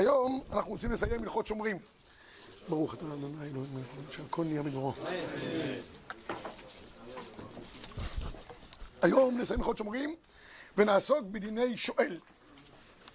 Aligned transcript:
היום 0.00 0.42
אנחנו 0.52 0.70
רוצים 0.70 0.92
לסיים 0.92 1.22
הלכות 1.22 1.46
שומרים. 1.46 1.78
ברוך 2.68 2.94
אתה 2.94 3.04
ה' 3.04 3.44
אלוהים 3.44 3.84
שהכל 4.10 4.44
נהיה 4.44 4.62
בדברו. 4.62 4.92
היום 9.02 9.38
נסיים 9.38 9.60
הלכות 9.60 9.78
שומרים 9.78 10.14
ונעסוק 10.76 11.20
בדיני 11.22 11.76
שואל. 11.76 12.18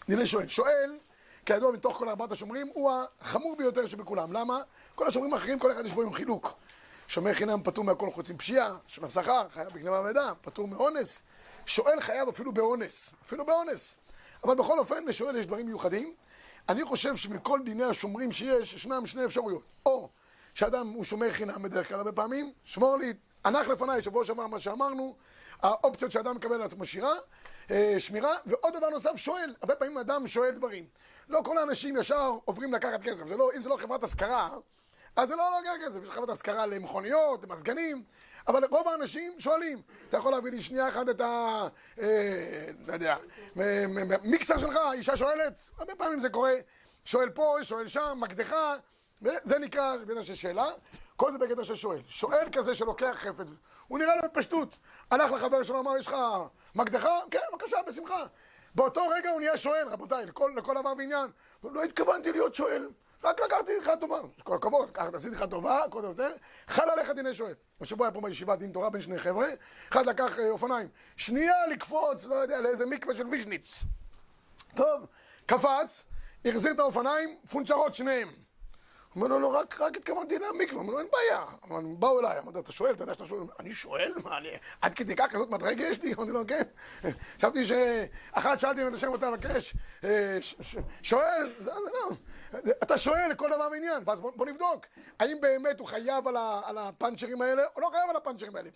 דיני 0.08 0.28
שואל. 0.28 0.48
שואל, 0.48 0.98
כידוע 1.46 1.72
מתוך 1.72 1.98
כל 1.98 2.10
ארבעת 2.10 2.32
השומרים, 2.32 2.68
הוא 2.74 2.92
החמור 3.22 3.56
ביותר 3.58 3.86
שבכולם. 3.86 4.34
למה? 4.34 4.62
כל 4.96 5.08
השומרים 5.08 5.34
האחרים, 5.34 5.60
כל 5.60 5.72
אחד 5.72 5.86
יש 5.86 5.94
בו 5.94 6.02
עם 6.02 6.14
חילוק. 6.14 6.54
שומר 7.08 7.34
חינם 7.34 7.64
פטור 7.64 7.84
מהכל 7.84 8.12
חוץ 8.12 8.30
עם 8.30 8.38
פשיעה, 8.38 8.78
שומר 8.88 9.10
שכר, 9.10 9.50
חייב 9.54 9.68
בגנבה 9.74 10.02
מידע, 10.02 10.32
פטור 10.42 10.68
מאונס. 10.68 11.24
שואל 11.66 12.00
חייב 12.00 12.30
אפילו 12.30 12.54
באונס, 12.54 13.14
אפילו 13.26 13.46
באונס. 13.46 13.96
אבל 14.44 14.56
בכל 14.56 14.80
אופן, 14.80 15.06
לשואל 15.06 15.36
יש 15.36 15.46
דברים 15.46 15.66
מיוחדים. 15.66 16.14
אני 16.70 16.86
חושב 16.86 17.16
שמכל 17.16 17.60
דיני 17.66 17.84
השומרים 17.84 18.32
שיש, 18.32 18.74
ישנם 18.74 19.06
שני 19.06 19.26
אפשרויות. 19.26 19.64
או 19.86 20.10
שאדם 20.54 20.88
הוא 20.88 21.04
שומר 21.04 21.32
חינם 21.32 21.62
בדרך 21.64 21.88
כלל 21.88 21.98
הרבה 21.98 22.12
פעמים, 22.12 22.52
שמור 22.64 22.98
לי, 22.98 23.14
הנח 23.44 23.68
לפניי, 23.68 24.04
שבוע 24.04 24.26
שעבר 24.26 24.48
מה 24.48 24.60
שאמרנו, 24.60 25.16
האופציות 25.62 26.12
שאדם 26.12 26.36
מקבל 26.36 26.58
לעצמו 26.58 26.86
שירה, 26.86 27.14
אה, 27.72 27.96
שמירה, 27.98 28.32
ועוד 28.46 28.78
דבר 28.78 28.90
נוסף, 28.90 29.16
שואל. 29.16 29.56
הרבה 29.62 29.76
פעמים 29.76 29.98
אדם 29.98 30.28
שואל 30.28 30.52
דברים. 30.52 30.86
לא 31.30 31.42
כל 31.46 31.58
האנשים 31.58 31.98
ישר 31.98 32.32
עוברים 32.46 32.74
לקחת 32.74 33.04
כסף. 33.04 33.28
זה 33.28 33.38
לא, 33.38 33.50
אם 33.58 33.64
זה 33.64 33.70
לא 33.70 33.78
חברת 33.78 34.04
השכרה, 34.04 34.50
אז 35.16 35.28
זה 35.28 35.36
לא 35.36 35.44
לוקח 35.58 35.88
כסף. 35.88 36.04
יש 36.04 36.10
חברת 36.10 36.30
השכרה 36.30 36.66
למכוניות, 36.66 37.44
למזגנים, 37.44 38.04
אבל 38.48 38.66
רוב 38.72 38.88
האנשים 38.88 39.34
שואלים. 39.40 39.82
אתה 40.10 40.18
יכול 40.18 40.32
להביא 40.32 40.52
לי 40.52 40.62
שנייה 40.62 40.90
אחת 40.90 41.10
את 41.10 41.22
ה... 41.22 41.68
אה, 42.02 42.70
לא 42.88 42.94
יודע, 42.94 43.18
מיקסר 44.24 44.58
שלך, 44.58 44.80
אישה 44.94 45.18
שואלת? 45.18 45.62
הרבה 45.78 45.96
פעמים 45.96 46.20
זה 46.20 46.30
קורה. 46.30 46.54
שואל 47.06 47.30
פה, 47.30 47.58
שואל 47.62 47.88
שם, 47.88 48.18
מקדחה, 48.22 48.76
זה 49.22 49.60
נקרא 49.60 49.98
בגדר 49.98 50.24
של 50.24 50.36
שאלה. 50.36 50.66
כל 51.16 51.32
זה 51.32 51.38
בגדר 51.38 51.64
של 51.64 51.76
שואל. 51.76 52.02
שואל 52.08 52.48
כזה 52.52 52.76
שלוקח 52.76 53.18
חפץ, 53.20 53.48
הוא 53.88 54.00
נראה 54.00 54.16
לו 54.16 54.22
בפשטות. 54.24 54.78
הלך 55.12 55.32
לחבר 55.32 55.64
שלו, 55.64 55.80
אמר, 55.80 55.98
יש 55.98 56.08
לך 56.08 56.16
מקדחה? 56.76 57.20
כן, 57.32 57.40
בבקשה, 57.54 57.78
בשמחה. 57.88 58.26
באותו 58.76 59.08
רגע 59.08 59.30
הוא 59.30 59.40
נהיה 59.40 59.58
שואל, 59.58 59.88
רבותיי, 59.88 60.26
לכל 60.26 60.74
דבר 60.80 60.94
ועניין. 60.98 61.30
לא 61.64 61.84
התכוונתי 61.84 62.32
להיות 62.32 62.56
שואל, 62.56 62.90
רק 63.26 63.40
לקחתי 63.46 63.72
לך 63.78 63.92
טובה. 64.00 64.20
כל 64.44 64.56
הכבוד, 64.56 64.98
עשיתי 65.14 65.36
לך 65.36 65.44
טובה, 65.50 65.82
קודם 65.90 66.08
יותר. 66.08 66.36
חל 66.68 66.90
עליך 66.90 67.10
דיני 67.10 67.34
שואל. 67.34 67.54
השבוע 67.82 68.08
היה 68.08 68.14
פה 68.14 68.22
בישיבת 68.22 68.60
דין 68.60 68.72
תורה 68.72 68.90
בין 68.90 69.02
שני 69.02 69.18
חבר'ה, 69.18 69.48
אחד 69.92 70.06
לקח 70.06 70.40
אה, 70.40 70.50
אופניים. 70.50 70.88
שנייה 71.18 71.68
לקפוץ, 71.72 72.26
לא 72.26 72.36
יודע, 72.36 72.62
לאיזה 72.62 72.86
מקווה 72.86 73.16
של 73.16 73.28
ויז'ניץ. 73.28 73.84
טוב, 74.76 75.06
קפץ, 75.46 76.06
החזיר 76.46 76.72
את 76.72 76.80
האופניים, 76.80 77.38
פונצ'רות 77.52 77.96
שניהם. 77.96 78.45
אומר 79.16 79.28
לו, 79.28 79.40
לא, 79.40 79.48
רק, 79.48 79.82
רק 79.82 79.98
התכוונתי 79.98 80.36
למקווה, 80.40 80.82
אומר 80.82 80.94
לו, 80.94 81.00
אין 81.00 81.08
בעיה. 81.12 81.46
אבל 81.64 81.84
באו 82.00 82.20
אליי, 82.20 82.40
אמרתי, 82.40 82.60
אתה 82.60 82.72
שואל, 82.72 82.94
אתה 82.94 83.04
יודע 83.04 83.14
שאתה 83.14 83.26
שואל? 83.26 83.44
אני 83.60 83.74
שואל? 83.74 84.14
מה, 84.24 84.38
אני, 84.38 84.48
עד 84.82 84.94
כדי 84.94 85.16
כך 85.16 85.32
כזאת 85.32 85.50
מדרגה 85.50 85.84
יש 85.84 86.02
לי? 86.02 86.14
אמרתי 86.14 86.32
לו, 86.32 86.42
כן. 86.48 86.64
חשבתי 87.38 87.66
שאחת 87.66 88.60
שאלתי 88.60 88.82
אם 88.82 88.88
אתה 88.88 88.98
שם 88.98 89.08
אותה 89.08 89.30
לבקש, 89.30 89.74
אה, 90.04 90.38
שואל, 91.02 91.54
זה 91.58 91.72
לא. 91.72 92.16
אתה 92.84 92.98
שואל 92.98 93.32
לכל 93.32 93.50
דבר 93.50 93.68
ועניין, 93.72 94.04
ואז 94.06 94.20
בוא, 94.20 94.46
נבדוק. 94.46 94.86
האם 95.20 95.42
באמת 95.42 95.80
הוא 95.80 95.88
חייב 95.88 96.28
על 96.64 96.78
הפאנצ'רים 96.78 97.42
האלה, 97.42 97.64
או 97.76 97.82
לא 97.82 97.90
חייב 97.92 98.10
על 98.10 98.16
הפאנצ'רים 98.16 98.56
האלה? 98.56 98.70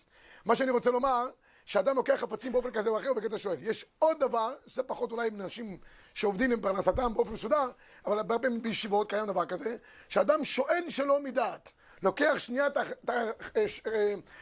מה 0.45 0.55
שאני 0.55 0.71
רוצה 0.71 0.91
לומר, 0.91 1.29
שאדם 1.69 1.95
לוקח 1.95 2.13
חפצים 2.13 2.51
באופן 2.51 2.71
כזה 2.71 2.89
או 2.89 2.97
אחר 2.97 3.13
בקטע 3.13 3.37
שואל. 3.37 3.57
יש 3.59 3.85
עוד 3.99 4.19
דבר, 4.19 4.53
שזה 4.67 4.83
פחות 4.83 5.11
אולי 5.11 5.27
עם 5.27 5.41
אנשים 5.41 5.77
שעובדים 6.13 6.51
עם 6.51 6.61
פרנסתם 6.61 7.13
באופן 7.13 7.33
מסודר, 7.33 7.71
אבל 8.05 8.17
הרבה 8.17 8.39
פעמים 8.39 8.61
בישיבות 8.61 9.09
קיים 9.09 9.25
דבר 9.25 9.45
כזה, 9.45 9.77
שאדם 10.09 10.45
שואל 10.45 10.83
שלא 10.89 11.23
מדעת. 11.23 11.71
לוקח 12.03 12.33
שנייה 12.37 12.67
את 12.67 12.77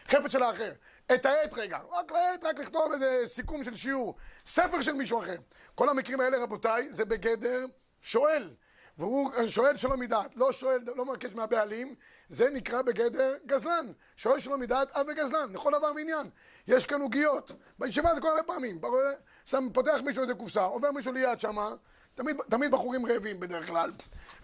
החפץ 0.06 0.32
של 0.32 0.44
האחר, 0.44 0.72
את 1.14 1.26
העט 1.26 1.54
רגע, 1.54 1.80
רק 1.92 2.12
לעט, 2.12 2.44
רק 2.44 2.60
לכתוב 2.60 2.92
איזה 2.92 3.22
סיכום 3.26 3.64
של 3.64 3.76
שיעור, 3.76 4.16
ספר 4.46 4.82
של 4.82 4.94
מישהו 4.94 5.20
אחר. 5.20 5.38
כל 5.76 5.90
המקרים 5.90 6.20
האלה, 6.20 6.44
רבותיי, 6.44 6.88
זה 6.92 7.06
בגדר 7.06 7.66
שואל. 8.02 8.50
והוא 8.98 9.32
שואל 9.48 9.78
שלא 9.78 9.98
מדעת, 9.98 10.36
לא 10.36 10.52
שואל, 10.52 10.80
לא 10.96 11.06
מבקש 11.06 11.34
מהבעלים, 11.34 11.96
זה 12.30 12.50
נקרא 12.50 12.82
בגדר 12.82 13.36
גזלן. 13.46 13.92
שואל 14.16 14.40
שלא 14.40 14.58
מדעת, 14.58 14.92
אב 14.92 15.06
וגזלן, 15.10 15.54
לכל 15.54 15.72
דבר 15.78 15.92
ועניין. 15.96 16.30
יש 16.68 16.86
כאן 16.86 17.02
עוגיות. 17.02 17.52
בישיבה 17.80 18.16
זה 18.16 18.22
קורה 18.22 18.34
הרבה 18.34 18.44
פעמים. 18.44 18.82
שם, 19.46 19.68
פותח 19.74 19.98
מישהו 20.06 20.22
איזה 20.22 20.34
קופסה, 20.34 20.64
עובר 20.64 20.92
מישהו 20.92 21.12
ליד 21.12 21.40
שמה, 21.40 21.70
תמיד, 22.16 22.38
תמיד 22.50 22.72
בחורים 22.72 23.06
רעבים 23.06 23.40
בדרך 23.40 23.68
כלל, 23.68 23.92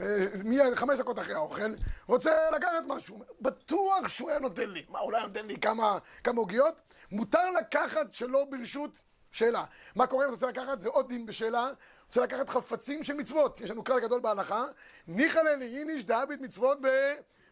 אה, 0.02 0.25
מיד 0.44 0.75
חמש 0.75 1.00
דקות 1.00 1.19
אחרי 1.19 1.34
האוכל, 1.34 1.74
רוצה 2.08 2.31
לקחת 2.56 2.86
משהו. 2.88 3.24
בטוח 3.42 4.08
שהוא 4.08 4.30
היה 4.30 4.40
נותן 4.40 4.69
לי. 4.69 4.86
מה, 4.90 5.00
אולי 5.00 5.22
נותן 5.22 5.46
לי 5.46 5.58
כמה, 5.58 5.97
כמה 6.24 6.40
עוגיות? 6.40 6.81
מותר 7.12 7.52
לקחת 7.52 8.13
שלא 8.13 8.46
ברשות 8.50 8.92
שאלה. 9.31 9.63
מה 9.96 10.08
קורה 10.08 10.25
אם 10.25 10.34
אתה 10.34 10.46
רוצה 10.46 10.47
לקחת? 10.62 10.81
זה 10.81 10.90
עוד 10.90 11.09
דין 11.09 11.25
בשאלה. 11.25 11.69
רוצה 12.13 12.35
לקחת 12.35 12.50
חפצים 12.50 13.03
של 13.03 13.13
מצוות. 13.13 13.62
יש 13.62 13.72
לנו 13.72 13.84
כלל 13.84 14.00
גדול 14.00 14.19
בהלכה. 14.19 14.63
ניחא 15.07 15.40
ללי 15.40 15.79
איניש 15.79 16.03
דאביד 16.03 16.41
מצוות 16.41 16.78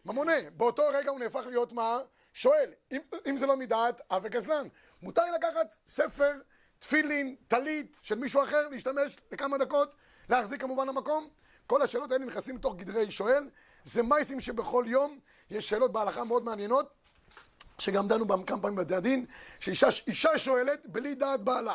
בממונה. 0.04 0.32
באותו 0.56 0.82
רגע 0.94 1.10
הוא 1.10 1.20
נהפך 1.20 1.42
להיות 1.46 1.72
מה? 1.72 1.98
שואל. 2.32 2.72
אם, 2.92 3.00
אם 3.30 3.36
זה 3.36 3.46
לא 3.46 3.56
מדעת, 3.56 4.00
אב 4.10 4.22
וגזלן. 4.24 4.66
מותר 5.02 5.22
לקחת 5.34 5.74
ספר, 5.86 6.32
תפילין, 6.78 7.36
טלית 7.48 7.96
של 8.02 8.14
מישהו 8.14 8.42
אחר, 8.44 8.68
להשתמש 8.68 9.16
לכמה 9.32 9.58
דקות, 9.58 9.94
להחזיק 10.28 10.60
כמובן 10.60 10.88
למקום. 10.88 11.28
כל 11.66 11.82
השאלות 11.82 12.12
האלה 12.12 12.24
נכנסים 12.24 12.56
לתוך 12.56 12.76
גדרי 12.76 13.10
שואל. 13.10 13.50
זה 13.84 14.02
מייסים 14.02 14.40
שבכל 14.40 14.84
יום 14.88 15.18
יש 15.50 15.68
שאלות 15.68 15.92
בהלכה 15.92 16.24
מאוד 16.24 16.44
מעניינות. 16.44 16.92
שגם 17.78 18.08
דנו 18.08 18.24
בהם 18.24 18.42
כמה 18.42 18.60
פעמים 18.60 18.76
בבתי 18.76 18.94
הדין, 18.94 19.26
שאישה 19.60 20.38
שואלת 20.38 20.86
בלי 20.86 21.14
דעת 21.14 21.40
בעלה. 21.40 21.74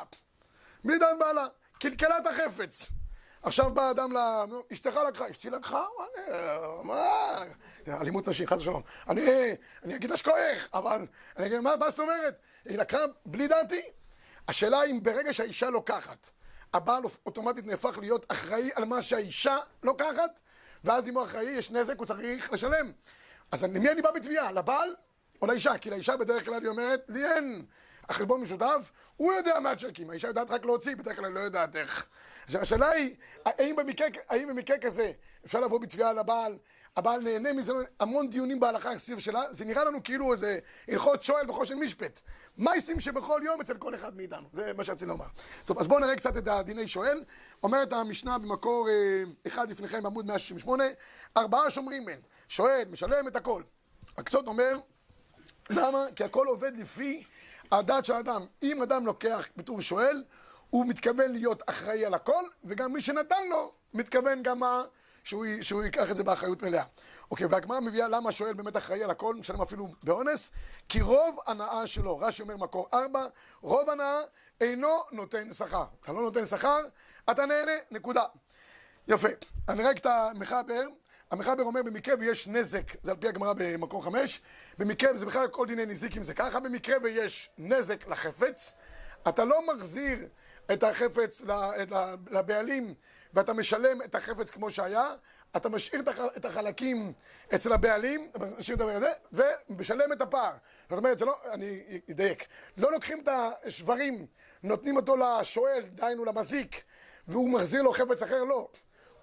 בלי 0.83 0.97
דעת 0.97 1.19
בעלה. 1.19 1.47
קלקלה 1.79 2.17
את 2.17 2.27
החפץ. 2.27 2.91
עכשיו 3.43 3.73
בא 3.73 3.91
אדם 3.91 4.13
ל... 4.13 4.17
אשתך 4.73 4.99
לקחה, 5.07 5.29
אשתי 5.31 5.49
לקחה? 5.49 5.85
מה? 6.83 7.37
אלימות 7.87 8.29
נשית, 8.29 8.49
חס 8.49 8.61
ושלום. 8.61 8.81
אני, 9.09 9.21
אני 9.83 9.95
אגיד 9.95 10.09
לה 10.09 10.17
שכוח, 10.17 10.67
אבל 10.73 11.07
אני 11.37 11.45
אגיד, 11.45 11.59
מה, 11.59 11.75
מה 11.79 11.89
זאת 11.89 11.99
אומרת? 11.99 12.39
היא 12.65 12.77
לקחה 12.77 12.97
בלי 13.25 13.47
דעתי? 13.47 13.81
השאלה 14.47 14.83
אם 14.83 14.99
ברגע 15.03 15.33
שהאישה 15.33 15.69
לוקחת, 15.69 16.31
הבעל 16.73 17.03
אוטומטית 17.25 17.65
נהפך 17.65 17.97
להיות 17.97 18.31
אחראי 18.31 18.69
על 18.75 18.85
מה 18.85 19.01
שהאישה 19.01 19.57
לוקחת, 19.83 20.39
ואז 20.83 21.09
אם 21.09 21.17
הוא 21.17 21.23
אחראי, 21.25 21.49
יש 21.49 21.71
נזק, 21.71 21.97
הוא 21.97 22.05
צריך 22.05 22.53
לשלם. 22.53 22.91
אז 23.51 23.63
למי 23.63 23.91
אני 23.91 24.01
בא 24.01 24.11
בתביעה? 24.11 24.51
לבעל 24.51 24.95
או 25.41 25.47
לאישה? 25.47 25.77
כי 25.77 25.89
לאישה 25.89 26.17
בדרך 26.17 26.45
כלל 26.45 26.61
היא 26.61 26.69
אומרת, 26.69 27.05
לי 27.07 27.25
אין 27.25 27.65
החלבון 28.09 28.41
משותף, 28.41 28.91
הוא 29.15 29.33
יודע 29.33 29.59
מה 29.59 29.71
הצ'קים, 29.71 30.09
האישה 30.09 30.27
יודעת 30.27 30.49
רק 30.49 30.65
להוציא, 30.65 30.95
בדרך 30.95 31.15
כלל 31.15 31.31
לא 31.31 31.39
יודעת 31.39 31.75
איך. 31.75 32.07
עכשיו 32.45 32.61
השאלה 32.61 32.89
היא, 32.89 33.15
האם 33.45 33.75
במקרה, 33.75 34.07
האם 34.29 34.47
במקרה 34.47 34.77
כזה 34.77 35.11
אפשר 35.45 35.59
לבוא 35.59 35.79
בתביעה 35.79 36.13
לבעל, 36.13 36.57
הבעל 36.97 37.21
נהנה 37.21 37.53
מזה, 37.53 37.73
המון 37.99 38.29
דיונים 38.29 38.59
בהלכה 38.59 38.97
סביב 38.97 39.19
שלה, 39.19 39.53
זה 39.53 39.65
נראה 39.65 39.83
לנו 39.83 40.03
כאילו 40.03 40.33
איזה 40.33 40.59
הלכות 40.87 41.23
שואל 41.23 41.49
וחושן 41.49 41.79
משפט. 41.79 42.19
מייסים 42.57 42.99
שבכל 42.99 43.41
יום 43.45 43.61
אצל 43.61 43.77
כל 43.77 43.95
אחד 43.95 44.17
מאיתנו, 44.17 44.47
זה 44.53 44.71
מה 44.77 44.83
שרציתי 44.83 45.05
לומר. 45.05 45.25
טוב, 45.65 45.79
אז 45.79 45.87
בואו 45.87 45.99
נראה 45.99 46.15
קצת 46.15 46.37
את 46.37 46.47
הדיני 46.47 46.87
שואל. 46.87 47.23
אומרת 47.63 47.93
המשנה 47.93 48.37
במקור 48.37 48.89
אה, 48.89 49.23
אחד 49.47 49.69
לפניכם 49.69 50.03
בעמוד 50.03 50.25
168, 50.25 50.83
ארבעה 51.37 51.71
שומרים 51.71 52.05
מהם, 52.05 52.19
שואל, 52.47 52.83
משלם 52.91 53.27
את 53.27 53.35
הכל. 53.35 53.63
הקצות 54.17 54.47
אומר, 54.47 54.77
למה? 55.69 55.99
כי 56.15 56.23
הכל 56.23 56.47
עובד 56.47 56.77
לפי 56.77 57.23
הדעת 57.71 58.05
של 58.05 58.13
האדם, 58.13 58.45
אם 58.63 58.81
אדם 58.81 59.05
לוקח 59.05 59.47
בתור 59.57 59.81
שואל, 59.81 60.23
הוא 60.69 60.85
מתכוון 60.85 61.31
להיות 61.31 61.63
אחראי 61.69 62.05
על 62.05 62.13
הכל, 62.13 62.43
וגם 62.63 62.93
מי 62.93 63.01
שנתן 63.01 63.47
לו, 63.49 63.71
מתכוון 63.93 64.43
גם 64.43 64.59
מה... 64.59 64.83
שהוא, 65.27 65.45
שהוא 65.61 65.83
ייקח 65.83 66.11
את 66.11 66.15
זה 66.15 66.23
באחריות 66.23 66.63
מלאה. 66.63 66.83
אוקיי, 67.31 67.47
והגמרא 67.47 67.79
מביאה 67.79 68.07
למה 68.07 68.29
השואל 68.29 68.53
באמת 68.53 68.77
אחראי 68.77 69.03
על 69.03 69.09
הכל, 69.09 69.35
משלם 69.35 69.61
אפילו 69.61 69.87
באונס, 70.03 70.51
כי 70.89 71.01
רוב 71.01 71.39
הנאה 71.47 71.87
שלו, 71.87 72.19
רש"י 72.19 72.41
אומר 72.41 72.57
מקור 72.57 72.87
ארבע, 72.93 73.25
רוב 73.61 73.89
הנאה 73.89 74.19
אינו 74.61 74.97
נותן 75.11 75.51
שכר. 75.51 75.83
אתה 76.01 76.11
לא 76.11 76.21
נותן 76.21 76.45
שכר, 76.45 76.79
אתה 77.31 77.45
נהנה, 77.45 77.71
נקודה. 77.91 78.23
יפה. 79.07 79.27
אני 79.69 79.83
רק 79.83 79.97
את 79.97 80.05
המחבר, 80.05 80.83
המחבר 81.31 81.63
אומר 81.63 81.83
במקרה 81.83 82.15
ויש 82.19 82.47
נזק, 82.47 83.03
זה 83.03 83.11
על 83.11 83.17
פי 83.17 83.27
הגמרא 83.27 83.53
במקור 83.57 84.03
חמש, 84.03 84.41
במקרה, 84.77 85.13
וזה 85.13 85.25
בכלל 85.25 85.47
כל 85.47 85.67
דיני 85.67 85.85
נזיקים 85.85 86.23
זה 86.23 86.33
ככה, 86.33 86.59
במקרה 86.59 86.97
ויש 87.03 87.49
נזק 87.57 88.07
לחפץ, 88.07 88.73
אתה 89.27 89.45
לא 89.45 89.61
מחזיר 89.73 90.27
את 90.71 90.83
החפץ 90.83 91.41
לבעלים 92.31 92.93
ואתה 93.33 93.53
משלם 93.53 94.01
את 94.01 94.15
החפץ 94.15 94.49
כמו 94.49 94.71
שהיה, 94.71 95.09
אתה 95.57 95.69
משאיר 95.69 96.01
את 96.37 96.45
החלקים 96.45 97.13
אצל 97.55 97.73
הבעלים, 97.73 98.31
משאיר 98.59 98.77
את 98.77 98.81
הזה, 98.81 99.11
ומשלם 99.31 100.11
את 100.11 100.21
הפער. 100.21 100.51
זאת 100.89 100.97
אומרת, 100.97 101.19
זה 101.19 101.25
לא, 101.25 101.35
אני 101.51 101.99
אדייק, 102.11 102.45
לא 102.77 102.91
לוקחים 102.91 103.19
את 103.19 103.29
השברים, 103.65 104.25
נותנים 104.63 104.95
אותו 104.95 105.15
לשואל, 105.17 105.83
דהיינו 105.95 106.25
למזיק, 106.25 106.83
והוא 107.27 107.49
מחזיר 107.49 107.81
לו 107.81 107.93
חפץ 107.93 108.23
אחר, 108.23 108.43
לא. 108.43 108.69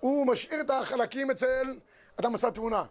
הוא 0.01 0.27
משאיר 0.27 0.61
את 0.61 0.71
החלקים 0.71 1.31
אצל 1.31 1.79
אדם 2.21 2.35
עשה 2.35 2.51
תאונה. 2.51 2.85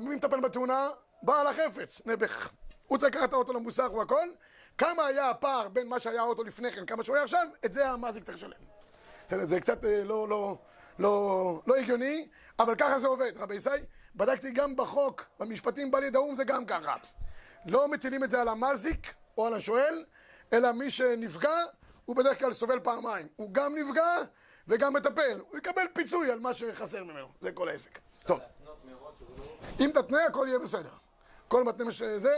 מי 0.00 0.14
מטפל 0.14 0.40
בתאונה? 0.40 0.88
בעל 1.22 1.46
החפץ, 1.46 2.00
נעבך. 2.06 2.50
הוא 2.86 2.98
צריך 2.98 3.14
לקחת 3.14 3.28
את 3.28 3.32
האוטו 3.32 3.52
למוסך 3.52 3.92
והכל. 3.98 4.28
כמה 4.78 5.06
היה 5.06 5.30
הפער 5.30 5.68
בין 5.68 5.88
מה 5.88 6.00
שהיה 6.00 6.20
האוטו 6.20 6.44
לפני 6.44 6.72
כן, 6.72 6.86
כמה 6.86 7.04
שהוא 7.04 7.16
היה 7.16 7.24
עכשיו, 7.24 7.48
את 7.64 7.72
זה 7.72 7.88
המזיק 7.88 8.24
צריך 8.24 8.36
לשלם. 8.36 9.46
זה 9.46 9.60
קצת 9.60 9.84
אה, 9.84 10.04
לא, 10.04 10.28
לא, 10.28 10.58
לא, 10.98 11.62
לא 11.66 11.76
הגיוני, 11.76 12.28
אבל 12.58 12.74
ככה 12.74 12.98
זה 12.98 13.06
עובד. 13.06 13.32
רבי 13.36 13.54
ישי, 13.54 13.70
בדקתי 14.14 14.50
גם 14.50 14.76
בחוק, 14.76 15.24
במשפטים 15.38 15.90
בא 15.90 15.98
ליד 15.98 16.16
האו"ם 16.16 16.34
זה 16.34 16.44
גם 16.44 16.64
ככה. 16.64 16.96
לא 17.66 17.88
מטילים 17.88 18.24
את 18.24 18.30
זה 18.30 18.40
על 18.40 18.48
המזיק 18.48 19.14
או 19.38 19.46
על 19.46 19.54
השואל, 19.54 20.04
אלא 20.52 20.72
מי 20.72 20.90
שנפגע, 20.90 21.56
הוא 22.04 22.16
בדרך 22.16 22.38
כלל 22.38 22.52
סובל 22.52 22.80
פעמיים. 22.80 23.28
הוא 23.36 23.48
גם 23.52 23.74
נפגע 23.74 24.16
וגם 24.70 24.94
מטפל. 24.94 25.40
הוא 25.50 25.58
יקבל 25.58 25.82
פיצוי 25.92 26.30
על 26.30 26.40
מה 26.40 26.54
שחסר 26.54 27.04
ממנו. 27.04 27.26
זה 27.40 27.52
כל 27.52 27.68
העסק. 27.68 27.98
טוב. 28.26 28.40
אם 29.80 29.90
תתנה, 29.94 30.24
הכל 30.24 30.44
יהיה 30.48 30.58
בסדר. 30.58 30.90
כל 31.48 31.64
מתנה 31.64 31.92
שזה, 31.92 32.32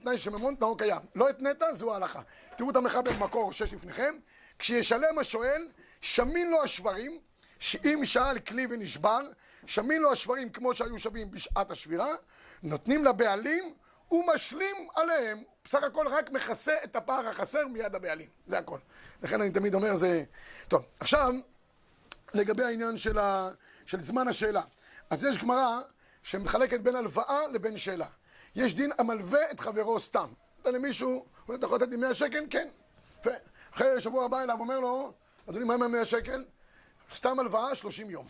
תנאי 0.00 0.18
שממון, 0.18 0.54
תנאו 0.54 0.76
קיים. 0.76 1.00
לא 1.14 1.28
התנית, 1.28 1.62
זו 1.72 1.92
ההלכה. 1.92 2.20
תראו 2.56 2.70
את 2.70 2.76
המחבר 2.76 3.12
במקור 3.12 3.52
שש 3.52 3.74
לפניכם. 3.74 4.14
כשישלם 4.58 5.18
השואל, 5.18 5.68
שמין 6.00 6.50
לו 6.50 6.62
השברים, 6.62 7.18
שאם 7.58 8.00
שאל 8.04 8.38
כלי 8.38 8.66
ונשבר, 8.70 9.20
שמין 9.66 10.02
לו 10.02 10.12
השברים 10.12 10.50
כמו 10.50 10.74
שהיו 10.74 10.98
שווים 10.98 11.30
בשעת 11.30 11.70
השבירה, 11.70 12.14
נותנים 12.62 13.04
לבעלים 13.04 13.74
ומשלים 14.10 14.76
עליהם. 14.94 15.42
בסך 15.64 15.82
הכל 15.82 16.06
רק 16.08 16.30
מכסה 16.30 16.74
את 16.84 16.96
הפער 16.96 17.28
החסר 17.28 17.66
מיד 17.66 17.94
הבעלים. 17.94 18.28
זה 18.46 18.58
הכל. 18.58 18.78
לכן 19.22 19.40
אני 19.40 19.50
תמיד 19.50 19.74
אומר 19.74 19.94
זה... 19.94 20.24
טוב, 20.68 20.82
עכשיו, 21.00 21.32
לגבי 22.34 22.64
העניין 22.64 22.98
של, 22.98 23.18
ה... 23.18 23.50
של 23.86 24.00
זמן 24.00 24.28
השאלה. 24.28 24.62
אז 25.10 25.24
יש 25.24 25.38
גמרא 25.38 25.80
שמחלקת 26.22 26.80
בין 26.80 26.96
הלוואה 26.96 27.46
לבין 27.52 27.76
שאלה. 27.76 28.06
יש 28.54 28.74
דין 28.74 28.92
המלווה 28.98 29.50
את 29.50 29.60
חברו 29.60 30.00
סתם. 30.00 30.28
אתה 30.62 30.70
למישהו, 30.70 31.26
אתה 31.54 31.66
יכול 31.66 31.78
לתת 31.78 31.88
לי 31.88 31.96
100 31.96 32.14
שקל? 32.14 32.44
כן. 32.50 32.68
אחרי 33.74 34.00
שבוע 34.00 34.24
הבא 34.24 34.42
אליו 34.42 34.60
אומר 34.60 34.80
לו, 34.80 35.12
אדוני, 35.50 35.64
מה 35.64 35.74
עם 35.74 35.82
ה-100 35.82 36.04
שקל? 36.04 36.44
סתם 37.14 37.40
הלוואה, 37.40 37.74
30 37.74 38.10
יום. 38.10 38.28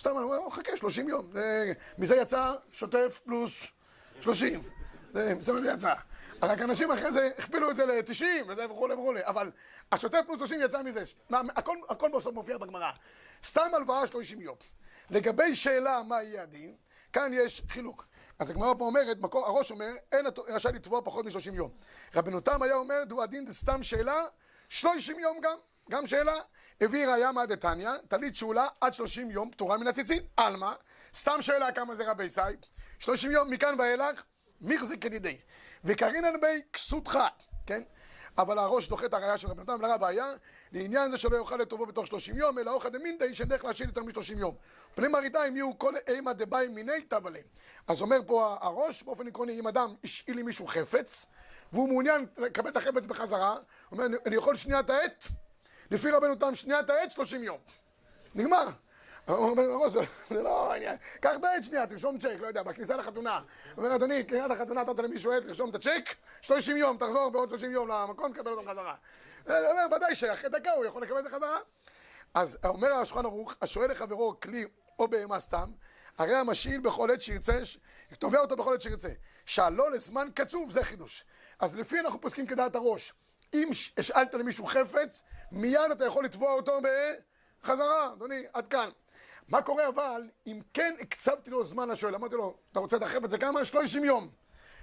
סתם 0.00 0.16
הלוואה, 0.16 0.50
חכה, 0.50 0.76
30 0.76 1.08
יום. 1.08 1.30
מזה 1.98 2.16
יצא 2.16 2.54
שוטף 2.72 3.20
פלוס 3.24 3.52
30. 4.20 4.62
זה 5.12 5.52
מה 5.52 5.60
זה 5.60 5.70
יצא. 5.70 5.94
רק 6.42 6.60
אנשים 6.60 6.92
אחרי 6.92 7.12
זה 7.12 7.30
הכפילו 7.38 7.70
את 7.70 7.76
זה 7.76 7.86
ל-90 7.86 8.24
וזה 8.48 8.70
וכולי 8.70 8.94
וכולי, 8.94 9.20
אבל 9.24 9.50
השוטף 9.92 10.20
פלוס 10.26 10.38
30 10.38 10.60
יצא 10.60 10.82
מזה. 10.82 11.04
הכל, 11.30 11.76
הכל 11.88 12.10
בסוף 12.16 12.34
מופיע 12.34 12.58
בגמרא. 12.58 12.90
סתם 13.44 13.70
הלוואה 13.74 14.06
30 14.06 14.40
יום. 14.40 14.56
לגבי 15.10 15.56
שאלה 15.56 16.02
מה 16.08 16.22
יהיה 16.22 16.42
הדין, 16.42 16.76
כאן 17.12 17.30
יש 17.34 17.62
חילוק. 17.68 18.06
אז 18.38 18.50
הגמרא 18.50 18.74
פה 18.78 18.84
אומרת, 18.84 19.18
מקור, 19.20 19.46
הראש 19.46 19.70
אומר, 19.70 19.90
אין 20.12 20.26
רשאי 20.48 20.72
לתבוע 20.72 21.00
פחות 21.04 21.24
מ-30 21.24 21.52
יום. 21.52 21.70
רבנו 22.14 22.40
תם 22.40 22.62
היה 22.62 22.74
אומר, 22.74 23.04
דו 23.04 23.22
הדין 23.22 23.46
זה 23.46 23.54
סתם 23.54 23.82
שאלה, 23.82 24.24
30 24.68 25.18
יום 25.18 25.40
גם, 25.40 25.56
גם 25.90 26.06
שאלה. 26.06 26.34
הביא 26.80 27.06
ראיה 27.06 27.32
מה 27.32 27.46
דתניא, 27.46 27.90
טלית 28.08 28.36
שאולה 28.36 28.66
עד 28.80 28.94
30 28.94 29.30
יום, 29.30 29.50
פטורה 29.50 29.78
מן 29.78 29.86
הציצית. 29.86 30.22
עלמא, 30.36 30.72
סתם 31.14 31.42
שאלה 31.42 31.72
כמה 31.72 31.94
זה 31.94 32.10
רבי 32.10 32.30
סי, 32.30 32.40
30 32.98 33.30
יום 33.30 33.50
מכאן 33.50 33.74
ואילך, 33.78 34.24
מחזיק 34.60 35.02
כדידי. 35.02 35.38
וקרינן 35.84 36.40
בי 36.40 36.62
כסותך, 36.72 37.18
כן? 37.66 37.82
אבל 38.38 38.58
הראש 38.58 38.88
דוחה 38.88 39.06
את 39.06 39.14
הראייה 39.14 39.38
של 39.38 39.48
רבי 39.48 39.62
נתן, 39.62 39.80
לרב 39.80 40.04
היה, 40.04 40.26
לעניין 40.72 41.10
זה 41.10 41.18
שלא 41.18 41.36
יאכל 41.36 41.56
לטובו 41.56 41.86
בתוך 41.86 42.06
30 42.06 42.36
יום, 42.36 42.58
אלא 42.58 42.74
אוכל 42.74 42.88
דמינדי 42.88 43.34
שנלך 43.34 43.64
להשאיר 43.64 43.88
יותר 43.88 44.02
מ-30 44.02 44.38
יום. 44.38 44.54
פני 44.94 45.08
מראיתיים 45.08 45.56
יהיו 45.56 45.78
כל 45.78 45.94
אימא 46.08 46.32
דבאי 46.32 46.68
מיני 46.68 47.02
תב 47.08 47.26
עליהם. 47.26 47.44
אז 47.88 48.00
אומר 48.00 48.18
פה 48.26 48.56
הראש, 48.60 49.02
באופן 49.02 49.26
עקרוני, 49.26 49.60
אם 49.60 49.66
אדם 49.66 49.94
השאיל 50.04 50.36
לי 50.36 50.42
מישהו 50.42 50.66
חפץ, 50.66 51.26
והוא 51.72 51.88
מעוניין 51.88 52.26
לקבל 52.36 52.70
את 52.70 52.76
החפץ 52.76 53.06
בחזרה, 53.06 53.52
הוא 53.52 53.60
אומר, 53.92 54.06
אני 54.26 54.36
יכול 54.36 54.56
שנייה 54.56 54.80
את 54.80 54.90
העט? 54.90 55.24
לפי 55.90 56.10
רבנו 56.10 56.34
תם, 56.34 56.54
שנייה 56.54 56.80
את 56.80 56.90
העט, 56.90 57.10
30 57.10 57.42
יום. 57.42 57.58
נגמר. 58.34 58.66
הוא 59.28 59.50
אומר, 59.50 59.88
זה 60.28 60.42
לא 60.42 60.72
העניין, 60.72 60.96
קח 61.20 61.36
העט 61.44 61.64
שנייה, 61.64 61.86
תרשום 61.86 62.18
צ'ק, 62.18 62.36
לא 62.40 62.46
יודע, 62.46 62.62
בכניסה 62.62 62.96
לחתונה. 62.96 63.36
הוא 63.36 63.84
אומר, 63.84 63.96
אדוני, 63.96 64.24
קניית 64.24 64.50
החתונה, 64.50 64.82
נתת 64.82 64.98
למישהו 64.98 65.32
עט, 65.32 65.44
לרשום 65.44 65.70
את 65.70 65.74
הצ'ק, 65.74 66.14
30 66.40 66.76
יום, 66.76 66.96
תחזור 66.96 67.30
בעוד 67.30 67.48
30 67.48 67.70
יום 67.70 67.88
למקום, 67.88 68.32
תקבל 68.32 68.52
אותו 68.52 68.70
חזרה. 68.70 68.94
הוא 69.46 69.54
אומר, 69.70 69.96
ודאי 69.96 70.14
שאחרי 70.14 70.50
דקה 70.50 70.72
הוא 70.72 70.84
יכול 70.84 71.02
לקבל 71.02 71.18
את 71.18 71.24
זה 71.24 71.30
חזרה. 71.30 71.58
אז 72.34 72.58
אומר 72.64 72.92
השולחן 72.92 73.24
ערוך, 73.24 73.54
השואל 73.62 73.90
לחברו 73.90 74.40
כלי 74.40 74.64
או 74.98 75.08
בהמה 75.08 75.40
סתם, 75.40 75.70
הרי 76.18 76.34
המשאיל 76.34 76.80
בכל 76.80 77.10
עת 77.10 77.22
שירצה, 77.22 77.60
תובע 78.18 78.40
אותו 78.40 78.56
בכל 78.56 78.74
עת 78.74 78.80
שירצה. 78.80 79.08
שאלו 79.44 79.90
לזמן 79.90 80.28
קצוב, 80.34 80.70
זה 80.70 80.82
חידוש. 80.82 81.24
אז 81.58 81.76
לפי 81.76 82.00
אנחנו 82.00 82.20
פוסקים 82.20 82.46
כדעת 82.46 82.74
הראש. 82.74 83.12
אם 83.54 83.70
השאלת 83.98 84.34
למישהו 84.34 84.66
חפץ, 84.66 85.22
מיד 85.52 85.90
אתה 85.92 86.04
יכול 86.04 86.24
לתבוע 86.24 86.52
אותו 86.52 86.80
בחזרה, 87.62 88.12
אדוני, 88.12 88.44
עד 88.52 88.68
כאן. 88.68 88.90
מה 89.48 89.62
קורה 89.62 89.88
אבל 89.88 90.28
אם 90.46 90.60
כן 90.74 90.94
הקצבתי 91.00 91.50
לו 91.50 91.64
זמן 91.64 91.88
לשואל? 91.88 92.14
אמרתי 92.14 92.34
לו, 92.34 92.56
אתה 92.72 92.80
רוצה 92.80 92.96
את 92.96 93.02
החפץ 93.02 93.30
זה 93.30 93.38
כמה? 93.38 93.64
30 93.64 94.04
יום. 94.04 94.30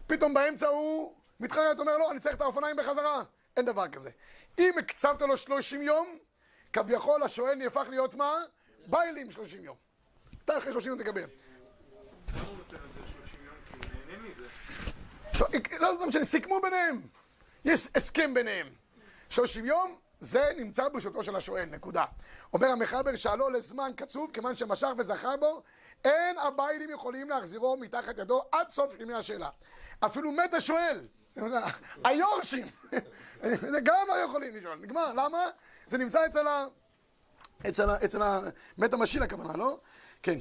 פתאום 0.08 0.34
באמצע 0.34 0.68
הוא 0.68 1.16
מתחרט, 1.40 1.80
אומר, 1.80 1.98
לא, 1.98 2.12
אני 2.12 2.20
צריך 2.20 2.36
את 2.36 2.42
האופניים 2.42 2.76
בחזרה. 2.76 3.24
אין 3.58 3.66
דבר 3.66 3.88
כזה. 3.88 4.10
אם 4.60 4.74
הקצבת 4.80 5.22
לו 5.22 5.38
30 5.38 5.82
יום, 5.82 6.18
כביכול 6.74 7.24
השואל 7.24 7.56
נהפך 7.56 7.86
להיות 7.90 8.16
מה? 8.16 8.34
ביילים 8.88 9.32
30 9.32 9.64
יום. 9.64 9.76
אתה 10.46 10.58
אחרי 10.58 10.72
30 10.72 10.92
יום 10.92 11.04
תקבל. 11.04 11.26
לא, 15.80 16.00
לא 16.00 16.08
משנה, 16.08 16.26
סיכמו 16.26 16.62
ביניהם. 16.62 17.02
יש 17.66 17.88
הסכם 17.96 18.34
ביניהם. 18.34 18.68
30 19.30 19.66
יום, 19.66 19.98
זה 20.20 20.52
נמצא 20.58 20.90
ברשותו 20.90 21.24
של 21.24 21.36
השואל, 21.36 21.66
נקודה. 21.66 22.06
אומר 22.54 22.68
המחבר 22.68 23.16
שאלו 23.16 23.50
לזמן 23.50 23.92
קצוב, 23.96 24.32
כיוון 24.34 24.56
שמשך 24.56 24.88
וזכה 24.98 25.38
בו, 25.38 25.62
אין 26.06 26.38
הביילים 26.38 26.90
יכולים 26.90 27.30
להחזירו 27.30 27.78
מתחת 27.78 28.20
ידו 28.20 28.42
עד 28.52 28.70
סוף 28.70 29.00
ימי 29.00 29.14
השאלה. 29.14 29.50
אפילו 30.06 30.32
מת 30.32 30.54
השואל, 30.54 31.08
היורשים, 32.06 32.68
זה 33.72 33.80
גם 33.84 34.06
לא 34.08 34.14
יכולים 34.14 34.56
לשאול, 34.56 34.78
נגמר, 34.82 35.14
למה? 35.14 35.40
זה 35.88 35.98
נמצא 35.98 36.26
אצל 36.26 36.48
ה... 36.48 36.66
אצל, 37.70 37.90
ה... 37.90 38.06
אצל 38.06 38.22
ה... 38.22 38.40
מת 38.78 38.94
המשיל 38.94 39.24
הכוונה, 39.24 39.58
לא? 39.58 39.80
כן. 40.26 40.40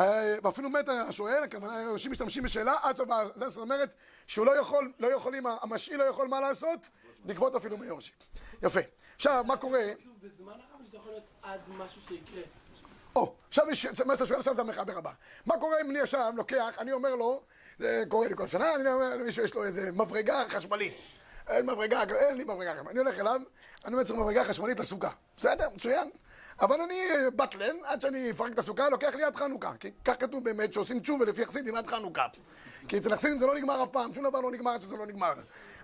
אה, 0.00 0.36
ואפילו 0.42 0.70
מת 0.70 0.88
השואל, 0.88 1.42
הכוונה, 1.42 1.92
אנשים 1.92 2.12
משתמשים 2.12 2.42
בשאלה 2.42 2.74
עד 2.82 2.96
סוף, 2.96 3.08
זאת 3.34 3.56
אומרת 3.56 3.94
שהוא 4.26 4.46
לא 4.46 4.60
יכול, 4.60 4.92
לא 4.98 5.06
יכולים, 5.06 5.46
המשאיל 5.46 5.98
לא 5.98 6.04
יכול 6.04 6.28
מה 6.28 6.40
לעשות? 6.40 6.88
לגבות 7.24 7.54
אפילו 7.54 7.78
מיורשים. 7.78 8.14
יפה. 8.62 8.80
עכשיו, 9.14 9.44
מה 9.46 9.56
קורה? 9.56 9.80
בזמן 10.22 10.52
הרב 10.52 10.86
שזה 10.86 10.96
יכול 10.96 11.10
להיות 11.10 11.24
עד 11.42 11.60
משהו 11.68 12.00
שיקרה. 12.08 12.42
או, 13.16 13.34
עכשיו 13.48 13.70
יש, 13.70 13.86
מה 13.86 14.14
שאתה 14.14 14.26
שואל 14.26 14.38
עכשיו 14.38 14.56
זה 14.56 14.62
המחבר 14.62 14.98
הבא. 14.98 15.10
מה 15.46 15.54
קורה 15.60 15.80
אם 15.80 15.90
אני 15.90 16.00
עכשיו 16.00 16.32
לוקח, 16.36 16.76
אני 16.78 16.92
אומר 16.92 17.14
לו, 17.14 17.42
זה 17.78 18.04
קורה 18.08 18.28
לי 18.28 18.36
כל 18.36 18.48
שנה, 18.48 18.74
אני 18.74 18.92
אומר 18.92 19.16
למישהו 19.16 19.44
יש 19.44 19.54
לו 19.54 19.64
איזה 19.64 19.92
מברגה 19.92 20.44
חשמלית. 20.48 21.04
אין 21.48 21.70
מברגה, 21.70 22.02
אין 22.02 22.36
לי 22.36 22.44
מברגה 22.44 22.72
חשמלית. 22.72 22.90
אני 22.90 22.98
הולך 22.98 23.18
אליו, 23.18 23.40
אני 23.84 23.94
אומר 23.94 24.04
צריך 24.04 24.18
מברגה 24.18 24.44
חשמלית 24.44 24.80
לסוכה. 24.80 25.10
בסדר, 25.36 25.68
מצוין. 25.74 26.10
אבל 26.60 26.80
אני 26.80 27.00
בטלן, 27.36 27.76
עד 27.84 28.00
שאני 28.00 28.30
אפרק 28.30 28.52
את 28.52 28.58
הסוכה, 28.58 28.88
לוקח 28.88 29.14
לי 29.14 29.24
עד 29.24 29.36
חנוכה. 29.36 29.72
כי 29.80 29.90
כך 30.04 30.20
כתוב 30.20 30.44
באמת 30.44 30.74
שעושים 30.74 31.00
תשובה 31.00 31.24
לפי 31.24 31.42
החסידים 31.42 31.74
עד 31.74 31.86
חנוכה. 31.86 32.26
כי 32.88 32.98
אצל 32.98 33.12
החסידים 33.12 33.38
זה 33.38 33.46
לא 33.46 33.54
נגמר 33.54 33.82
אף 33.82 33.88
פעם, 33.88 34.14
שום 34.14 34.24
דבר 34.24 34.40
לא 34.40 34.50
נגמר 34.50 34.70
עד 34.70 34.82
שזה 34.82 34.96
לא 34.96 35.06
נגמר. 35.06 35.32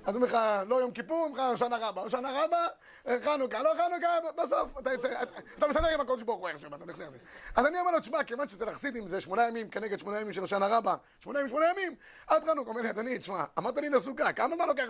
אז 0.04 0.14
אומר 0.14 0.26
לך, 0.26 0.38
לא 0.68 0.80
יום 0.80 0.90
כיפור, 0.90 1.26
אומר 1.30 1.52
לך 1.52 1.58
שנה 1.58 1.76
רבה, 1.88 2.10
שנה 2.10 2.30
רבה, 2.44 2.66
חנוכה, 3.24 3.62
לא 3.62 3.70
חנוכה, 3.76 4.42
בסוף 4.42 4.78
אתה 4.78 4.92
יוצא, 4.92 5.08
אתה 5.58 5.68
מסתדר 5.68 5.86
עם 5.86 6.00
הקודש 6.00 6.22
ברוך 6.22 6.40
הוא 6.40 6.48
איך 6.48 6.60
שבא, 6.60 6.76
אתה 6.76 6.86
מחזיר 6.86 7.06
את 7.06 7.12
זה. 7.12 7.18
אז 7.56 7.66
אני 7.66 7.80
אומר 7.80 7.90
לו, 7.90 8.00
תשמע, 8.00 8.24
כיוון 8.24 8.48
שאצל 8.48 8.68
החסידים 8.68 9.08
זה 9.08 9.20
שמונה 9.20 9.48
ימים 9.48 9.68
כנגד 9.68 9.98
שמונה 9.98 10.20
ימים 10.20 10.32
של 10.32 10.44
השנה 10.44 10.66
רבה, 10.66 10.94
שמונה 11.20 11.38
ימים, 11.38 11.50
שמונה 11.50 11.66
ימים, 11.70 11.94
עד 12.26 12.44
חנוכה, 12.44 12.70
אומר 12.70 12.82
לי, 12.82 12.90
אדוני, 12.90 13.18
תשמע, 13.18 13.44
אמרת 13.58 13.78
לי 13.78 13.88
לסוכה, 13.88 14.32
כמה 14.32 14.56
מה 14.56 14.66
לוקח 14.66 14.84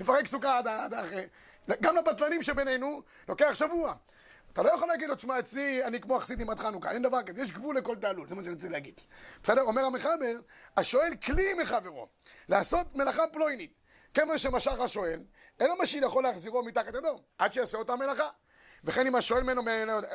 לפרק 0.00 0.26
סוכה 0.26 0.58
עד 0.58 0.94
אחרי? 0.94 1.26
גם 1.80 1.96
לבטלנים 1.96 2.42
שבינינו, 2.42 3.02
לוקח 3.28 3.54
שבוע. 3.54 3.94
אתה 4.58 4.66
לא 4.66 4.72
יכול 4.72 4.88
להגיד 4.88 5.08
לו, 5.08 5.14
תשמע, 5.14 5.38
אצלי 5.38 5.84
אני 5.84 6.00
כמו 6.00 6.16
החסידים 6.16 6.50
עד 6.50 6.58
חנוכה, 6.58 6.90
אין 6.90 7.02
דבר 7.02 7.22
כזה, 7.22 7.42
יש 7.42 7.52
גבול 7.52 7.76
לכל 7.76 7.96
תעלול, 7.96 8.28
זה 8.28 8.34
מה 8.34 8.42
שאני 8.42 8.54
רוצה 8.54 8.68
להגיד. 8.68 9.00
בסדר? 9.42 9.62
אומר 9.62 9.84
המחבר, 9.84 10.40
השואל 10.76 11.14
כלי 11.26 11.54
מחברו, 11.54 12.08
לעשות 12.48 12.96
מלאכה 12.96 13.22
פלוינית. 13.32 13.72
כמה 14.14 14.38
שמשך 14.38 14.80
השואל, 14.80 15.20
אין 15.60 15.70
המשאיל 15.70 16.04
יכול 16.04 16.22
להחזירו 16.22 16.62
מתחת 16.62 16.94
ידו, 16.94 17.22
עד 17.38 17.52
שיעשה 17.52 17.78
אותה 17.78 17.96
מלאכה. 17.96 18.28
וכן 18.84 19.06
אם 19.06 19.14
השואל 19.14 19.42
ממנו, 19.42 19.62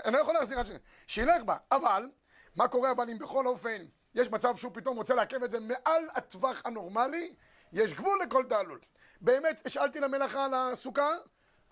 אינו 0.06 0.20
יכול 0.20 0.34
להחזיר 0.34 0.60
עד 0.60 0.66
ש... 0.66 0.70
שילך 1.08 1.44
בה. 1.44 1.58
אבל, 1.72 2.10
מה 2.56 2.68
קורה 2.68 2.92
אבל 2.92 3.10
אם 3.10 3.18
בכל 3.20 3.48
אופן 3.48 3.86
יש 4.16 4.32
מצב 4.32 4.56
שהוא 4.56 4.72
פתאום 4.74 4.98
רוצה 4.98 5.16
לעכב 5.16 5.44
את 5.44 5.52
זה 5.52 5.60
מעל 5.60 6.04
הטווח 6.16 6.62
הנורמלי, 6.66 7.36
יש 7.74 7.94
גבול 7.94 8.20
לכל 8.24 8.44
תעלול. 8.50 8.80
באמת, 9.22 9.62
השאלתי 9.66 10.00
למלאכה 10.00 10.46
על 10.46 10.54
הסוכה, 10.54 11.10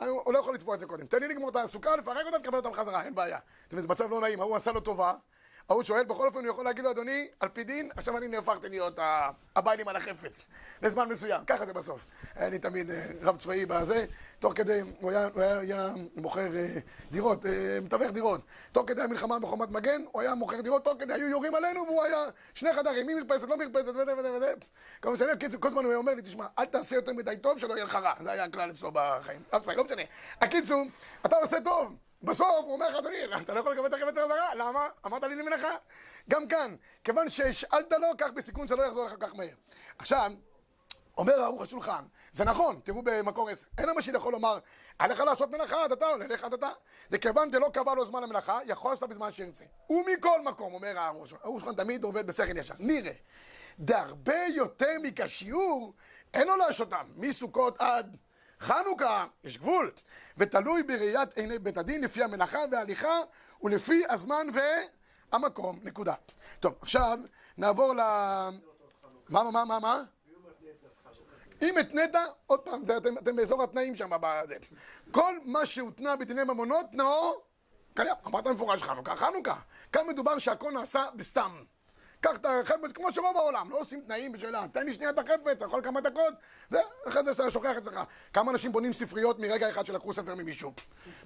הוא 0.08 0.34
לא 0.34 0.40
יכול 0.40 0.56
לתבוע 0.56 0.76
את 0.76 0.80
זה 0.80 0.86
קודם. 0.86 1.06
תן 1.06 1.20
לי 1.20 1.28
לגמור 1.28 1.50
את 1.50 1.56
הסוכה, 1.56 1.96
לפרק 1.96 2.26
אותה, 2.26 2.40
תקבל 2.40 2.58
אותה 2.58 2.70
בחזרה, 2.70 3.04
אין 3.04 3.16
בעיה. 3.16 3.40
זה 3.70 3.88
מצב 3.88 4.10
לא 4.10 4.22
נעים, 4.22 4.42
ההוא 4.42 4.56
עשה 4.56 4.72
לו 4.72 4.80
טובה, 4.80 5.14
ההוא 5.70 5.84
שואל, 5.84 6.04
בכל 6.04 6.28
אופן 6.28 6.40
הוא 6.40 6.48
יכול 6.48 6.66
להגיד 6.66 6.84
לו, 6.84 6.92
אדוני, 6.92 7.28
על 7.40 7.50
פי 7.50 7.64
דין, 7.64 7.90
עכשיו 7.96 8.18
אני 8.18 8.28
נהפכתי 8.28 8.70
להיות 8.70 9.00
ה- 9.00 9.30
הבעלים 9.56 9.88
על 9.88 9.96
החפץ, 9.96 10.48
לזמן 10.82 11.10
מסוים, 11.10 11.46
ככה 11.46 11.66
זה 11.66 11.74
בסוף. 11.74 12.06
היה 12.36 12.50
לי 12.50 12.60
תמיד 12.60 12.92
אה, 12.92 13.06
רב 13.22 13.38
צבאי 13.38 13.66
בזה, 13.66 14.06
תוך 14.40 14.54
כדי, 14.56 14.82
הוא 15.00 15.12
היה, 15.12 15.28
הוא 15.34 15.42
היה, 15.44 15.90
מוכר 16.16 16.56
אה, 16.56 16.68
דירות, 17.12 17.46
אה, 17.46 17.52
מתווך 17.82 18.12
דירות. 18.12 18.42
תוך 18.72 18.84
כדי 18.88 19.02
המלחמה 19.02 19.40
בחומת 19.40 19.70
מגן, 19.70 20.02
הוא 20.12 20.22
היה 20.22 20.36
מוכר 20.36 20.62
דירות, 20.62 20.86
תוך 20.86 20.94
כדי 21.00 21.14
היו 21.14 21.28
יורים 21.30 21.56
עלינו, 21.56 21.84
והוא 21.88 22.04
היה 22.04 22.18
שני 22.54 22.74
חדרים, 22.74 23.10
עם 23.10 23.18
מרפסת, 23.18 23.48
לא 23.50 23.58
מרפסת, 23.58 23.88
וזה 23.88 24.16
וזה 24.18 24.34
וזה. 24.34 24.54
משנה, 25.06 25.36
קיצור, 25.36 25.62
כל 25.62 25.68
הזמן 25.68 25.84
הוא 25.84 25.92
היה 25.92 25.98
אומר 25.98 26.14
לי, 26.14 26.22
תשמע, 26.22 26.46
אל 26.60 26.66
תעשה 26.66 26.96
יותר 26.96 27.14
מדי 27.14 27.38
טוב, 27.42 27.60
שלא 27.60 27.74
יהיה 27.74 27.84
לך 27.84 27.96
רע. 27.96 28.14
זה 28.20 28.32
היה 28.32 28.44
הכלל 28.44 28.72
אצלו 28.72 28.92
בחיים. 28.94 29.42
רב 29.54 29.62
צבאי, 29.64 29.76
לא 29.76 29.84
משנה. 29.84 30.02
הקיצור, 30.42 30.84
אתה 31.26 31.36
עושה 31.36 31.58
טוב. 31.64 31.96
בסוף 32.24 32.64
הוא 32.64 32.74
אומר 32.74 32.90
לך, 32.90 32.96
אדוני, 32.96 33.16
אתה 33.42 33.54
לא 33.54 33.60
יכול 33.60 33.72
לקבל 33.72 33.86
את 33.86 33.94
החפץ 33.94 34.18
חזרה, 34.18 34.56
למה? 34.56 34.88
אמרת 35.06 35.24
לי 35.24 35.36
למלאכה. 35.36 35.76
גם 36.30 36.48
כאן, 36.48 36.76
כיוון 37.04 37.30
שהשאלת 37.30 37.94
לו, 37.94 38.08
קח 38.18 38.32
בסיכון 38.36 38.68
שלא 38.68 38.84
יחזור 38.84 39.06
לך 39.06 39.16
כך 39.20 39.36
מהר. 39.36 39.56
עכשיו, 39.98 40.32
אומר 41.18 41.34
ערוך 41.34 41.62
השולחן, 41.62 42.04
זה 42.32 42.44
נכון, 42.44 42.80
תראו 42.84 43.02
במקור 43.04 43.50
עשר, 43.50 43.68
אין 43.78 43.90
המשאיל 43.90 44.16
יכול 44.16 44.34
לומר, 44.34 44.60
עליך 45.00 45.20
לעשות 45.20 45.52
מלאכה, 45.52 45.84
עד 45.84 46.04
עולה 46.04 46.28
לך 46.28 46.44
עד 46.44 46.54
אתה. 46.54 46.70
וכיוון 47.12 47.52
דלא 47.52 47.70
קבע 47.70 47.96
לו 47.96 48.06
זמן 48.06 48.24
למלאכה, 48.24 48.60
יכול 48.66 48.92
לעשות 48.92 49.10
בזמן 49.10 49.32
שירצה. 49.32 49.64
ומכל 49.90 50.42
מקום, 50.46 50.74
אומר 50.74 50.98
הערוך 50.98 51.26
השולחן, 51.26 51.44
הערוך 51.44 51.62
השולחן 51.62 51.84
תמיד 51.84 52.04
עובד 52.04 52.28
בשכל 52.28 52.58
ישר. 52.58 52.74
נראה, 52.80 53.14
דהרבה 53.80 54.46
יותר 54.56 54.92
מכשיעור, 55.02 55.94
אין 56.34 56.48
לו 56.48 56.56
להשותם, 56.56 57.08
מסוכות 57.16 57.82
עד 57.82 58.18
חנוכה, 58.62 59.26
יש 59.44 59.58
גבול, 59.58 59.92
ותלוי 60.38 60.84
בראיית 60.84 61.38
עיני 61.38 61.60
בית 61.60 61.78
הדין 61.78 62.04
לפי 62.04 62.24
המלאכה 62.24 62.60
וההליכה 62.72 63.20
ולפי 63.64 64.04
הזמן 64.10 64.48
והמקום, 65.32 65.80
נקודה. 65.84 66.14
טוב, 66.60 66.74
עכשיו 66.82 67.20
נעבור 67.58 67.94
ל... 67.94 67.98
מה, 69.30 69.44
מה, 69.44 69.52
מה, 69.52 69.66
מה, 69.66 69.80
מה? 69.80 70.04
אם 71.62 71.78
התנית, 71.78 72.16
עוד 72.48 72.60
פעם, 72.60 72.84
אתם, 72.98 73.18
אתם 73.18 73.36
באזור 73.36 73.64
התנאים 73.64 73.96
שם. 73.96 74.10
כל 75.12 75.36
מה 75.46 75.66
שהותנה 75.66 76.16
בדיני 76.16 76.44
ממונות, 76.44 76.86
תנאו, 76.92 77.42
קיים. 77.94 78.16
אמרת 78.28 78.48
מפורש 78.48 78.84
חנוכה, 78.84 79.16
חנוכה. 79.16 79.56
כאן 79.92 80.08
מדובר 80.08 80.40
שהכל 80.40 80.72
נעשה 80.72 81.06
בסתם. 81.16 81.64
קח 82.22 82.36
את 82.36 82.46
החפץ 82.46 82.92
כמו 82.92 83.14
שרוב 83.14 83.38
העולם, 83.38 83.70
לא 83.70 83.80
עושים 83.80 84.02
תנאים 84.02 84.32
בשאלה, 84.32 84.66
תן 84.72 84.86
לי 84.86 84.94
שנייה 84.94 85.10
את 85.10 85.20
החפץ, 85.20 85.48
אתה 85.52 85.66
יכול 85.66 85.82
כמה 85.84 86.02
דקות, 86.02 86.34
זה, 86.70 86.80
אחרי 87.08 87.24
זה 87.24 87.32
אתה 87.32 87.52
שוכח 87.52 87.78
אצלך. 87.78 88.00
כמה 88.34 88.52
אנשים 88.52 88.72
בונים 88.72 88.94
ספריות 88.94 89.40
מרגע 89.40 89.70
אחד 89.70 89.86
שלקחו 89.86 90.14
ספר 90.14 90.36
ממישהו? 90.36 90.74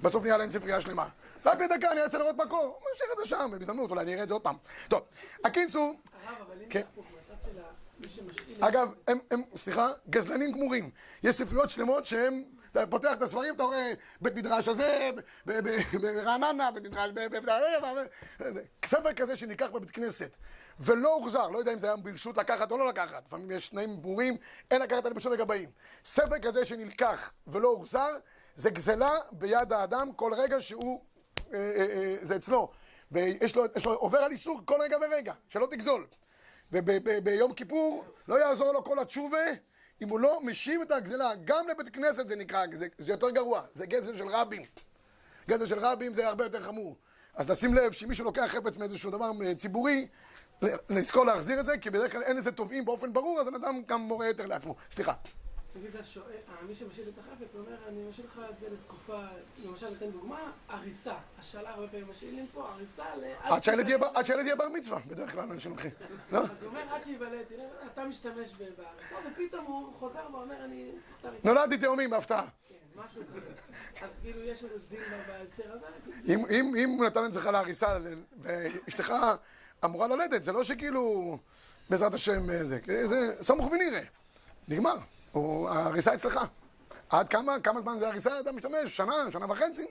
בסוף 0.02 0.24
נהיה 0.24 0.38
להם 0.38 0.50
ספרייה 0.50 0.82
שלמה. 0.82 1.08
רק 1.46 1.58
בדקה 1.58 1.92
אני 1.92 2.04
רוצה 2.04 2.18
לראות 2.18 2.36
מקור, 2.36 2.60
הוא 2.60 2.90
משאיר 2.96 3.10
את 3.14 3.18
זה 3.18 3.25
שם, 3.25 3.52
בהזדמנות, 3.60 3.90
אולי 3.90 4.02
אני 4.02 4.14
אראה 4.14 4.24
את 4.24 4.28
זה 4.28 4.34
עוד 4.34 4.42
פעם. 4.42 4.56
טוב, 4.88 5.02
הקיצור, 5.46 5.96
הרב, 6.25 6.36
אבל 6.48 6.62
אם 6.64 6.70
כן. 6.70 6.80
זה 6.80 6.86
הפוך, 6.92 7.06
מהצד 7.12 7.44
של 7.44 7.60
ה-. 7.60 8.68
אגב, 8.68 8.94
הם, 9.08 9.44
סליחה, 9.56 9.88
גזלנים 10.10 10.52
גמורים. 10.52 10.90
יש 11.24 11.36
ספריות 11.36 11.70
שלמות 11.70 12.06
שהם, 12.06 12.44
אתה 12.77 12.88
פותח 12.88 13.13
את 13.13 13.22
הספרים, 13.22 13.55
אתה 13.55 13.63
רואה 13.63 13.94
בית 14.22 14.36
מדרש 14.36 14.67
הזה, 14.67 15.10
ברעננה, 15.46 16.72
בית 16.72 16.84
מדרש, 16.86 17.10
ספר 18.86 19.13
כזה 19.13 19.36
שניקח 19.36 19.67
בבית 19.74 19.91
כנסת, 19.91 20.38
ולא 20.79 21.15
הוחזר, 21.15 21.48
לא 21.48 21.58
יודע 21.58 21.74
אם 21.74 21.79
זה 21.79 21.88
היה 21.88 21.96
ברשות 21.96 22.38
לקחת 22.38 22.72
או 22.72 22.77
לא 22.77 22.88
לקחת, 22.88 23.27
לפעמים 23.27 23.51
יש 23.51 23.70
תנאים 23.70 24.01
ברורים, 24.01 24.38
אין 24.72 24.82
לקחת 24.82 25.00
עליהם 25.00 25.13
ברשות 25.13 25.32
לגבאים. 25.32 25.70
ספר 26.05 26.39
כזה 26.39 26.65
שנלקח 26.65 27.32
ולא 27.48 27.67
הוחזר, 27.67 28.17
זה 28.55 28.70
גזלה 28.70 29.12
ביד 29.32 29.74
האדם 29.74 30.13
כל 30.13 30.34
רגע 30.38 30.62
שהוא, 30.62 31.01
אה, 31.53 31.60
אה, 31.60 31.86
אה, 31.86 32.15
זה 32.22 32.36
אצלו. 32.36 32.72
ויש 33.12 33.55
לו, 33.55 33.65
יש 33.75 33.86
לו, 33.86 33.94
עובר 33.94 34.17
על 34.17 34.32
איסור 34.32 34.62
כל 34.65 34.82
רגע 34.82 34.98
ורגע, 34.98 35.34
שלא 35.50 35.67
תגזול. 35.72 36.08
וביום 36.72 37.53
כיפור 37.53 38.05
לא 38.27 38.39
יעזור 38.39 38.72
לו 38.72 38.84
כל 38.84 39.00
התשובה 39.00 39.38
אם 40.02 40.10
הוא 40.10 40.20
לא 40.20 40.40
משיב 40.44 40.82
את 40.82 40.92
הגזלה. 40.92 41.32
גם 41.46 41.68
לבית 41.72 41.90
כנסת 41.90 42.28
זה 42.28 42.36
נקרא, 42.36 42.66
זה, 42.74 42.88
זה 42.98 43.12
יותר 43.12 43.30
גרוע, 43.30 43.62
זה 43.72 43.86
גזל 43.86 44.18
של 44.18 44.28
רבים. 44.28 44.62
גזל 45.50 45.66
של 45.66 45.80
רבים 45.80 46.14
זה 46.14 46.28
הרבה 46.28 46.44
יותר 46.44 46.62
חמור. 46.62 46.96
אז 47.36 47.52
תשים 47.52 47.74
לב 47.74 47.92
שאם 47.92 48.10
מישהו 48.10 48.25
לוקח 48.25 48.46
חפץ 48.48 48.78
מאיזשהו 48.78 49.12
דבר 49.12 49.32
אה, 49.46 49.56
ציבורי, 49.56 50.08
לזכור 50.90 51.25
להחזיר 51.25 51.60
את 51.60 51.66
זה, 51.66 51.78
כי 51.78 51.90
בדרך 51.90 52.12
כלל 52.12 52.24
אין 52.24 52.36
לזה 52.38 52.52
תובעים 52.52 52.86
באופן 52.86 53.14
ברור, 53.14 53.40
אז 53.40 53.48
אדם 53.48 53.82
גם 53.86 54.02
מורה 54.02 54.28
יותר 54.28 54.46
לעצמו. 54.46 54.75
סליחה. 54.92 55.14
השואל- 56.00 56.25
אה, 56.50 56.65
מי 56.67 56.75
שמשאיל 56.75 57.08
את 57.10 57.13
החפץ 57.20 57.55
אומר, 57.55 57.75
אני 57.88 58.03
משאיל 58.10 58.25
לך 58.27 58.39
את 58.50 58.60
זה 58.60 58.67
לתקופה, 58.70 59.22
למשל, 59.65 59.89
ניתן 59.89 60.12
דוגמה, 60.12 60.51
הריסה. 60.67 61.13
השאלה 61.39 61.70
הרבה 61.70 61.88
פעמים 61.88 62.08
משאילים 62.10 62.48
פה, 62.53 62.70
הריסה 62.70 63.03
ל... 63.15 63.24
עד 63.44 63.62
שהילד 64.25 64.46
יהיה 64.46 64.55
בר- 64.55 64.70
מצווה, 64.70 65.00
בדרך 65.08 65.32
כלל 65.32 65.51
אנשים 65.51 65.72
לוקחים. 65.72 65.91
לא? 66.32 66.39
אז 66.39 66.50
הוא 66.50 66.67
אומר, 66.67 66.82
עד 66.96 67.03
שיוולד, 67.03 67.44
תראה, 67.50 67.65
אתה 67.94 68.03
משתמש 68.05 68.51
בהריסה, 68.53 69.15
ופתאום 69.32 69.65
הוא 69.65 69.94
חוזר 70.00 70.27
ואומר, 70.32 70.65
אני 70.65 70.91
צריך 71.05 71.17
את 71.22 71.25
הריסה. 71.25 71.48
נולדתי 71.50 71.77
תאומים 71.77 72.10
בהפתעה. 72.10 72.46
כן, 72.70 72.75
משהו 72.96 73.22
כזה. 73.36 73.50
אז 74.05 74.10
כאילו, 74.22 74.41
יש 74.44 74.63
איזה 74.63 74.75
דין 74.89 75.00
בהקשר 75.27 75.72
הזה? 75.74 75.86
אם, 76.34 76.98
הוא 77.00 77.05
נתן 77.05 77.25
את 77.25 77.34
זה 77.34 77.39
לך 77.39 77.46
להריסה 77.46 77.98
ואשתך 78.38 79.13
אמורה 79.86 80.08
ללדת, 80.08 80.44
זה 80.44 80.51
לא 80.51 80.63
שכאילו 80.63 81.38
בעזרת 81.89 82.13
השם 82.13 82.50
אה, 82.50 82.63
זה, 82.65 82.79
זה 83.08 83.44
סמוך 83.44 83.72
ונראה. 83.72 84.01
נגמר. 84.67 84.98
או 85.36 85.70
ההריסה 85.70 86.13
אצלך. 86.13 86.39
עד 87.10 87.30
כמה, 87.30 87.60
כמה 87.60 87.82
זמן 87.82 87.98
זה 88.00 88.08
הריסה 88.08 88.39
אתה 88.39 88.51
משתמש? 88.51 88.98
שנה, 88.98 89.13
שנה 89.32 89.46
וחצי? 89.51 89.86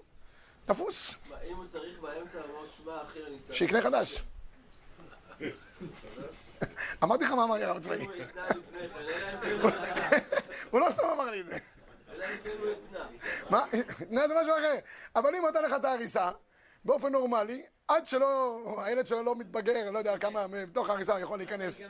תפוס. 0.64 1.14
אם 1.50 1.56
הוא 1.56 1.66
צריך 1.66 1.98
באמצע 2.00 2.38
אמרות 2.50 2.68
שמע 2.76 3.02
אחי 3.02 3.18
אני 3.28 3.38
צריך... 3.40 3.58
שיקנה 3.58 3.82
חדש. 3.82 4.22
אמרתי 7.04 7.24
לך 7.24 7.30
מה 7.30 7.44
אמר 7.44 7.54
לי 7.56 7.64
הרב 7.64 7.82
צבאי. 7.82 8.04
אם 8.04 8.10
הוא 8.10 8.14
התנה 8.22 8.46
לפני 8.48 8.88
כן, 9.42 9.60
הוא- 9.60 9.70
הוא 10.70 10.80
לא 10.80 10.86
סתם 10.90 11.02
אמר 11.14 11.30
לי 11.30 11.40
את 11.40 11.46
זה. 11.46 11.58
הוא 12.58 12.68
התנה. 12.70 13.06
מה? 13.50 13.64
תנאה 14.08 14.28
זה 14.28 14.34
משהו 14.42 14.52
אחר. 14.58 14.74
אבל 15.16 15.34
אם 15.36 15.40
הוא 15.42 15.48
נתן 15.50 15.64
לך 15.64 15.72
את 15.76 15.84
ההריסה, 15.84 16.30
באופן 16.84 17.12
נורמלי, 17.12 17.62
עד 17.88 18.06
שלא, 18.06 18.60
הילד 18.84 19.06
שלו 19.06 19.22
לא 19.22 19.36
מתבגר, 19.36 19.90
לא 19.90 19.98
יודע 19.98 20.18
כמה, 20.18 20.46
מתוך 20.46 20.90
הוא 20.90 21.18
יכול 21.20 21.38
להיכנס, 21.38 21.82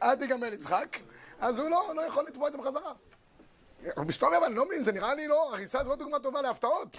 עד 0.00 0.22
ייגמל 0.22 0.52
יצחק, 0.52 0.96
אז 1.40 1.58
הוא 1.58 1.70
לא, 1.70 1.92
לא 1.96 2.02
יכול 2.02 2.24
לתבוע 2.28 2.48
את 2.48 2.52
זה 2.52 2.58
בחזרה. 2.58 2.92
הוא 3.96 4.04
מסתובב, 4.04 4.42
אני 4.46 4.54
לא 4.54 4.66
מבין, 4.66 4.80
זה 4.80 4.92
נראה 4.92 5.14
לי 5.14 5.28
לא, 5.28 5.54
הריסה 5.54 5.82
זו 5.84 5.90
לא 5.90 5.96
דוגמה 5.96 6.18
טובה 6.18 6.42
להפתעות. 6.42 6.96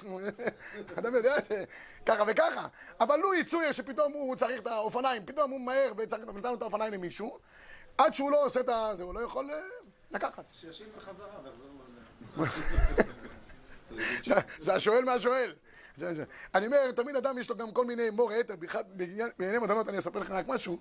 אדם 1.00 1.16
יודע 1.16 1.36
שככה 1.36 2.24
וככה. 2.28 2.68
אבל 3.00 3.20
לו 3.20 3.34
יצוי 3.34 3.74
שפתאום 3.74 4.14
הוא 4.14 4.36
צריך 4.36 4.62
את 4.62 4.68
האופניים, 4.68 5.26
פתאום 5.26 5.52
הוא 5.52 5.62
מהר 5.62 5.92
וצריך 5.98 6.22
נתן 6.22 6.50
לו 6.50 6.56
את 6.56 6.62
האופניים 6.62 6.94
למישהו, 6.94 7.40
עד 7.98 8.14
שהוא 8.14 8.32
לא 8.32 8.46
עושה 8.46 8.60
את 8.60 8.70
זה, 8.94 9.04
הוא 9.04 9.14
לא 9.14 9.20
יכול 9.20 9.52
אה, 9.52 9.60
לקחת. 10.12 10.44
שישיב 10.52 10.88
בחזרה 10.98 11.28
ויחזור 11.44 11.68
זה 14.60 14.74
השואל 14.74 15.04
מהשואל. 15.04 15.54
אני 16.56 16.66
אומר, 16.66 16.92
תמיד 16.92 17.16
אדם 17.16 17.38
יש 17.38 17.50
לו 17.50 17.58
גם 17.58 17.72
כל 17.72 17.86
מיני 17.86 18.10
מורה 18.10 18.38
יתר, 18.38 18.56
בענייני 19.38 19.58
מתנות 19.58 19.90
אני 19.90 20.00
אספר 20.00 20.20
לך 20.20 20.32
רק 20.32 20.48
משהו. 20.48 20.78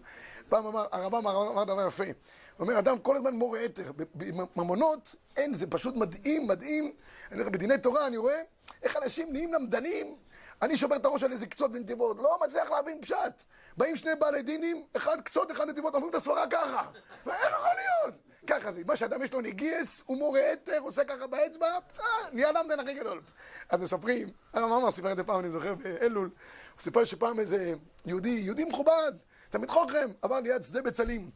פעם 0.49 0.67
אמר, 0.67 0.87
הרב 0.93 1.15
אמר 1.15 1.51
אמר 1.51 1.65
דבר 1.65 1.87
יפה. 1.87 2.05
הוא 2.05 2.13
אומר, 2.59 2.79
אדם 2.79 2.99
כל 2.99 3.17
הזמן 3.17 3.35
מורה 3.35 3.61
יתר. 3.61 3.93
בממונות, 4.15 5.15
אין, 5.37 5.55
זה 5.55 5.67
פשוט 5.67 5.97
מדהים, 5.97 6.47
מדהים. 6.47 6.93
אני 7.33 7.41
אומר, 7.41 7.51
בדיני 7.51 7.79
תורה 7.79 8.07
אני 8.07 8.17
רואה 8.17 8.43
איך 8.83 8.97
אנשים 8.97 9.29
נהיים 9.33 9.55
למדנים. 9.55 10.17
אני 10.63 10.77
שובר 10.77 10.97
את 10.97 11.05
הראש 11.05 11.23
על 11.23 11.33
איזה 11.33 11.47
קצות 11.47 11.71
ונתיבות, 11.75 12.17
לא 12.19 12.39
מצליח 12.45 12.71
להבין 12.71 13.01
פשט. 13.01 13.43
באים 13.77 13.97
שני 13.97 14.11
בעלי 14.19 14.43
דינים, 14.43 14.85
אחד 14.97 15.21
קצות, 15.21 15.51
אחד 15.51 15.69
נתיבות, 15.69 15.95
אומרים 15.95 16.11
את 16.11 16.15
הסברה 16.15 16.47
ככה. 16.47 16.87
איך 17.27 17.53
יכול 17.53 17.71
להיות? 17.77 18.15
ככה 18.47 18.73
זה, 18.73 18.83
מה 18.87 18.97
שאדם 18.97 19.23
יש 19.23 19.33
לו 19.33 19.41
נגיעס, 19.41 20.03
הוא 20.07 20.19
מורה 20.19 20.41
יתר, 20.53 20.79
עושה 20.79 21.05
ככה 21.05 21.27
באצבע, 21.27 21.67
אה, 21.67 22.05
נהיה 22.33 22.53
למדן 22.53 22.81
הכי 22.81 22.95
גדול. 22.95 23.21
אז 23.69 23.81
מספרים, 23.81 24.31
הרב 24.53 24.73
עמאר 24.73 24.91
סיפר 24.91 25.13
את 25.13 25.17
זה 25.17 25.25
פעם, 25.25 25.41
אני 25.41 25.51
זוכר, 25.51 25.75
באלול, 25.75 26.31
הוא 26.75 26.81
סיפר 26.81 27.05
שפעם 27.05 27.41
איזה 27.41 27.75
יהודי, 28.07 28.29
יהודי 28.29 28.65
מכובד, 28.65 29.13
תלמיד 29.51 29.71
חוכם, 29.71 30.09
עבר 30.23 30.41
ליד 30.41 30.63
שדה 30.63 30.83
בצלים. 30.83 31.31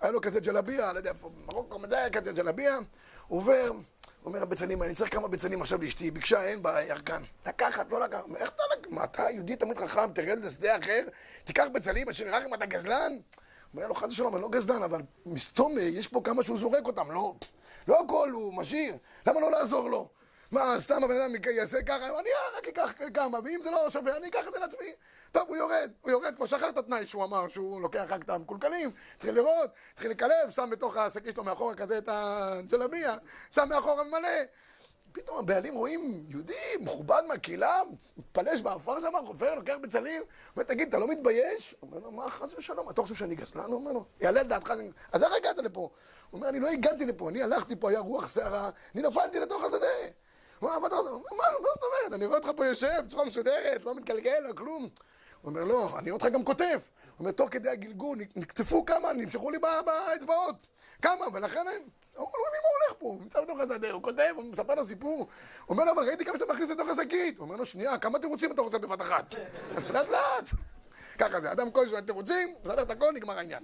היה 0.00 0.10
לו 0.10 0.20
כזה 0.20 0.40
ג'לביה, 0.40 0.92
לא 0.92 0.98
יודע 0.98 1.10
איפה, 1.10 1.30
מרוקו, 1.46 1.78
מדי, 1.78 1.96
כזה 2.12 2.32
ג'לביה, 2.32 2.78
הוא 3.28 3.38
עובר, 3.38 3.72
אומר, 4.24 4.42
הבצלים, 4.42 4.82
אני 4.82 4.94
צריך 4.94 5.14
כמה 5.14 5.28
בצלים 5.28 5.62
עכשיו 5.62 5.82
לאשתי, 5.82 6.10
ביקשה, 6.10 6.42
אין 6.44 6.62
בירקן. 6.62 7.22
לקחת, 7.46 7.90
לא 7.90 8.00
לקחת. 8.00 8.24
איך 8.36 8.50
אתה? 8.50 8.62
מה, 8.90 9.04
אתה 9.04 9.30
יהודי 9.30 9.56
תלמיד 9.56 9.78
חכם, 9.78 10.12
תרד 10.12 10.38
לשדה 10.38 10.78
אחר, 10.78 11.00
תיקח 11.44 11.64
בצלים, 11.72 12.08
השם 12.08 12.26
ירחם, 12.26 12.54
אתה 12.54 12.66
גזלן? 12.66 13.12
אומר 13.74 13.88
לו, 13.88 13.94
חס 13.94 14.10
ושלום, 14.10 14.34
אני 14.34 14.42
לא 14.42 14.48
גזלן, 14.48 14.82
אבל 14.82 15.02
מסתום, 15.26 15.74
יש 15.78 16.08
פה 16.08 16.20
כמה 16.24 16.44
שהוא 16.44 16.58
זורק 16.58 16.86
אותם, 16.86 17.10
לא, 17.10 17.34
לא 17.88 18.00
הכל 18.00 18.30
הוא 18.30 18.54
משאיר, 18.54 18.96
למה 19.26 19.40
לא 19.40 19.50
לעזור 19.50 19.90
לו? 19.90 20.08
מה, 20.50 20.74
סתם 20.78 21.04
הבן 21.04 21.16
אדם 21.16 21.32
יעשה 21.56 21.82
ככה, 21.82 22.20
אני 22.20 22.28
רק 22.58 22.68
אקח 22.68 22.92
כמה, 23.14 23.38
ואם 23.44 23.60
זה 23.62 23.70
לא 23.70 23.90
שווה, 23.90 24.16
אני 24.16 24.28
אקח 24.28 24.48
את 24.48 24.52
זה 24.52 24.58
לעצמי. 24.58 24.92
טוב, 25.32 25.48
הוא 25.48 25.56
יורד, 25.56 25.90
הוא 26.00 26.10
יורד, 26.10 26.34
כבר 26.36 26.46
שכח 26.46 26.68
את 26.68 26.78
התנאי 26.78 27.06
שהוא 27.06 27.24
אמר, 27.24 27.48
שהוא 27.48 27.80
לוקח 27.80 28.04
רק 28.08 28.22
את 28.22 28.30
המקולקלים, 28.30 28.90
התחיל 29.16 29.34
לראות, 29.34 29.70
התחיל 29.92 30.10
לקלב, 30.10 30.50
שם 30.50 30.70
בתוך 30.70 30.96
השקית 30.96 31.34
שלו 31.34 31.44
מאחורה 31.44 31.74
כזה 31.74 31.98
את 31.98 32.08
הג'לביה, 32.12 33.16
שם 33.50 33.68
מאחורה 33.68 34.04
מלא. 34.04 34.28
פתאום 35.12 35.38
הבעלים 35.38 35.74
רואים 35.74 36.26
יהודי 36.28 36.54
מכובד 36.80 37.20
מהקהילה, 37.28 37.80
מתפלש 38.16 38.60
באפר 38.60 39.00
שם, 39.00 39.12
חופר, 39.26 39.54
לוקח 39.54 39.74
בצלים, 39.82 40.22
אומר, 40.56 40.64
תגיד, 40.64 40.88
אתה 40.88 40.98
לא 40.98 41.08
מתבייש? 41.08 41.74
אומר 41.82 41.98
לו, 41.98 42.10
מה, 42.10 42.30
חס 42.30 42.54
ושלום, 42.54 42.90
אתה 42.90 43.02
חושב 43.02 43.14
שאני 43.14 43.34
גסלן? 43.34 43.64
הוא 43.64 43.74
אומר 43.74 43.92
לו, 43.92 44.04
יעלה 44.20 44.40
על 44.40 44.46
דעתך, 44.46 44.72
אז 45.12 45.24
איך 45.24 45.32
הגעת 45.32 45.58
לפה? 45.58 45.80
הוא 45.80 45.90
אומר, 46.32 46.48
אני 46.48 46.60
לא 46.60 46.68
הגעתי 46.68 47.06
לפה, 47.06 47.28
אני 47.28 47.42
הלכתי 47.42 47.76
פה, 47.76 47.90
היה 47.90 48.00
רוח 48.00 48.28
סערה, 48.28 48.70
אני 48.94 49.02
נפלתי 49.02 49.40
לתוך 49.40 49.64
השדה. 49.64 49.86
הוא 50.58 50.70
אומר, 50.70 50.88
מה 50.88 51.68
זאת 51.74 51.82
אומרת? 51.82 52.12
אני 52.12 52.26
רואה 52.26 52.38
אותך 52.38 52.50
פה 52.56 52.66
יושב, 52.66 53.02
בצורה 53.04 53.24
מסודרת, 53.24 53.84
לא 53.84 53.94
מתגלגל, 53.94 54.38
לא 54.40 54.52
כלום. 54.52 54.88
הוא 55.42 55.50
אומר, 55.50 55.64
לא, 55.64 55.98
אני 55.98 56.10
אותך 56.10 56.26
גם 56.26 56.44
כותב. 56.44 56.64
הוא 56.64 57.18
אומר, 57.18 57.30
תוך 57.30 57.48
כדי 57.50 57.68
הגלגול, 57.68 58.18
נקטפו 58.36 58.84
כמה, 58.84 59.12
נמשכו 59.12 59.50
לי 59.50 59.58
באצבעות. 59.58 60.54
כמה, 61.02 61.24
ולכן 61.32 61.60
הם... 61.60 61.82
הוא 62.16 62.28
לא 62.34 62.44
מבין 62.48 62.60
מה 62.62 62.68
הולך 62.86 62.98
פה, 62.98 63.06
הוא 63.06 63.20
נמצא 63.20 63.40
בתוך 63.40 63.60
השדה, 63.60 63.90
הוא 63.90 64.02
כותב, 64.02 64.32
הוא 64.36 64.44
מספר 64.44 64.74
לו 64.74 64.86
סיפור. 64.86 65.18
הוא 65.18 65.28
אומר 65.68 65.84
לו, 65.84 65.92
אבל 65.92 66.06
ראיתי 66.06 66.24
כמה 66.24 66.38
שאתה 66.38 66.52
מכניס 66.52 66.70
לתוך 66.70 66.88
השקית. 66.88 67.38
הוא 67.38 67.44
אומר 67.44 67.56
לו, 67.56 67.66
שנייה, 67.66 67.98
כמה 67.98 68.18
תירוצים 68.18 68.52
אתה 68.52 68.62
רוצה 68.62 68.78
בבת 68.78 69.00
אחת? 69.02 69.34
לאט 69.90 70.08
לאט. 70.08 70.48
ככה 71.18 71.40
זה, 71.40 71.52
אדם 71.52 71.70
כלשהו 71.70 72.00
תירוצים, 72.00 72.54
מסדר 72.62 72.82
את 72.82 72.90
הכל, 72.90 73.12
נגמר 73.14 73.38
העניין. 73.38 73.62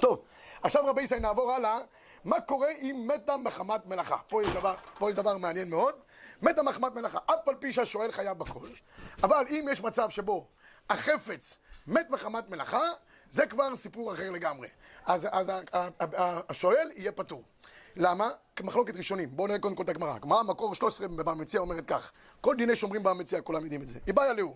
טוב, 0.00 0.22
עכשיו 0.62 0.86
רבי 0.86 1.02
ישראל 1.02 1.20
נעבור 1.20 1.52
הלאה. 1.52 1.78
מה 2.24 2.40
קורה 2.40 2.68
אם 2.82 3.08
מתה 3.14 3.36
מחמת 3.36 3.86
מלאכה? 3.86 4.16
פה 4.28 4.42
יש 4.42 4.48
דבר, 4.48 4.74
פה 4.98 5.10
יש 5.10 5.16
דבר 5.16 5.36
מעניין 5.36 5.70
מאוד. 5.70 5.94
מתה 6.42 6.62
מחמת 6.62 6.94
מלאכה, 6.94 7.18
אף 7.26 7.48
על 7.48 7.54
פי 7.54 7.72
שהשואל 7.72 8.12
חייב 8.12 8.38
בכל, 8.38 8.68
אבל 9.22 9.44
אם 9.50 9.68
יש 9.72 9.80
מצב 9.80 10.10
שבו 10.10 10.48
החפץ 10.92 11.58
מת 11.86 12.10
מחמת 12.10 12.50
מלאכה, 12.50 12.88
זה 13.30 13.46
כבר 13.46 13.76
סיפור 13.76 14.14
אחר 14.14 14.30
לגמרי. 14.30 14.68
אז, 15.06 15.28
אז 15.30 15.52
השואל 16.48 16.90
יהיה 16.94 17.12
פטור. 17.12 17.42
למה? 17.96 18.30
כמחלוקת 18.56 18.96
ראשונים. 18.96 19.28
בואו 19.36 19.46
נראה 19.46 19.58
קודם 19.58 19.74
כל 19.74 19.82
את 19.82 19.88
הגמרא. 19.88 20.14
הגמרא, 20.14 20.42
מקור 20.42 20.74
13 20.74 21.08
בבר 21.08 21.34
מציע 21.34 21.60
אומרת 21.60 21.86
כך: 21.86 22.12
כל 22.40 22.54
דיני 22.56 22.76
שומרים 22.76 23.02
בבר 23.02 23.14
מציע, 23.14 23.40
כולם 23.40 23.62
יודעים 23.62 23.82
את 23.82 23.88
זה. 23.88 23.98
איבאי 24.06 24.36
לאו. 24.36 24.54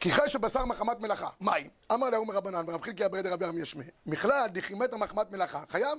כי 0.00 0.10
חי 0.10 0.28
שבשר 0.28 0.64
מחמת 0.64 1.00
מלאכה. 1.00 1.28
מהי? 1.40 1.68
אמר 1.92 2.10
לאו 2.10 2.24
מרבנן, 2.24 2.64
ורב 2.68 2.82
חלקי 2.82 3.06
אברד 3.06 3.26
רבי 3.26 3.44
עמי 3.44 3.60
ישמע. 3.60 3.84
מכלל 4.06 4.46
דחימת 4.52 4.92
המחמת 4.92 5.32
מלאכה. 5.32 5.62
חייב? 5.68 5.98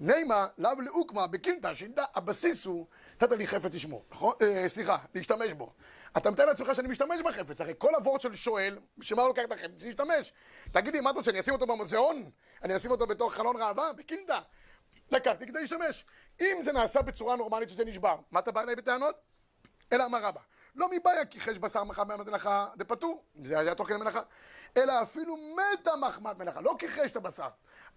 נימה 0.00 0.46
לאו 0.58 0.80
לאוקמה 0.80 1.26
בקינטה, 1.26 1.74
שינדה, 1.74 2.04
הבסיס 2.14 2.66
הוא, 2.66 2.86
נתת 3.14 3.32
לי 3.32 3.46
חפץ 3.46 3.74
לשמור, 3.74 4.04
נכון? 4.10 4.34
אה, 4.42 4.68
סליחה, 4.68 4.96
להשתמש 5.14 5.52
בו. 5.52 5.72
אתה 6.16 6.30
מתאר 6.30 6.46
לעצמך 6.46 6.74
שאני 6.74 6.88
משתמש 6.88 7.20
בחפץ, 7.24 7.60
הרי 7.60 7.72
כל 7.78 7.94
הוורד 7.94 8.20
של 8.20 8.34
שואל, 8.34 8.78
שמה 9.00 9.22
הוא 9.22 9.28
לוקח 9.28 9.42
את 9.44 9.52
החפץ? 9.52 9.82
להשתמש. 9.82 10.32
תגיד 10.72 10.94
לי, 10.94 11.00
מה 11.00 11.10
אתה 11.10 11.18
רוצה, 11.18 11.30
אני 11.30 11.40
אשים 11.40 11.54
אותו 11.54 11.66
במוזיאון? 11.66 12.30
אני 12.62 12.76
אשים 12.76 12.90
אותו 12.90 13.06
בתוך 13.06 13.34
חלון 13.34 13.56
ראווה? 13.56 13.92
בקינדה. 13.92 14.40
לקחתי 15.10 15.46
כדי 15.46 15.60
להשתמש. 15.60 16.04
אם 16.40 16.56
זה 16.60 16.72
נעשה 16.72 17.02
בצורה 17.02 17.36
נורמלית 17.36 17.68
שזה 17.68 17.84
נשבר, 17.84 18.16
מה 18.30 18.40
אתה 18.40 18.52
בא 18.52 18.62
אליי 18.62 18.76
בטענות? 18.76 19.14
אלא 19.92 20.04
אמר 20.04 20.18
רבא. 20.22 20.40
לא 20.74 20.88
מבעיה 20.90 21.24
כי 21.24 21.40
חש 21.40 21.58
בשר 21.58 21.84
מחמת 21.84 22.26
מלאכה 22.26 22.66
דפטור, 22.76 23.24
זה 23.44 23.58
היה 23.58 23.74
תוך 23.74 23.88
כדי 23.88 23.96
מלאכה, 23.96 24.20
אלא 24.76 25.02
אפילו 25.02 25.36
מתה 25.36 25.96
מחמת 25.96 26.38
מלאכה, 26.38 26.60
לא 26.60 26.74
כיחש 26.78 27.10
את 27.10 27.16
הבשר. 27.16 27.48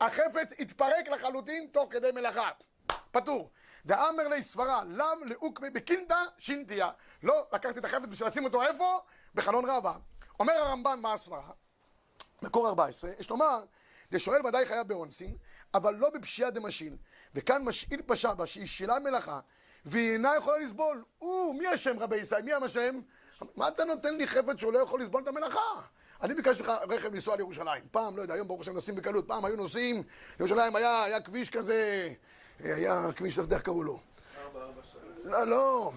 החפץ 0.02 0.54
התפרק 0.60 1.08
לחלוטין 1.08 1.68
תוך 1.72 1.88
כדי 1.92 2.12
מלאכה, 2.12 2.50
פטור. 3.12 3.52
דאמר 3.86 4.28
לי 4.28 4.42
סברה, 4.42 4.84
לם 4.84 5.24
לאוקמי 5.26 5.70
בקינדה 5.70 6.24
שינתיה. 6.38 6.90
לא 7.24 7.48
לקחתי 7.54 7.80
את 7.80 7.86
החפץ 7.86 8.08
בשביל 8.10 8.28
לשים 8.28 8.46
אותו 8.46 8.64
איפה? 8.64 9.00
בחלון 9.36 9.70
ראווה. 9.70 9.98
אומר 10.40 10.54
הרמב"ן 10.54 11.00
מה 11.02 11.14
הסברה? 11.14 11.52
מקור 12.42 12.68
14, 12.68 13.12
יש 13.20 13.30
לומר, 13.30 13.64
דשואל 14.12 14.46
ודאי 14.46 14.66
חייב 14.66 14.88
באונסין, 14.88 15.38
אבל 15.74 15.96
לא 15.96 16.10
בפשיעה 16.10 16.50
דמשאיל. 16.50 16.98
וכאן 17.36 17.64
משאיל 17.64 18.02
פשע 18.06 18.34
במה 18.34 18.48
שהשאילה 18.48 19.00
למלאכה, 19.00 19.40
והיא 19.86 20.14
אינה 20.14 20.36
יכולה 20.38 20.58
לסבול. 20.58 21.04
הוא, 21.20 21.56
מי 21.56 21.68
אשם 21.68 22.00
רבי 22.00 22.16
ישראל? 22.16 22.42
מי 22.42 22.54
אשם? 22.54 23.00
מה 23.56 23.68
אתה 23.68 23.86
נותן 23.86 24.16
לי 24.16 24.28
חפץ 24.28 24.60
שהוא 24.60 24.74
לא 24.74 24.80
יכול 24.80 25.02
לסבול 25.02 25.24
את 25.24 25.28
המלאכה? 25.28 25.82
אני 26.22 26.34
ביקשתי 26.34 26.64
לך 26.64 26.72
רכב 26.90 27.14
לנסוע 27.14 27.36
לירושלים. 27.36 27.84
פעם, 27.92 28.18
לא 28.18 28.22
יודע, 28.22 28.34
היום 28.34 28.48
ברוך 28.48 28.62
השם 28.62 28.74
נוסעים 28.74 28.98
בקלות. 28.98 29.28
פעם 29.28 29.46
היו 29.46 29.56
נוסעים, 29.56 30.04
לירושלים 30.40 30.76
היה, 30.76 31.04
היה 31.04 31.22
כביש 31.22 31.50
כזה, 31.50 32.10
היה 32.60 33.10
כביש, 33.16 33.40
איך 33.40 33.62
קראו 33.62 33.84
לו? 33.84 34.00
לא, 35.24 35.48
לא. 35.48 35.92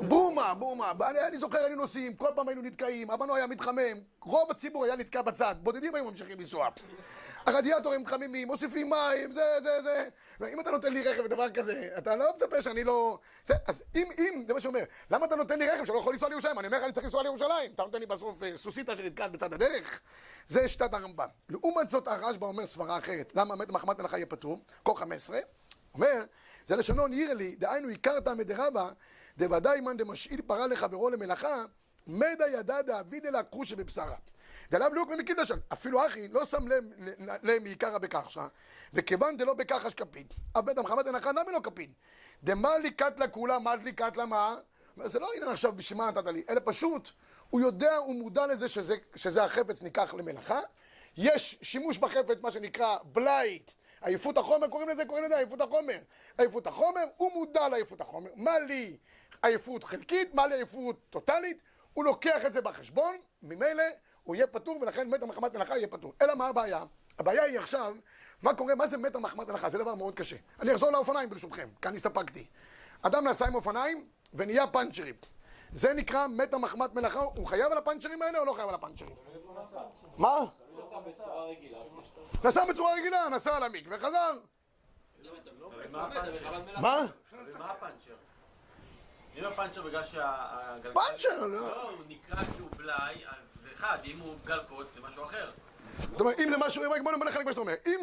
בומה, 0.00 0.54
בומה. 0.54 0.92
אני, 1.10 1.18
אני 1.28 1.38
זוכר, 1.38 1.58
היינו 1.58 1.76
נוסעים, 1.82 2.16
כל 2.16 2.28
פעם 2.34 2.48
היינו 2.48 2.62
נתקעים, 2.62 3.10
המנוע 3.10 3.36
היה 3.36 3.46
מתחמם, 3.46 3.98
רוב 4.20 4.50
הציבור 4.50 4.84
היה 4.84 4.96
נתקע 4.96 5.22
בצד, 5.22 5.54
בודדים 5.62 5.94
היו 5.94 6.04
ממשיכים 6.04 6.38
לנסוע. 6.40 6.68
הרדיאטורים 7.48 8.00
מתחממים, 8.00 8.46
מוסיפים 8.46 8.90
מים, 8.90 9.32
זה, 9.32 9.42
זה, 9.62 9.82
זה. 9.82 10.08
ואם 10.40 10.60
אתה 10.60 10.70
נותן 10.70 10.92
לי 10.92 11.02
רכב 11.02 11.22
ודבר 11.24 11.50
כזה, 11.50 11.88
אתה 11.98 12.16
לא 12.16 12.32
מצפה 12.36 12.62
שאני 12.62 12.84
לא... 12.84 13.18
זה, 13.46 13.54
אז 13.66 13.82
אם, 13.94 14.06
אם, 14.18 14.44
זה 14.46 14.54
מה 14.54 14.60
שאומר, 14.60 14.82
למה 15.10 15.26
אתה 15.26 15.36
נותן 15.36 15.58
לי 15.58 15.70
רכב 15.70 15.84
שלא 15.84 15.98
יכול 15.98 16.12
לנסוע 16.12 16.28
לירושלים? 16.28 16.58
אני 16.58 16.66
אומר 16.66 16.78
לך, 16.78 16.84
אני 16.84 16.92
צריך 16.92 17.04
לנסוע 17.04 17.22
לירושלים. 17.22 17.72
אתה 17.74 17.82
נותן 17.82 18.00
לי 18.00 18.06
בסוף 18.06 18.42
אה, 18.42 18.56
סוסיתא 18.56 18.96
שנתקעת 18.96 19.32
בצד 19.32 19.52
הדרך? 19.52 20.00
זה 20.48 20.68
שיטת 20.68 20.94
הרמב"ם. 20.94 21.28
לעומת 21.48 21.88
זאת, 21.88 22.08
הרשב"א 22.08 22.46
אומר 22.46 22.66
סברה 22.66 22.98
אחרת. 22.98 23.32
למה 23.34 23.56
מת 23.56 23.70
מחמת 23.70 23.98
מלאכה 23.98 24.16
יהיה 24.16 24.26
פטור? 24.26 24.58
כה 24.84 24.94
15, 24.94 25.38
אומר, 25.94 26.24
זה 26.66 26.76
לשונון 26.76 27.12
יראה 27.12 27.34
לי, 27.34 27.54
דהיינו 27.54 27.88
עיקרתא 27.88 28.30
מדרבה, 28.30 28.90
דוודאי 29.38 29.80
מאן 29.80 29.96
דמשאיל 29.96 30.42
פרה 30.42 30.66
לחברו 30.66 31.10
למלאכה, 31.10 31.64
מדא 32.06 32.44
ידע 32.44 32.82
דאבידא 32.82 33.30
לקחו 33.30 33.66
שבבשרה. 33.66 34.16
דלאו 34.70 34.94
ליהוק 34.94 35.10
במקידא 35.10 35.44
שם. 35.44 35.58
אפילו 35.72 36.06
אחי 36.06 36.28
לא 36.28 36.44
שם 36.44 36.68
לב 37.42 37.62
מעיקרא 37.62 37.98
בכחשא, 37.98 38.46
וכיוון 38.92 39.36
דלא 39.36 39.54
בכחש 39.54 39.94
כפית, 39.94 40.34
אף 40.58 40.64
בית 40.64 40.78
המחמת 40.78 41.06
הנחה 41.06 41.32
נמי 41.32 41.52
לא 41.52 41.60
כפית. 41.62 41.90
דמה 42.42 42.78
לי 42.78 42.90
קטלה 42.90 43.28
כולה, 43.28 43.58
מה 43.58 43.76
לי 43.76 43.92
קטלה 43.92 44.26
מה? 44.26 44.56
זה 45.04 45.18
לא 45.18 45.30
עניין 45.36 45.50
עכשיו 45.50 45.72
בשביל 45.72 45.98
מה 45.98 46.10
נתת 46.10 46.26
לי, 46.26 46.42
אלא 46.50 46.60
פשוט, 46.64 47.10
הוא 47.50 47.60
יודע, 47.60 47.96
הוא 47.96 48.14
מודע 48.14 48.46
לזה 48.46 48.68
שזה, 48.68 48.96
שזה 49.14 49.44
החפץ 49.44 49.82
ניקח 49.82 50.14
למלאכה. 50.14 50.60
יש 51.16 51.58
שימוש 51.62 51.98
בחפץ, 51.98 52.40
מה 52.40 52.50
שנקרא 52.50 52.96
בלאי, 53.04 53.58
עייפות 54.00 54.38
החומר, 54.38 54.68
קוראים 54.68 54.88
לזה, 54.88 55.04
קוראים 55.04 55.24
לזה 55.24 55.36
עייפות 55.36 55.60
החומר. 55.60 55.98
עייפות 56.38 56.66
החומר, 56.66 57.04
הוא 57.16 57.32
מודע 57.32 57.68
לעייפות 57.68 58.00
החומר. 58.00 58.30
מה 58.36 58.58
לי 58.58 58.96
עייפות 59.42 59.84
חלקית, 59.84 60.34
מה 60.34 60.46
לי 60.46 60.54
עייפות 60.54 60.96
טוטאלית, 61.10 61.62
הוא 61.94 62.04
לוקח 62.04 62.46
את 62.46 62.52
זה 62.52 62.60
בחשבון, 62.60 63.16
ממילא 63.42 63.84
הוא 64.28 64.36
יהיה 64.36 64.46
פטור, 64.46 64.78
ולכן 64.80 65.10
מטר 65.10 65.26
מחמת 65.26 65.54
מלאכה 65.54 65.76
יהיה 65.76 65.88
פטור. 65.88 66.12
אלא 66.22 66.34
מה 66.34 66.46
הבעיה? 66.46 66.84
הבעיה 67.18 67.42
היא 67.42 67.58
עכשיו, 67.58 67.94
מה 68.42 68.54
קורה, 68.54 68.74
מה 68.74 68.86
זה 68.86 68.96
מטר 68.98 69.18
מחמת 69.18 69.48
מלאכה? 69.48 69.68
זה 69.68 69.78
דבר 69.78 69.94
מאוד 69.94 70.14
קשה. 70.14 70.36
אני 70.60 70.72
אחזור 70.72 70.90
לאופניים 70.90 71.30
ברשותכם, 71.30 71.68
כאן 71.82 71.94
הסתפקתי. 71.94 72.46
אדם 73.02 73.28
נסע 73.28 73.46
עם 73.46 73.54
אופניים 73.54 74.06
ונהיה 74.34 74.66
פאנצ'רים. 74.66 75.14
זה 75.72 75.94
נקרא 75.94 76.26
מטר 76.26 76.58
מחמת 76.58 76.94
מלאכה, 76.94 77.20
הוא 77.20 77.46
חייב 77.46 77.72
על 77.72 77.78
הפאנצ'רים 77.78 78.22
האלה 78.22 78.38
או 78.38 78.44
לא 78.44 78.52
חייב 78.52 78.68
על 78.68 78.74
הפאנצ'רים? 78.74 79.16
מה? 80.16 80.38
נסע 82.44 82.64
בצורה 82.64 82.94
רגילה, 82.94 83.28
נסע 83.28 83.56
על 83.56 83.62
המקווה 83.62 83.96
וחזר. 83.96 84.38
מה? 86.76 87.06
מה 87.58 87.70
הפאנצ'ר? 87.70 88.14
אם 89.36 89.44
הפאנצ'ר 89.44 89.82
בגלל 89.82 90.04
שהגלגל... 90.04 90.94
פאנצ'ר, 90.94 91.46
לא. 91.46 91.60
לא, 91.60 91.90
הוא 91.90 91.98
נקרא 92.08 92.44
שהוא 92.56 92.68
בלאי, 92.76 93.24
ואחד, 93.80 93.98
אם 94.04 94.18
הוא 94.18 94.34
גל 94.44 94.58
קוץ 94.68 94.86
זה 94.94 95.00
משהו 95.00 95.24
אחר. 95.24 95.50
זאת 96.10 96.20
אומרת, 96.20 96.40
אם 96.40 96.50
זה 96.50 96.56
משהו, 96.56 96.82
בוא 97.04 97.24
נחלק 97.24 97.44
מה 97.44 97.50
שאתה 97.50 97.60
אומר. 97.60 97.74
אם 97.86 98.00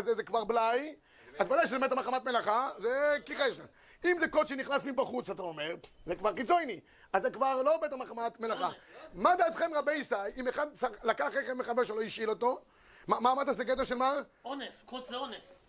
זה 0.00 0.22
כבר 0.22 0.44
בלאי, 0.44 0.94
אז 1.38 1.46
ודאי 1.46 1.66
שזה 1.66 1.78
מתה 1.78 1.94
מחמת 1.94 2.24
מלאכה, 2.24 2.68
זה 2.78 3.16
כיחש. 3.26 3.60
אם 4.04 4.18
זה 4.18 4.28
קוד 4.28 4.48
שנכנס 4.48 4.84
מבחוץ, 4.84 5.30
אתה 5.30 5.42
אומר, 5.42 5.74
זה 6.06 6.16
כבר 6.16 6.32
קיצוני. 6.32 6.80
אז 7.12 7.22
זה 7.22 7.30
כבר 7.30 7.62
לא 7.62 7.78
בית 7.80 7.92
המחמת 7.92 8.40
מלאכה. 8.40 8.70
מה 9.14 9.36
דעתכם 9.36 9.70
רבי 9.74 9.92
ישי, 9.92 10.14
אם 10.36 10.48
אחד 10.48 10.66
לקח 11.02 11.30
רכב 11.34 11.52
מחבר 11.52 11.84
שלו, 11.84 12.02
השאיל 12.02 12.30
אותו, 12.30 12.60
מה 13.08 13.16
אמרת, 13.18 13.46
זה 13.50 13.64
קטע 13.64 13.84
של 13.84 13.94
מה? 13.94 14.14
אונס, 14.44 14.82
קוד 14.86 15.04
זה 15.04 15.16
אונס. 15.16 15.60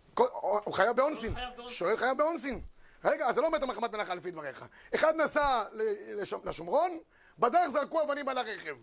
הוא 0.63 0.73
חייב 0.73 0.95
באונסין. 0.95 1.33
שואל 1.67 1.97
חייב 1.97 2.17
באונסין. 2.17 2.61
רגע, 3.05 3.27
אז 3.27 3.35
זה 3.35 3.41
לא 3.41 3.51
מת 3.51 3.63
המחמת 3.63 3.93
מלאכה 3.93 4.15
לפי 4.15 4.31
דבריך. 4.31 4.65
אחד 4.95 5.15
נסע 5.15 5.63
לשומרון, 6.45 6.99
בדרך 7.39 7.67
זרקו 7.67 8.01
אבנים 8.01 8.29
על 8.29 8.37
הרכב. 8.37 8.75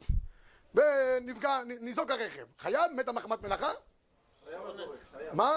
ונפגע, 0.74 1.58
ניזוק 1.80 2.11
הרכב. 2.11 2.44
חייב 2.58 2.92
מת 2.92 3.08
המחמת 3.08 3.42
מלאכה? 3.42 3.70
מה? 5.32 5.50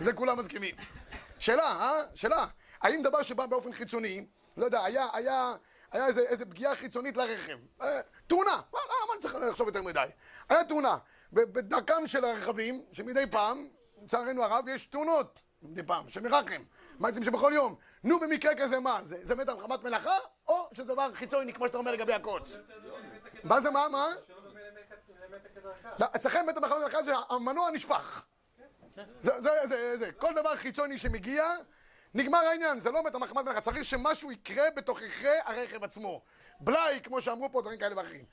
זה 0.00 0.12
כולם 0.12 0.38
מסכימים. 0.38 0.74
שאלה, 1.38 1.62
אה? 1.62 2.02
שאלה. 2.14 2.46
האם 2.80 3.02
דבר 3.02 3.22
שבא 3.22 3.46
באופן 3.46 3.72
חיצוני, 3.72 4.26
לא 4.56 4.64
יודע, 4.64 4.84
היה, 4.84 5.06
היה, 5.12 5.54
היה 5.92 6.06
איזה, 6.06 6.20
איזה 6.20 6.46
פגיעה 6.46 6.74
חיצונית 6.74 7.16
לרכב. 7.16 7.58
אה, 7.82 8.00
תאונה. 8.26 8.60
מה, 8.72 8.78
אני 9.12 9.20
צריך 9.20 9.34
לחשוב 9.34 9.66
יותר 9.66 9.82
מדי? 9.82 10.06
היה 10.48 10.64
תאונה. 10.64 10.96
בדרכם 11.32 12.06
של 12.06 12.24
הרכבים, 12.24 12.84
שמדי 12.92 13.24
פעם, 13.30 13.68
לצערנו 14.02 14.44
הרב, 14.44 14.68
יש 14.68 14.86
תאונות. 14.86 15.40
מדי 15.62 15.82
פעם, 15.82 16.10
של 16.10 16.20
מרחם, 16.94 17.02
מעשים 17.02 17.24
שבכל 17.24 17.52
יום. 17.54 17.74
נו, 18.04 18.20
במקרה 18.20 18.54
כזה 18.54 18.80
מה? 18.80 18.98
זה, 19.02 19.18
זה 19.22 19.34
מת 19.34 19.48
המחמת 19.48 19.84
מלאכה, 19.84 20.18
או 20.48 20.68
שזה 20.72 20.84
דבר 20.84 21.14
חיצוני, 21.14 21.52
כמו 21.52 21.66
שאתה 21.66 21.78
אומר 21.78 21.92
לגבי 21.92 22.12
הקוץ? 22.12 22.56
מה 23.44 23.60
זה 23.60 23.70
מה? 23.70 23.88
מה? 23.88 24.06
לא, 25.98 26.06
אצלכם 26.16 26.46
מת 26.48 26.56
המחמת 26.56 26.78
מלאכה 26.78 27.02
זה 27.02 27.12
המנוע 27.28 27.70
נשפך. 27.70 28.24
זה, 29.20 29.40
זה, 29.40 29.50
זה, 29.64 29.96
זה. 29.96 30.12
כל 30.12 30.34
דבר 30.34 30.56
חיצוני 30.56 30.98
שמגיע, 30.98 31.44
נגמר 32.14 32.38
העניין, 32.38 32.80
זה 32.80 32.90
לא 32.90 33.04
מת 33.04 33.14
המחמד 33.14 33.44
מלאכה, 33.44 33.60
צריך 33.60 33.84
שמשהו 33.84 34.32
יקרה 34.32 34.70
בתוככי 34.76 35.38
הרכב 35.44 35.84
עצמו. 35.84 36.22
בלאי, 36.60 37.00
כמו 37.02 37.22
שאמרו 37.22 37.52
פה, 37.52 37.60
דברים 37.60 37.78
כאלה 37.78 37.96
ואחרים. 37.96 38.24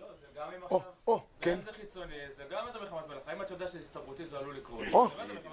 לא, 0.00 0.06
זה 0.20 0.26
גם 0.34 0.48
אם 0.52 0.64
עכשיו... 0.64 1.18
כן. 1.44 1.54
אם 1.54 1.62
זה 1.64 1.72
חיצוני, 1.72 2.14
זה 2.36 2.44
גם 2.50 2.68
אתה 2.68 2.78
מחמת 2.78 3.06
מלאכה. 3.08 3.32
אם 3.32 3.42
אתה 3.42 3.52
יודע 3.52 3.68
שזה 3.68 3.78
הסתברותי, 3.82 4.26
זה 4.26 4.38
עלול 4.38 4.56
לקרות. 4.56 4.84
או, 4.92 5.06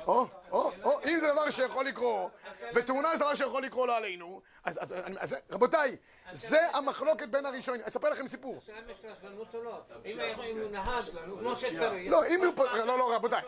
או. 0.07 0.27
או, 0.51 0.71
או, 0.83 0.99
אם 1.09 1.19
זה 1.19 1.27
דבר 1.31 1.49
שיכול 1.49 1.85
לקרות, 1.85 2.31
ותאונה 2.75 3.09
זה 3.13 3.17
דבר 3.19 3.35
שיכול 3.35 3.63
לקרות 3.63 3.87
לא 3.87 3.97
עלינו, 3.97 4.41
אז, 4.63 4.79
אז, 4.83 4.93
אני- 4.93 5.15
אז 5.19 5.35
רבותיי, 5.49 5.97
זה 6.31 6.59
המחלוקת 6.73 7.29
בין 7.29 7.45
הראשונים. 7.45 7.81
אני 7.81 7.87
אספר 7.89 8.09
לכם 8.09 8.27
סיפור. 8.27 8.59
השאלה 8.63 8.79
אם 8.79 8.89
יש 8.89 8.97
רשלנות 9.03 9.55
או 9.55 9.63
לא. 9.63 9.81
אם 10.05 10.19
הוא 10.61 10.71
נהג 10.71 11.03
כמו 11.39 11.55
שצריך. 11.55 12.11
לא, 12.11 12.23
לא, 12.85 12.97
לא, 12.97 13.15
רבותיי, 13.15 13.41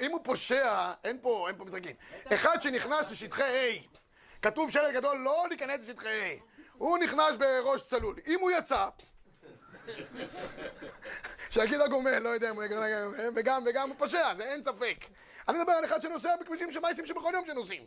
אם 0.00 0.12
הוא- 0.12 0.20
פושע, 0.24 0.92
אין 1.04 1.18
פה, 1.22 1.44
אין 1.48 1.56
פה 1.58 1.64
משחקים. 1.64 1.96
אחד 2.34 2.62
שנכנס 2.62 3.10
לשטחי 3.10 3.80
A, 3.82 3.96
כתוב 4.42 4.70
שלט 4.70 4.94
גדול 4.94 5.16
לא 5.18 5.46
להיכנס 5.48 5.80
לשטחי 5.88 6.38
A, 6.38 6.42
הוא 6.78 6.98
נכנס 6.98 7.34
בראש 7.38 7.82
צלול. 7.82 8.16
אם 8.26 8.40
הוא 8.40 8.50
יצא, 8.50 8.88
שיגיד 11.50 11.80
הגומל, 11.80 12.18
לא 12.18 12.28
יודע 12.28 12.50
אם 12.50 12.56
הוא 12.56 12.64
יגיד, 12.64 12.78
וגם, 13.36 13.62
וגם 13.66 13.88
הוא 13.88 13.96
פושע, 13.98 14.34
זה 14.34 14.44
אין 14.44 14.64
ספק. 14.64 14.96
אני 15.48 15.58
מדבר 15.58 15.72
על 15.72 15.84
אחד 15.84 16.02
שנוסע 16.02 16.36
בכבישים 16.40 16.72
שמייסים 16.72 17.06
שבכל 17.06 17.30
יום 17.34 17.46
שנוסעים. 17.46 17.86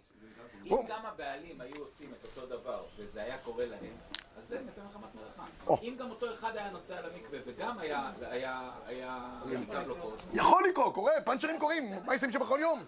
אם 0.65 0.77
גם 0.87 1.05
הבעלים 1.05 1.61
היו 1.61 1.75
עושים 1.75 2.13
את 2.19 2.27
אותו 2.27 2.45
דבר, 2.45 2.83
וזה 2.97 3.21
היה 3.21 3.37
קורה 3.37 3.65
להם, 3.65 3.93
אז 4.37 4.47
זה 4.47 4.59
מחמת 4.89 5.15
מלאכה. 5.15 5.43
או. 5.67 5.79
אם 5.81 5.95
גם 5.99 6.09
אותו 6.09 6.33
אחד 6.33 6.57
היה 6.57 6.71
נוסע 6.71 7.01
למקווה, 7.01 7.39
וגם 7.45 7.79
היה, 7.79 8.11
היה, 8.21 8.71
היה, 8.85 9.29
זאת 9.45 10.33
יכול 10.33 10.63
לקרות, 10.69 10.93
קורה, 10.93 11.11
פאנצ'רים 11.25 11.59
קורים, 11.59 11.93
מייסים 12.07 12.31
שבכל 12.31 12.59
יום. 12.61 12.85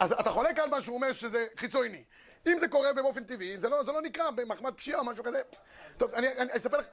אז 0.00 0.12
אתה 0.12 0.30
חולק 0.30 0.58
על 0.58 0.70
מה 0.70 0.82
שהוא 0.82 0.96
אומר 0.96 1.12
שזה 1.12 1.46
חיצוני. 1.56 2.04
אם 2.46 2.58
זה 2.58 2.68
קורה 2.68 2.92
באופן 2.92 3.24
טבעי, 3.24 3.58
זה 3.58 3.68
לא, 3.68 3.84
זה 3.84 3.92
לא 3.92 4.02
נקרא 4.02 4.30
במחמד 4.30 4.74
פשיעה 4.74 5.00
או 5.00 5.04
משהו 5.04 5.24
כזה. 5.24 5.42
טוב, 5.96 6.14
אני, 6.14 6.28
אני 6.38 6.56
אספר 6.56 6.78
לך... 6.78 6.86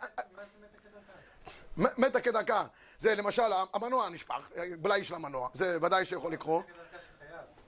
מתה 1.97 2.21
כדרכה. 2.21 2.65
זה 2.97 3.15
למשל, 3.15 3.51
המנוע 3.73 4.09
נשפך, 4.09 4.49
בלאי 4.79 5.03
של 5.03 5.15
המנוע, 5.15 5.49
זה 5.53 5.77
ודאי 5.81 6.05
שיכול 6.05 6.33
לקרות. 6.33 6.65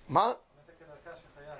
מה? 0.09 0.31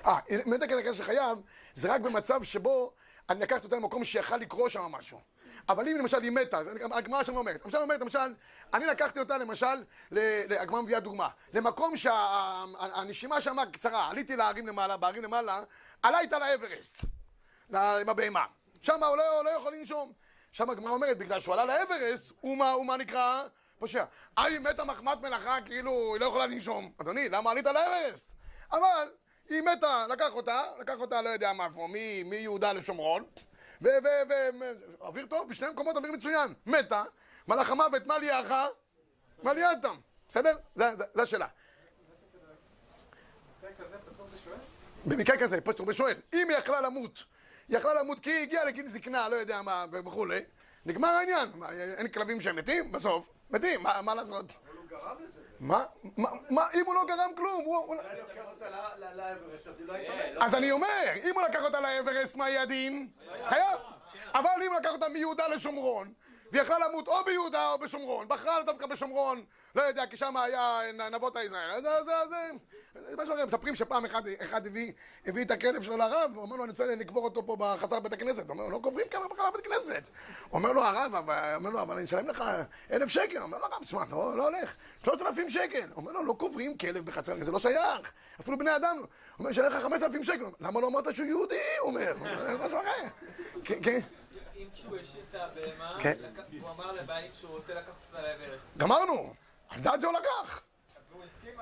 אה, 0.06 0.18
מתה 0.46 0.66
כדרכה 0.66 0.94
שחייב, 0.94 1.38
זה 1.74 1.94
רק 1.94 2.00
במצב 2.00 2.42
שבו 2.42 2.92
אני 3.30 3.40
לקחתי 3.40 3.64
אותה 3.64 3.76
למקום 3.76 4.04
שיכל 4.04 4.36
לקרות 4.36 4.70
שם 4.70 4.82
משהו. 4.82 5.20
אבל 5.68 5.88
אם 5.88 5.96
למשל 5.98 6.22
היא 6.22 6.30
מתה, 6.30 6.58
הגמרא 6.92 7.22
שם 7.22 7.36
אומרת, 7.36 7.64
למשל 7.64 7.78
אומרת, 7.78 8.00
למשל, 8.00 8.34
אני 8.74 8.86
לקחתי 8.86 9.20
אותה 9.20 9.38
למשל, 9.38 9.84
הגמרא 10.60 10.82
מביאה 10.82 11.00
דוגמה, 11.00 11.28
למקום 11.52 11.96
שהנשימה 11.96 13.40
שם 13.40 13.56
קצרה, 13.72 14.10
עליתי 14.10 14.36
להרים 14.36 14.66
למעלה, 14.66 14.96
בהרים 14.96 15.22
למעלה, 15.22 15.62
עלה 16.02 16.20
איתה 16.20 16.38
לאברסט, 16.38 17.04
עם 17.72 18.08
הבהמה. 18.08 18.44
שם 18.82 19.04
הוא 19.04 19.16
לא, 19.16 19.44
לא 19.44 19.50
יכול 19.50 19.74
לנשום. 19.74 20.12
שם 20.52 20.70
הגמרא 20.70 20.90
אומרת, 20.90 21.18
בגלל 21.18 21.40
שהוא 21.40 21.54
עלה 21.54 21.64
לאברסט, 21.64 22.32
הוא 22.40 22.56
מה, 22.56 22.70
הוא 22.70 22.86
מה 22.86 22.96
נקרא? 22.96 23.42
פושע. 23.78 24.04
היא 24.36 24.58
מתה 24.58 24.84
מחמת 24.84 25.20
מלאכה, 25.20 25.56
כאילו, 25.64 26.14
היא 26.14 26.20
לא 26.20 26.26
יכולה 26.26 26.46
לנשום. 26.46 26.92
אדוני, 27.00 27.28
למה 27.28 27.50
עלית 27.50 27.66
לאברסט? 27.66 28.32
אבל, 28.72 29.08
היא 29.48 29.62
מתה, 29.62 30.06
לקח 30.08 30.34
אותה, 30.34 30.62
לקח 30.78 31.00
אותה, 31.00 31.22
לא 31.22 31.28
יודע 31.28 31.52
מאיפה, 31.52 31.88
מיהודה 32.24 32.72
לשומרון, 32.72 33.24
ו... 33.82 33.88
ו... 34.04 34.08
ו... 34.30 34.34
אוויר 35.00 35.26
טוב, 35.26 35.48
בשני 35.48 35.68
מקומות 35.68 35.96
אוויר 35.96 36.12
מצוין. 36.12 36.54
מתה, 36.66 37.02
מלאך 37.48 37.70
המוות, 37.70 38.06
מה 38.06 38.18
ליאך? 38.18 38.54
מה 39.42 39.52
ליאתם? 39.52 39.96
בסדר? 40.28 40.56
זה 40.74 41.22
השאלה. 41.22 41.46
במקרה 45.04 45.38
כזה, 45.38 45.60
פסטור 45.60 45.86
בשואל, 45.86 46.16
אם 46.32 46.48
היא 46.48 46.58
יכלה 46.58 46.80
למות, 46.80 47.24
יכלה 47.72 47.94
למות 47.94 48.20
כי 48.20 48.30
היא 48.30 48.42
הגיעה 48.42 48.64
לגיל 48.64 48.86
זקנה, 48.86 49.28
לא 49.28 49.36
יודע 49.36 49.62
מה, 49.62 49.84
וכולי, 49.92 50.40
נגמר 50.86 51.08
העניין. 51.08 51.48
מה, 51.54 51.70
אין 51.70 52.08
כלבים 52.08 52.40
שמתים? 52.40 52.92
בסוף, 52.92 53.30
מתים, 53.50 53.82
מה, 53.82 54.00
מה 54.02 54.14
לעשות? 54.14 54.52
מה, 55.60 55.84
מה, 56.16 56.28
מה, 56.50 56.62
אם 56.74 56.86
הוא 56.86 56.94
לא 56.94 57.04
גרם 57.08 57.30
כלום, 57.36 57.62
הוא... 57.64 57.76
הוא... 57.76 57.96
לוקח 57.96 58.48
אותה 58.50 58.68
לאברסט, 59.14 59.66
אז 59.66 59.80
היא 59.80 59.88
לא 59.88 59.92
הייתה 59.92 60.44
אז 60.44 60.54
אני 60.54 60.70
אומר, 60.70 61.12
אם 61.24 61.34
הוא 61.34 61.42
לקח 61.42 61.62
אותה 61.62 61.80
לאברסט, 61.80 62.36
מה 62.36 62.50
יהיה 62.50 62.62
הדין? 62.62 63.08
חייב. 63.48 63.78
אבל 64.34 64.62
אם 64.62 64.72
הוא 64.72 64.80
לקח 64.80 64.90
אותה 64.90 65.08
מיהודה 65.08 65.48
לשומרון, 65.48 66.12
והיא 66.52 66.62
יכלה 66.62 66.88
למות 66.88 67.08
או 67.08 67.24
ביהודה 67.24 67.72
או 67.72 67.78
בשומרון, 67.78 68.28
בחרה 68.28 68.62
דווקא 68.62 68.86
בשומרון, 68.86 69.44
לא 69.74 69.82
יודע, 69.82 70.06
כי 70.06 70.16
שם 70.16 70.36
היה 70.36 70.80
נבות 71.10 71.36
הישראל, 71.36 71.70
אז 71.70 71.82
זה, 71.82 71.90
זה, 72.04 72.12
זה, 72.28 72.50
משהו 73.18 73.34
אחר, 73.34 73.46
מספרים 73.46 73.74
שפעם 73.76 74.04
אחד, 74.04 74.22
אחד 74.42 74.66
הביא, 74.66 74.92
הביא 75.26 75.44
את 75.44 75.50
הכלב 75.50 75.82
שלו 75.82 75.96
לרב, 75.96 76.32
אומר 76.36 76.56
לו, 76.56 76.62
אני 76.62 76.70
רוצה 76.70 76.86
לקבור 76.86 77.24
אותו 77.24 77.46
פה 77.46 77.56
בחצר 77.58 78.00
בית 78.00 78.12
הכנסת, 78.12 78.50
אומר 78.50 78.64
לו, 78.64 78.70
לא 78.70 78.78
קוברים 78.82 79.06
כמה 79.10 79.28
בחצר 79.28 79.50
בית 79.50 79.66
הכנסת. 79.66 80.02
אומר 80.52 80.72
לו, 80.72 80.82
הרב, 80.84 81.12
אומר 81.54 81.70
לו, 81.70 81.82
אבל 81.82 81.94
אני 81.94 82.04
אשלם 82.04 82.28
לך 82.28 82.44
אלף 82.92 83.08
שקל, 83.08 83.42
אומר 83.42 83.58
לו, 83.58 83.64
הרב, 83.64 83.82
תשמע, 83.82 84.02
לא, 84.10 84.36
לא 84.36 84.48
הולך, 84.48 84.74
שלושת 85.04 85.22
אלפים 85.22 85.50
שקל. 85.50 85.88
אומר 85.96 86.12
לו, 86.12 86.24
לא 86.24 86.32
קוברים 86.32 86.78
כלב 86.78 87.06
בחצר, 87.06 87.34
זה 87.40 87.52
לא 87.52 87.58
שייך, 87.58 88.12
אפילו 88.40 88.58
בני 88.58 88.76
אדם. 88.76 88.96
הוא 88.96 89.06
אומר, 89.38 89.50
אשלם 89.50 89.64
לך 89.64 89.82
חמשת 89.82 90.02
אלפים 90.02 90.24
שקל. 90.24 90.44
למה 90.60 90.80
לא 90.80 90.86
אמרת 90.86 91.14
שהוא 91.14 91.26
יהודי? 91.26 91.54
הוא 91.80 91.90
אומר, 91.90 92.14
משהו 92.64 92.78
אחר. 92.78 93.08
כן, 93.64 93.78
כן. 93.82 94.21
כשהוא 94.74 94.96
השאיר 94.98 95.24
את 95.30 95.34
הבהמה, 95.34 95.96
כן. 96.00 96.16
הוא 96.60 96.70
אמר 96.70 96.92
לבעלים 96.92 97.30
שהוא 97.40 97.50
רוצה 97.50 97.74
לקחת 97.74 97.94
אותה 98.12 98.22
לאברסט. 98.22 98.66
גמרנו, 98.76 99.32
על 99.68 99.80
דעת 99.80 100.00
זה 100.00 100.06
הוא 100.06 100.14
לקח. 100.18 100.62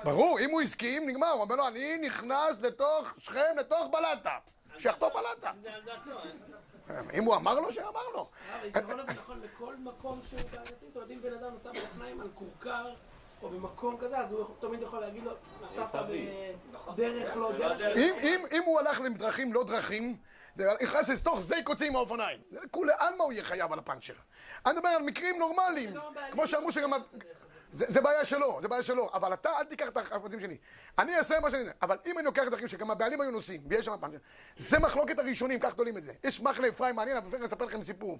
ברור, 0.04 0.38
אם 0.40 0.50
הוא 0.50 0.60
הסכים, 0.60 1.08
נגמר. 1.08 1.26
הוא 1.30 1.42
אומר 1.42 1.56
לו, 1.56 1.68
אני 1.68 1.96
נכנס 1.96 2.60
לתוך 2.62 3.14
שכם, 3.18 3.40
לתוך 3.58 3.88
בלטה. 3.92 4.38
שיחטוף 4.78 5.12
בלטה. 5.14 5.52
אין- 6.88 7.10
אם 7.14 7.24
הוא 7.24 7.36
אמר 7.36 7.60
לו, 7.60 7.72
שאמר 7.72 8.08
לו. 8.14 8.28
אבל 8.56 8.64
עיקרון 8.64 9.00
הזה 9.00 9.12
נכון 9.12 9.40
לכל 9.40 9.74
מקום 9.76 10.20
שהוא 10.28 10.40
בעייתי, 10.50 10.70
זאת 10.86 10.96
אומרת 10.96 11.10
אם 11.10 11.22
בן 11.22 11.32
אדם 11.34 11.54
נסע 11.54 11.70
באופניים 11.72 12.20
על 12.20 12.28
כורכר 12.34 12.86
או 13.42 13.48
במקום 13.48 13.96
כזה, 14.00 14.18
אז 14.18 14.32
הוא 14.32 14.44
תמיד 14.60 14.82
יכול 14.82 15.00
להגיד 15.00 15.24
לו, 15.24 15.32
נסעת 15.64 16.04
בדרך 16.94 17.36
לא 17.36 17.52
דרך. 17.58 17.96
אם, 17.96 18.14
אם, 18.22 18.44
אם 18.52 18.62
הוא 18.66 18.80
הלך 18.80 19.00
לדרכים 19.00 19.52
לא 19.52 19.64
דרכים, 19.64 20.16
נכנס 20.82 21.08
לתוך 21.08 21.42
שדה 21.42 21.56
קוצים 21.64 21.88
עם 21.88 21.96
האופניים. 21.96 22.40
כולי 22.70 22.92
עלמא 22.98 23.22
הוא 23.22 23.32
יהיה 23.32 23.44
חייב 23.44 23.72
על 23.72 23.78
הפאנצ'ר. 23.78 24.14
אני 24.66 24.74
מדבר 24.74 24.88
על 24.88 25.02
מקרים 25.02 25.38
נורמליים, 25.38 25.94
כמו 26.30 26.46
שאמרו 26.46 26.72
שגם... 26.72 26.92
ה- 26.92 26.96
זה, 27.72 27.84
זה 27.88 28.00
בעיה 28.00 28.24
שלו, 28.24 28.58
זה 28.62 28.68
בעיה 28.68 28.82
שלו, 28.82 29.10
אבל 29.14 29.32
אתה 29.32 29.50
אל 29.58 29.64
תיקח 29.64 29.88
את 29.88 29.96
הפרטים 29.96 30.40
שלי. 30.40 30.56
אני 30.98 31.16
אעשה 31.16 31.40
מה 31.40 31.50
שאני... 31.50 31.64
אבל 31.82 31.96
אם 32.06 32.18
אני 32.18 32.26
לוקח 32.26 32.42
דרכים 32.50 32.68
שגם 32.68 32.90
הבעלים 32.90 33.20
היו 33.20 33.30
נוסעים, 33.30 33.60
ויש 33.66 33.86
שם 33.86 33.92
פאנצ'ר, 34.00 34.16
זה 34.56 34.78
מחלוקת 34.78 35.18
הראשונים, 35.18 35.58
כך 35.60 35.74
תולים 35.74 35.96
את 35.96 36.02
זה. 36.02 36.12
יש 36.24 36.40
מחלה 36.40 36.68
אפרים 36.68 36.96
מעניין, 36.96 37.16
אבל 37.16 37.36
אני 37.36 37.46
אספר 37.46 37.64
לכם 37.64 37.82
סיפור. 37.82 38.18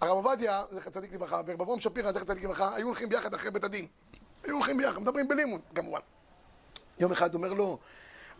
הרב 0.00 0.10
עובדיה, 0.10 0.64
זכר 0.70 0.90
צדיק 0.90 1.12
לברכה, 1.12 1.40
ורב 1.46 1.62
אברהם 1.62 1.80
שפירא, 1.80 2.12
זכר 2.12 2.24
צדיק 2.24 2.44
לברכה, 2.44 2.74
היו 2.74 2.86
הולכים 2.86 3.08
ביחד 3.08 3.34
אחרי 3.34 3.50
בית 3.50 3.64
הדין. 3.64 3.86
היו 4.44 4.54
הולכים 4.54 4.76
ביחד, 4.76 4.98
מדברים 4.98 5.28
בלימון, 5.28 5.60
כמובן. 5.74 6.00
יום 6.98 7.12
אחד 7.12 7.34
אומר 7.34 7.52
לו, 7.52 7.78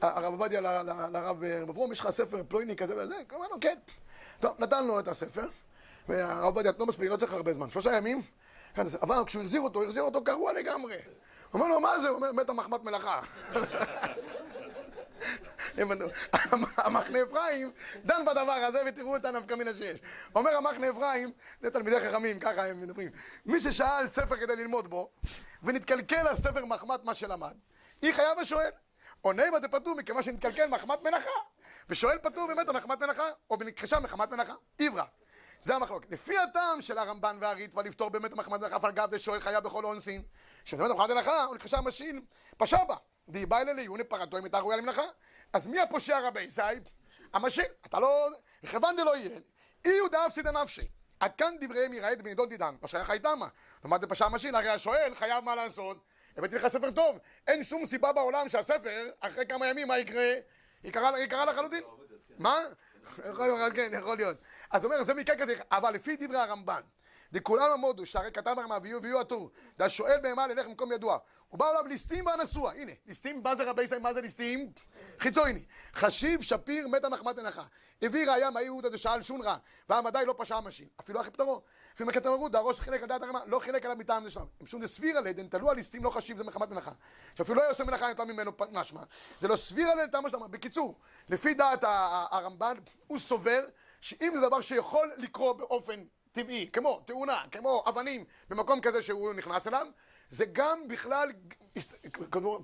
הרב 0.03 0.33
עובדיה 0.33 0.61
לרב 0.61 1.45
רב 1.45 1.45
אברום, 1.71 1.93
יש 1.93 2.01
לך 2.01 2.11
ספר 2.11 2.43
פלויני 2.49 2.77
כזה 2.77 2.97
וזה? 2.97 3.15
אמר 3.35 3.49
לו, 3.49 3.61
כן. 3.61 3.79
טוב, 4.41 4.57
נתן 4.59 4.87
לו 4.87 5.01
את 5.01 5.09
הספר, 5.09 5.47
והרב 6.09 6.45
עובדיה, 6.45 6.73
לא 6.79 6.87
מספיק, 6.87 7.11
לא 7.11 7.17
צריך 7.17 7.33
הרבה 7.33 7.53
זמן, 7.53 7.71
שלושה 7.71 7.97
ימים. 7.97 8.23
כן, 8.75 8.83
אבל 9.03 9.25
כשהוא 9.27 9.43
החזיר 9.43 9.61
אותו, 9.61 9.85
החזיר 9.85 10.03
אותו 10.03 10.25
קרוע 10.25 10.53
לגמרי. 10.53 10.97
הוא 10.97 11.61
אומר 11.61 11.75
לו, 11.75 11.81
מה 11.81 11.99
זה? 11.99 12.09
הוא 12.09 12.17
אומר, 12.17 12.33
מתה 12.33 12.53
מחמת 12.53 12.85
מלאכה. 12.85 13.21
המחנה 16.77 17.19
אפרים 17.23 17.71
דן 18.05 18.25
בדבר 18.27 18.53
הזה 18.53 18.79
ותראו 18.87 19.17
את 19.17 19.25
הנפקא 19.25 19.55
מינה 19.55 19.71
שיש. 19.79 19.99
אומר 20.35 20.51
המחנה 20.57 20.91
אפרים, 20.91 21.31
זה 21.61 21.71
תלמידי 21.71 22.01
חכמים, 22.01 22.41
ככה 22.41 22.67
הם 22.67 22.81
מדברים. 22.81 23.11
מי 23.47 23.61
ששאל 23.61 24.09
ספר 24.09 24.37
כדי 24.37 24.57
ללמוד 24.57 24.91
בו, 24.91 25.11
ונתקלקל 25.63 26.29
על 26.29 26.37
ספר 26.37 26.65
מחמת 26.65 27.05
מה 27.05 27.15
שלמד, 27.15 27.55
היא 28.03 28.13
חייב 28.13 28.39
ושואל. 28.39 28.71
עונה 29.21 29.49
אם 29.49 29.57
אתם 29.57 29.69
פטור 29.69 29.95
מכיוון 29.95 30.23
שנתקלקל 30.23 30.67
מחמת 30.67 31.03
מלאכה, 31.03 31.31
ושואל 31.89 32.19
פטור 32.19 32.47
באמת 32.47 32.69
על 32.69 32.77
מחמת 32.77 33.03
מלאכה, 33.03 33.29
או 33.51 33.57
בנכחשה 33.57 34.01
מחמת 34.01 34.31
מלאכה. 34.31 34.55
עברה. 34.79 35.05
זה 35.63 35.77
המחלוקת. 35.77 36.11
לפי 36.11 36.39
הטעם 36.39 36.83
של 36.83 36.99
הרמב"ן 36.99 37.39
והריטב"א 37.41 37.83
לפתור 37.83 38.09
באמת 38.09 38.35
מחמת 38.35 38.61
מלאכה, 38.61 38.77
אף 38.77 38.85
על 38.85 38.93
גב 38.93 39.11
דשואל 39.11 39.41
חייב 39.41 39.65
בכל 39.65 39.85
אונסין, 39.85 40.23
שבאמת 40.65 40.91
מחמת 40.91 41.11
מלאכה, 41.11 41.45
הוא 41.45 41.55
נכחשה 41.57 41.81
משיל, 41.81 42.23
פשע 42.57 42.85
בה. 42.85 42.95
די 43.29 43.47
בא 43.47 43.61
אלה 43.61 43.73
לעיוני 43.73 44.05
פרתו 44.05 44.39
אם 44.39 44.45
הייתה 44.45 44.59
ראויה 44.59 44.77
למלאכה. 44.77 45.03
אז 45.53 45.69
מי 45.69 45.81
הפושע 45.81 46.19
רבי 46.29 46.41
ישי? 46.41 46.63
המשיל. 47.33 47.65
אתה 47.87 48.01
לא... 48.01 48.29
מכיוון 48.63 48.97
דלא 48.97 49.17
יהיה. 49.17 49.39
אי 49.85 49.99
הוא 49.99 50.09
דאף 50.09 50.33
סידא 50.33 50.51
נפשי. 50.51 50.89
עד 51.21 51.35
כאן 51.35 51.55
דבריהם 51.61 51.93
יראה 51.93 52.17
בנידון 52.17 52.49
דידן, 52.49 52.75
מה 52.83 52.89
שייך 52.89 53.11
הייתמה. 53.11 53.49
למד 53.85 54.05
דפשע 54.05 54.27
המשיל, 54.27 54.55
הרי 54.55 54.69
השואל 54.69 55.13
חייב 55.15 55.45
מה 55.45 55.55
לעשות. 55.55 56.05
הבאתי 56.37 56.57
לך 56.57 56.69
ספר 56.69 56.91
טוב. 56.91 57.19
אין 57.47 57.65
שום 57.65 57.87
סיבה 57.87 58.13
בעולם 58.13 58.49
שהספר, 58.49 59.11
אחרי 59.21 59.47
כמה 59.47 59.67
ימים, 59.67 59.89
מה 59.89 59.99
יקרה? 59.99 60.35
יקרה 60.85 61.45
לחלוטין. 61.45 61.83
מה? 62.39 62.57
יכול 63.31 63.47
להיות, 63.47 63.73
כן, 63.73 63.91
יכול 63.93 64.17
להיות. 64.17 64.37
אז 64.71 64.85
אומר, 64.85 65.03
זה 65.03 65.15
מקרה 65.15 65.37
כזה, 65.37 65.55
אבל 65.73 65.95
לפי 65.95 66.17
דברי 66.17 66.39
הרמב"ן, 66.39 66.81
דכולם 67.33 67.71
עמודו, 67.73 68.07
שהרי 68.07 68.33
כתב 68.33 68.55
הרמ"א 68.59 68.79
ויהיו 68.83 69.03
ויהיו 69.03 69.21
הטור, 69.21 69.51
והשואל 69.79 70.21
בהמה 70.23 70.47
ללך 70.47 70.67
למקום 70.67 70.93
ידוע. 70.93 71.19
הוא 71.49 71.59
בא 71.59 71.71
אליו 71.71 71.87
ליסטים 71.87 72.27
והנשוע, 72.27 72.73
הנה, 72.73 72.93
ליסטים, 73.07 73.43
מה 73.43 73.57
זה 73.57 73.65
רבי 73.65 73.83
ישראל, 73.83 74.01
מה 74.01 74.15
זה 74.15 74.21
ליסטים? 74.21 74.73
חיצוני. 75.19 75.65
חשיב, 75.95 76.43
שפיר, 76.43 76.89
מתה 76.89 77.09
מחמת 77.09 77.39
מנחה. 77.39 77.63
הביא 78.03 78.31
ראיה 78.31 78.51
מאי 78.51 78.63
יהודה 78.63 78.89
דשאל 78.89 79.23
שונרא, 79.23 79.57
והמדי 79.89 80.19
לא 80.27 80.35
פשע 80.39 80.57
המשין. 80.57 80.89
אפילו 81.01 81.21
אחרי 81.21 81.31
פטרו. 81.31 81.63
אפילו 81.95 82.09
מקטע 82.09 82.31
מרות, 82.31 82.53
דהראש 82.53 82.81
חילק 82.81 83.03
על 83.03 83.09
דעת 83.09 83.23
הרמ"א, 83.23 83.39
לא 83.47 83.59
חילק 83.59 83.85
עליו 83.85 83.97
מטעם 83.97 84.25
זה 84.25 84.31
שלם. 84.31 84.47
משום 84.61 84.83
דסבירא 84.83 85.21
לדן, 85.21 85.49
תלו 85.49 85.71
הליסטים 85.71 86.05
לא 86.05 86.11
חשיב 86.11 86.37
זה 86.37 86.45
מחמת 86.45 86.71
מנחה. 86.71 86.93
שאפילו 87.35 87.57
לא 87.57 87.63
יעשה 87.63 87.85
מלאכה 87.85 88.11
נטלה 88.11 88.25
ממנו 88.25 88.53
משמע. 88.73 89.03
זה 89.41 89.49
לא 89.49 89.57
סבירא 89.57 89.95
לטעם 89.95 90.29
שלם. 90.29 90.51
בקיצור, 90.51 90.99
לפי 91.29 91.55
דעת 91.55 91.85
הרמב"ן, 92.31 92.77
הוא 93.07 93.19
סובר 93.19 93.65
שאם 94.01 94.33
זה 94.35 94.47
דבר 94.47 94.61
שיכול 94.61 95.13
לקרות 95.17 95.57
באופן 95.57 96.05
טבעי, 96.33 96.69
כמו 96.73 97.03
תאונה, 97.05 97.43
כמו 97.53 97.85
אבנים, 97.89 98.25
במקום 98.51 98.81
כזה 98.81 99.03
שהוא 99.03 99.35
נכנס 99.35 99.67
אליו, 99.67 99.87
זה 100.31 100.45
גם 100.53 100.89
בכלל, 100.89 101.29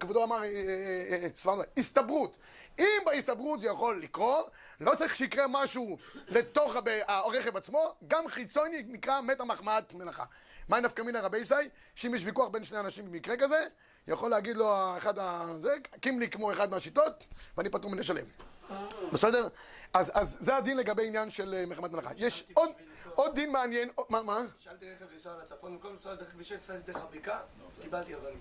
כבודו 0.00 0.24
אמר, 0.24 0.42
אה, 0.42 0.48
אה, 0.48 1.29
אה, 1.48 1.64
הסתברות. 1.76 2.37
אם 2.79 3.02
בהסתברות 3.07 3.61
זה 3.61 3.66
יכול 3.66 4.02
לקרות, 4.02 4.50
לא 4.81 4.94
צריך 4.94 5.16
שיקרה 5.16 5.44
משהו 5.48 5.98
לתוך 6.29 6.76
הרכב 7.09 7.57
עצמו, 7.57 7.94
גם 8.09 8.29
חיצוני 8.29 8.83
נקרא 8.87 9.20
מתה 9.20 9.44
מחמאת 9.44 9.94
מלאכה. 9.94 10.24
מהי 10.68 10.81
נפקא 10.81 11.02
מינא 11.02 11.18
רבי 11.18 11.38
ישי? 11.38 11.55
שאם 11.94 12.14
יש 12.14 12.24
ויכוח 12.24 12.48
בין 12.48 12.64
שני 12.64 12.81
אנשים 12.81 13.07
במקרה 13.07 13.37
כזה, 13.37 13.66
יכול 14.07 14.31
להגיד 14.31 14.57
לו 14.57 14.74
האחד 14.74 15.14
הזה, 15.18 15.74
קים 16.00 16.20
לי 16.20 16.31
כמו 16.31 16.52
אחד 16.52 16.70
מהשיטות, 16.70 17.24
ואני 17.57 17.70
פטור 17.70 17.90
מלשלם. 17.90 18.24
בסדר? 19.12 19.48
אז, 19.92 20.11
אז 20.14 20.37
זה 20.40 20.57
הדין 20.57 20.76
לגבי 20.76 21.07
עניין 21.07 21.31
של 21.31 21.55
אה, 21.55 21.66
מחמת 21.66 21.92
מלאכה. 21.92 22.11
יש 22.16 22.44
עוד, 22.55 22.70
עוד 23.14 23.35
דין 23.35 23.52
מעניין, 23.52 23.90
מה, 24.09 24.22
מה? 24.22 24.40
שאלתי 24.59 24.87
רכב 24.92 25.05
לנסוע 25.12 25.33
לצפון, 25.42 25.72
במקום 25.72 25.92
לנסוע 25.92 26.14
דרך 26.14 26.33
כביש 26.33 26.48
6, 26.48 26.55
נסעתי 26.55 26.92
דרך 26.92 27.02
הבקעה, 27.02 27.38
קיבלתי 27.81 28.14
אבנים. 28.14 28.38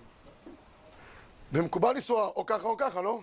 ומקובל 1.52 1.92
לנסוע 1.94 2.26
או 2.26 2.46
ככה 2.46 2.68
או 2.68 2.76
ככה, 2.76 3.00
לא? 3.00 3.20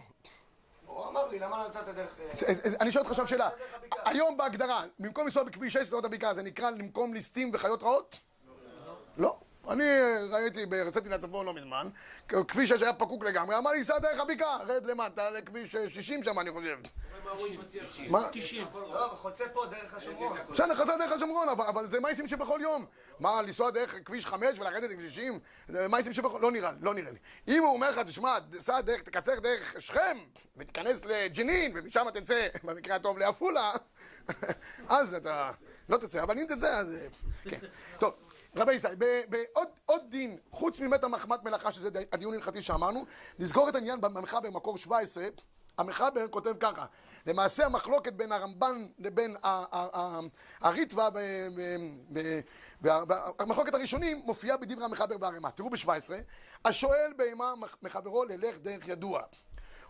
הוא 0.85 1.07
אמר 1.07 1.27
לי, 1.27 1.39
למה 1.39 1.63
לא 1.63 1.69
נסעת 1.69 1.85
דרך... 1.85 2.07
אה, 2.19 2.53
אני 2.81 2.91
שואל 2.91 3.03
אותך 3.03 3.11
עכשיו 3.11 3.27
שאלה. 3.27 3.49
היום 4.05 4.37
בהגדרה, 4.37 4.83
במקום 4.99 5.23
לנסוע 5.25 5.43
בכביש 5.43 5.73
6 5.73 5.87
שדות 5.87 6.05
הבקעה, 6.05 6.33
זה 6.33 6.43
נקרא 6.43 6.69
למקום 6.69 7.13
ליסטים 7.13 7.49
וחיות 7.53 7.83
רעות? 7.83 8.15
לא. 9.17 9.39
אני 9.69 9.83
ראיתי, 10.29 10.65
יצאתי 10.87 11.09
לצפון 11.09 11.45
לא 11.45 11.53
מזמן, 11.53 11.89
כביש 12.27 12.69
6 12.69 12.81
היה 12.81 12.93
פקוק 12.93 13.23
לגמרי, 13.23 13.57
אמר 13.57 13.71
לי, 13.71 13.83
סע 13.83 13.99
דרך 13.99 14.19
הבקעה, 14.19 14.57
רד 14.67 14.85
למטה 14.85 15.29
לכביש 15.29 15.71
60 15.71 16.23
שם, 16.23 16.39
אני 16.39 16.51
חושב. 16.51 16.77
מה? 18.09 18.29
90. 18.31 18.67
לא, 18.73 19.11
חוצה 19.15 19.45
פה 19.53 19.65
דרך 19.65 19.93
השומרון. 19.93 20.37
בסדר, 20.49 20.75
חזר 20.75 20.97
דרך 20.97 21.11
השומרון, 21.11 21.49
אבל, 21.49 21.65
אבל 21.65 21.85
זה 21.85 21.99
מייסים 21.99 22.27
שבכל 22.27 22.59
יום. 22.61 22.85
מה, 23.19 23.41
לנסוע 23.41 23.71
דרך 23.71 23.95
כביש 24.05 24.25
5 24.25 24.59
ולרדת 24.59 24.89
לכביש 24.89 25.13
60? 25.13 25.39
זה 25.67 25.87
מייסים 25.87 26.13
שבכל... 26.13 26.39
לא 26.41 26.51
נראה 26.51 26.71
לי, 26.71 26.77
לא 26.81 26.93
נראה 26.93 27.11
לי. 27.11 27.17
אם 27.47 27.63
הוא 27.63 27.73
אומר 27.73 27.89
לך, 27.89 27.99
תשמע, 27.99 28.37
סע 28.59 28.81
דרך, 28.81 29.01
תקצר 29.01 29.39
דרך 29.39 29.75
שכם, 29.79 30.17
ותיכנס 30.57 31.05
לג'נין, 31.05 31.71
ומשם 31.75 32.05
תצא, 32.13 32.47
במקרה 32.63 32.95
הטוב, 32.95 33.17
לעפולה, 33.17 33.71
אז 34.89 35.13
אתה 35.13 35.51
לא 35.89 35.97
תצא, 35.97 36.23
אבל 36.23 36.37
אם 36.39 36.45
תצא, 36.47 36.67
אז... 36.67 36.97
כן. 37.43 37.59
טוב. 37.99 38.13
רבי 38.55 38.73
ישראל, 38.73 38.95
בעוד 39.29 39.67
עוד 39.85 40.01
דין, 40.09 40.37
חוץ 40.51 40.79
ממתה 40.79 41.07
מחמת 41.07 41.43
מלאכה, 41.43 41.71
שזה 41.71 41.89
די- 41.89 42.03
הדיון 42.11 42.33
ההלכתי 42.33 42.61
שאמרנו, 42.61 43.05
נסגור 43.39 43.69
את 43.69 43.75
העניין 43.75 44.01
במחבר 44.01 44.39
במקור 44.39 44.77
17, 44.77 45.25
המחבר 45.77 46.27
כותב 46.27 46.53
ככה, 46.59 46.85
למעשה 47.25 47.65
המחלוקת 47.65 48.13
בין 48.13 48.31
הרמב"ן 48.31 48.87
לבין 48.97 49.35
ה- 49.43 49.47
ה- 49.47 49.87
ה- 49.99 50.19
הריטב"א, 50.61 51.09
ב- 51.09 51.19
ב- 52.13 52.39
ב- 52.81 53.03
ב- 53.13 53.41
המחלוקת 53.41 53.73
הראשונים 53.73 54.21
מופיעה 54.25 54.57
בדברי 54.57 54.85
המחבר 54.85 55.17
בערימה. 55.17 55.51
תראו 55.51 55.69
ב-17, 55.69 55.87
השואל 56.65 57.13
בהמה 57.17 57.53
מח- 57.59 57.77
מחברו 57.81 58.23
ללך 58.25 58.57
דרך 58.59 58.87
ידוע. 58.87 59.21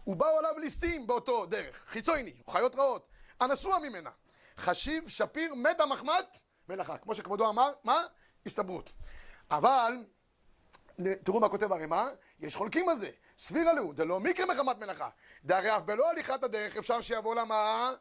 ובאו 0.08 0.38
עליו 0.38 0.60
ליסטים 0.60 1.08
באותו 1.08 1.45
דרך, 1.45 1.84
חיצוני, 1.88 2.34
חיות 2.49 2.76
רעות, 2.76 3.08
הנסוע 3.41 3.80
ממנה. 3.80 4.10
חשיב, 4.58 5.08
שפיר, 5.08 5.56
מתה 5.56 5.86
מחמת 5.86 6.38
מלאכה. 6.69 6.97
כמו 6.97 7.15
שכבודו 7.15 7.49
אמר, 7.49 7.71
מה? 7.84 8.02
הסתברות. 8.45 8.91
אבל, 9.51 9.93
תראו 11.23 11.39
מה 11.39 11.49
כותב 11.49 11.73
הרימה, 11.73 12.08
יש 12.39 12.56
חולקים 12.56 12.89
על 12.89 12.95
זה. 12.95 13.10
סבירה 13.38 13.73
לו, 13.73 13.93
דלא 13.93 14.19
מקרה 14.19 14.45
מחמת 14.45 14.79
מלאכה. 14.79 15.10
דהרי 15.45 15.77
אף 15.77 15.82
בלא 15.82 16.10
הליכת 16.10 16.43
הדרך 16.43 16.77
אפשר 16.77 17.01
שיבוא 17.01 17.36
לה 17.36 17.45
מה? 17.45 17.91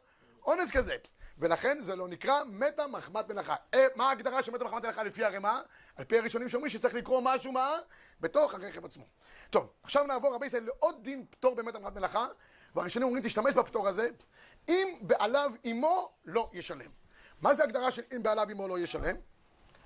אונס 0.45 0.71
כזה. 0.71 0.95
ולכן 1.37 1.79
זה 1.79 1.95
לא 1.95 2.07
נקרא 2.07 2.43
מתה 2.43 2.87
מחמת 2.87 3.29
מלאכה. 3.29 3.55
אה, 3.73 3.87
מה 3.95 4.09
ההגדרה 4.09 4.43
של 4.43 4.51
מתה 4.51 4.63
מחמת 4.63 4.83
מלאכה 4.83 5.03
לפי 5.03 5.25
הרימה? 5.25 5.61
על 5.95 6.05
פי 6.05 6.17
הראשונים 6.17 6.49
שאומרים 6.49 6.69
שצריך 6.69 6.93
לקרוא 6.93 7.21
משהו 7.23 7.51
מה? 7.51 7.71
בתוך 8.21 8.53
הרכב 8.53 8.85
עצמו. 8.85 9.03
טוב, 9.49 9.73
עכשיו 9.83 10.03
נעבור 10.03 10.35
רבי 10.35 10.45
ישראל 10.45 10.63
לעוד 10.63 11.03
דין 11.03 11.25
פטור 11.29 11.55
במתה 11.55 11.79
מחמת 11.79 11.95
מלאכה, 11.95 12.25
והראשונים 12.75 13.07
אומרים 13.07 13.23
תשתמש 13.23 13.53
בפטור 13.53 13.87
הזה, 13.87 14.09
אם 14.69 14.87
בעליו 15.01 15.51
אמו 15.71 16.11
לא 16.25 16.49
ישלם. 16.53 16.91
מה 17.41 17.53
זה 17.53 17.63
הגדרה 17.63 17.91
של 17.91 18.01
אם 18.15 18.23
בעליו 18.23 18.47
אמו 18.51 18.67
לא 18.67 18.79
ישלם? 18.79 19.15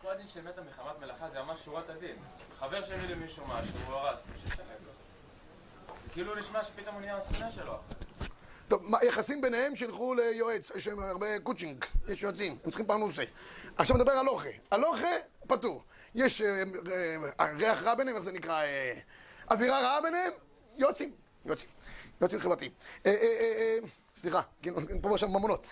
כל 0.01 0.09
הדין 0.09 0.27
של 0.29 0.41
מתה 0.41 0.61
מחמת 0.61 0.99
מלאכה 0.99 1.29
זה 1.29 1.41
ממש 1.41 1.59
שורת 1.65 1.89
הדין. 1.89 2.15
חבר 2.59 2.85
שלי 2.85 3.07
למישהו 3.07 3.47
משהו, 3.47 3.73
הוא 3.87 3.95
הרס, 3.95 4.19
שישלם 4.43 4.65
לו. 4.85 4.91
זה 6.03 6.09
כאילו 6.13 6.35
נשמע 6.35 6.63
שפתאום 6.63 6.95
הוא 6.95 7.01
נהיה 7.01 7.17
השונא 7.17 7.51
שלו. 7.51 7.73
טוב, 8.67 8.81
מה, 8.83 8.97
יחסים 9.03 9.41
ביניהם 9.41 9.75
שילכו 9.75 10.13
ליועץ, 10.13 10.71
יש 10.75 10.87
להם 10.87 10.99
הרבה 10.99 11.39
קוצ'ינג, 11.43 11.85
יש 12.07 12.23
יועצים, 12.23 12.57
הם 12.63 12.69
צריכים 12.69 12.85
פרנוסה. 12.85 13.23
עכשיו 13.77 13.95
נדבר 13.95 14.11
על. 14.11 14.27
על 14.69 14.85
אוכל, 14.85 15.07
פטור. 15.47 15.83
יש 16.15 16.41
אה, 16.41 16.63
אה, 17.39 17.51
ריח 17.57 17.83
רע 17.83 17.95
ביניהם, 17.95 18.15
איך 18.15 18.25
זה 18.25 18.31
נקרא? 18.31 18.61
אה, 18.61 18.93
אווירה 19.51 19.81
רעה 19.81 20.01
ביניהם? 20.01 20.31
יועצים, 20.77 21.11
יועצים. 21.45 21.69
יועצים 22.21 22.39
חברתיים. 22.39 22.71
אה, 23.05 23.11
אה, 23.11 23.17
אה, 23.21 23.53
אה, 23.57 23.77
סליחה, 24.15 24.41
כן, 24.61 25.01
פה 25.01 25.11
ושם 25.11 25.29
ממונות. 25.29 25.67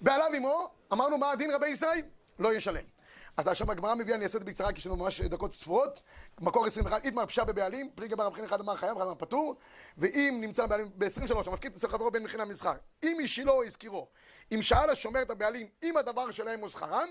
בעליו 0.00 0.26
אמו, 0.36 0.70
אמרנו 0.92 1.18
מה 1.18 1.30
הדין 1.30 1.50
רבי 1.50 1.68
ישראל? 1.68 2.02
לא 2.38 2.54
ישלם. 2.54 2.95
אז 3.36 3.48
עכשיו 3.48 3.70
הגמרא 3.70 3.94
מביאה, 3.94 4.16
אני 4.16 4.24
אעשה 4.24 4.38
את 4.38 4.42
זה 4.42 4.46
בקצרה, 4.46 4.72
כי 4.72 4.78
יש 4.78 4.86
לנו 4.86 4.96
ממש 4.96 5.20
דקות 5.20 5.54
ספורות. 5.54 6.02
מקור 6.40 6.66
21, 6.66 7.04
איתמר 7.04 7.26
פשע 7.26 7.44
בבעלים, 7.44 7.90
פליגי 7.94 8.16
בר 8.16 8.28
מבחין 8.28 8.44
אחד 8.44 8.60
אמר 8.60 8.76
חייב, 8.76 8.96
אחד 8.96 9.06
אמר 9.06 9.14
פטור, 9.14 9.56
ואם 9.98 10.38
נמצא 10.40 10.66
בעלים 10.66 10.88
ב-23, 10.94 11.50
המפקיד 11.50 11.74
אצל 11.74 11.88
חברו 11.88 12.10
בין 12.10 12.22
מכין 12.22 12.40
המסחר, 12.40 12.72
אם 13.02 13.18
השילו 13.24 13.52
או 13.52 13.64
הזכירו, 13.64 14.08
אם 14.54 14.62
שאל 14.62 14.90
השומר 14.90 15.22
את 15.22 15.30
הבעלים, 15.30 15.68
אם 15.82 15.96
הדבר 15.96 16.30
שלהם 16.30 16.60
הוא 16.60 16.68
שכרם, 16.68 17.08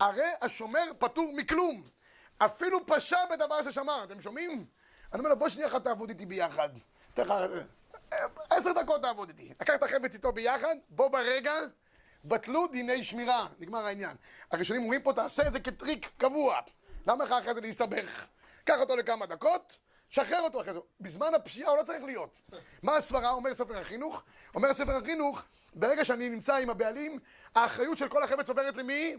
הרי 0.00 0.30
השומר 0.42 0.84
פטור 0.98 1.32
מכלום. 1.36 1.82
אפילו 2.38 2.86
פשע 2.86 3.18
בדבר 3.30 3.62
ששמר, 3.62 4.04
אתם 4.04 4.20
שומעים? 4.20 4.66
אני 5.12 5.18
אומר 5.18 5.30
לו, 5.30 5.38
בוא 5.38 5.48
שנייה 5.48 5.68
אחת 5.68 5.84
תעבוד 5.84 6.08
איתי 6.08 6.26
ביחד. 6.26 6.68
אה, 8.12 8.18
עשר 8.50 8.72
דקות 8.72 9.02
תעבוד 9.02 9.28
איתי. 9.28 9.52
לקח 9.60 9.74
את 9.74 9.82
החפץ 9.82 10.14
איתו 10.14 10.32
ביחד, 10.32 10.74
בוא 10.90 11.08
ברגע, 11.08 11.52
בטלו 12.24 12.66
דיני 12.66 13.04
שמירה, 13.04 13.46
נגמר 13.58 13.86
העניין. 13.86 14.16
הראשונים 14.50 14.82
אומרים 14.82 15.02
פה, 15.02 15.12
תעשה 15.12 15.46
את 15.46 15.52
זה 15.52 15.60
כטריק 15.60 16.10
קבוע. 16.18 16.60
למה 17.06 17.24
לך 17.24 17.32
אחרי 17.32 17.54
זה 17.54 17.60
להסתבך? 17.60 18.26
קח 18.64 18.78
אותו 18.80 18.96
לכמה 18.96 19.26
דקות, 19.26 19.78
שחרר 20.08 20.40
אותו 20.40 20.60
אחרי 20.60 20.72
זה. 20.72 20.78
בזמן 21.00 21.34
הפשיעה 21.34 21.70
הוא 21.70 21.78
לא 21.78 21.82
צריך 21.82 22.04
להיות. 22.04 22.38
מה 22.82 22.96
הסברה? 22.96 23.30
אומר 23.30 23.54
ספר 23.54 23.78
החינוך. 23.78 24.22
אומר 24.54 24.74
ספר 24.74 24.96
החינוך, 24.96 25.44
ברגע 25.74 26.04
שאני 26.04 26.28
נמצא 26.28 26.56
עם 26.56 26.70
הבעלים, 26.70 27.18
האחריות 27.54 27.98
של 27.98 28.08
כל 28.08 28.22
החפץ 28.22 28.48
עוברת 28.48 28.76
למי? 28.76 29.16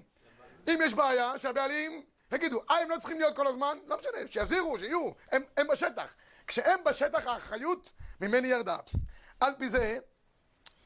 אם 0.67 0.79
יש 0.85 0.93
בעיה, 0.93 1.39
שהבעלים 1.39 2.01
יגידו, 2.31 2.61
אה, 2.69 2.79
הם 2.79 2.89
לא 2.89 2.97
צריכים 2.99 3.19
להיות 3.19 3.35
כל 3.35 3.47
הזמן? 3.47 3.77
לא 3.87 3.97
משנה, 3.97 4.17
שיזהירו, 4.29 4.79
שיהיו, 4.79 5.09
הם, 5.31 5.41
הם 5.57 5.67
בשטח. 5.67 6.15
כשהם 6.47 6.79
בשטח, 6.85 7.27
האחריות 7.27 7.91
ממני 8.21 8.47
ירדה. 8.47 8.77
על 9.39 9.53
פי 9.57 9.69
זה, 9.69 9.99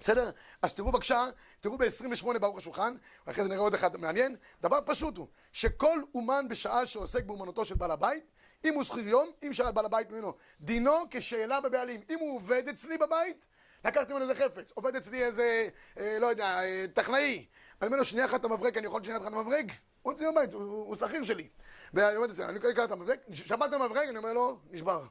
בסדר? 0.03 0.29
אז 0.61 0.73
תראו 0.73 0.91
בבקשה, 0.91 1.25
תראו 1.59 1.77
ב-28 1.77 2.39
ברוך 2.39 2.57
השולחן, 2.57 2.95
ואחרי 3.27 3.43
זה 3.43 3.49
נראה 3.49 3.61
עוד 3.61 3.73
אחד 3.73 3.97
מעניין. 3.97 4.35
דבר 4.61 4.79
פשוט 4.85 5.17
הוא, 5.17 5.27
שכל 5.51 5.99
אומן 6.15 6.45
בשעה 6.49 6.85
שעוסק 6.85 7.23
באומנותו 7.23 7.65
של 7.65 7.75
בעל 7.75 7.91
הבית, 7.91 8.23
אם 8.65 8.73
הוא 8.73 8.83
שכיר 8.83 9.07
יום, 9.07 9.29
אם 9.43 9.53
שאל 9.53 9.71
בעל 9.71 9.85
הבית 9.85 10.11
ממנו, 10.11 10.33
דינו 10.61 10.91
כשאלה 11.11 11.61
בבעלים. 11.61 12.01
אם 12.09 12.19
הוא 12.19 12.35
עובד 12.35 12.67
אצלי 12.69 12.97
בבית, 12.97 13.47
לקחתי 13.85 14.13
ממנו 14.13 14.29
איזה 14.29 14.43
חפץ, 14.45 14.71
עובד 14.73 14.95
אצלי 14.95 15.23
איזה, 15.23 15.67
אה, 15.99 16.17
לא 16.19 16.27
יודע, 16.27 16.59
אה, 16.63 16.85
טכנאי. 16.93 17.45
אני 17.81 17.87
אומר 17.87 17.97
לו, 17.97 18.05
שנייה 18.05 18.25
אחת 18.25 18.39
אתה 18.39 18.47
מברג, 18.47 18.77
אני 18.77 18.87
יכול 18.87 19.03
שנייה 19.03 19.17
אחת 19.19 19.27
אתה 19.27 19.35
מברג? 19.35 19.71
הוא 20.01 20.13
אצלי 20.13 20.27
בבית, 20.31 20.53
הוא- 20.53 20.63
הוא 20.63 20.95
שכיר 20.95 21.23
שלי. 21.23 21.49
ואני 21.93 22.15
עובד 22.15 22.29
אצלי, 22.29 22.45
אני 22.45 22.57
אקרא 22.57 22.83
את 22.83 22.91
המברג, 22.91 23.17
שבת 23.33 23.69
אתה 23.69 23.77
מברג, 23.77 24.07
אני 24.07 24.17
אומר 24.17 24.33
לו, 24.33 24.59
נשבר. 24.71 24.97
הוא 24.97 25.07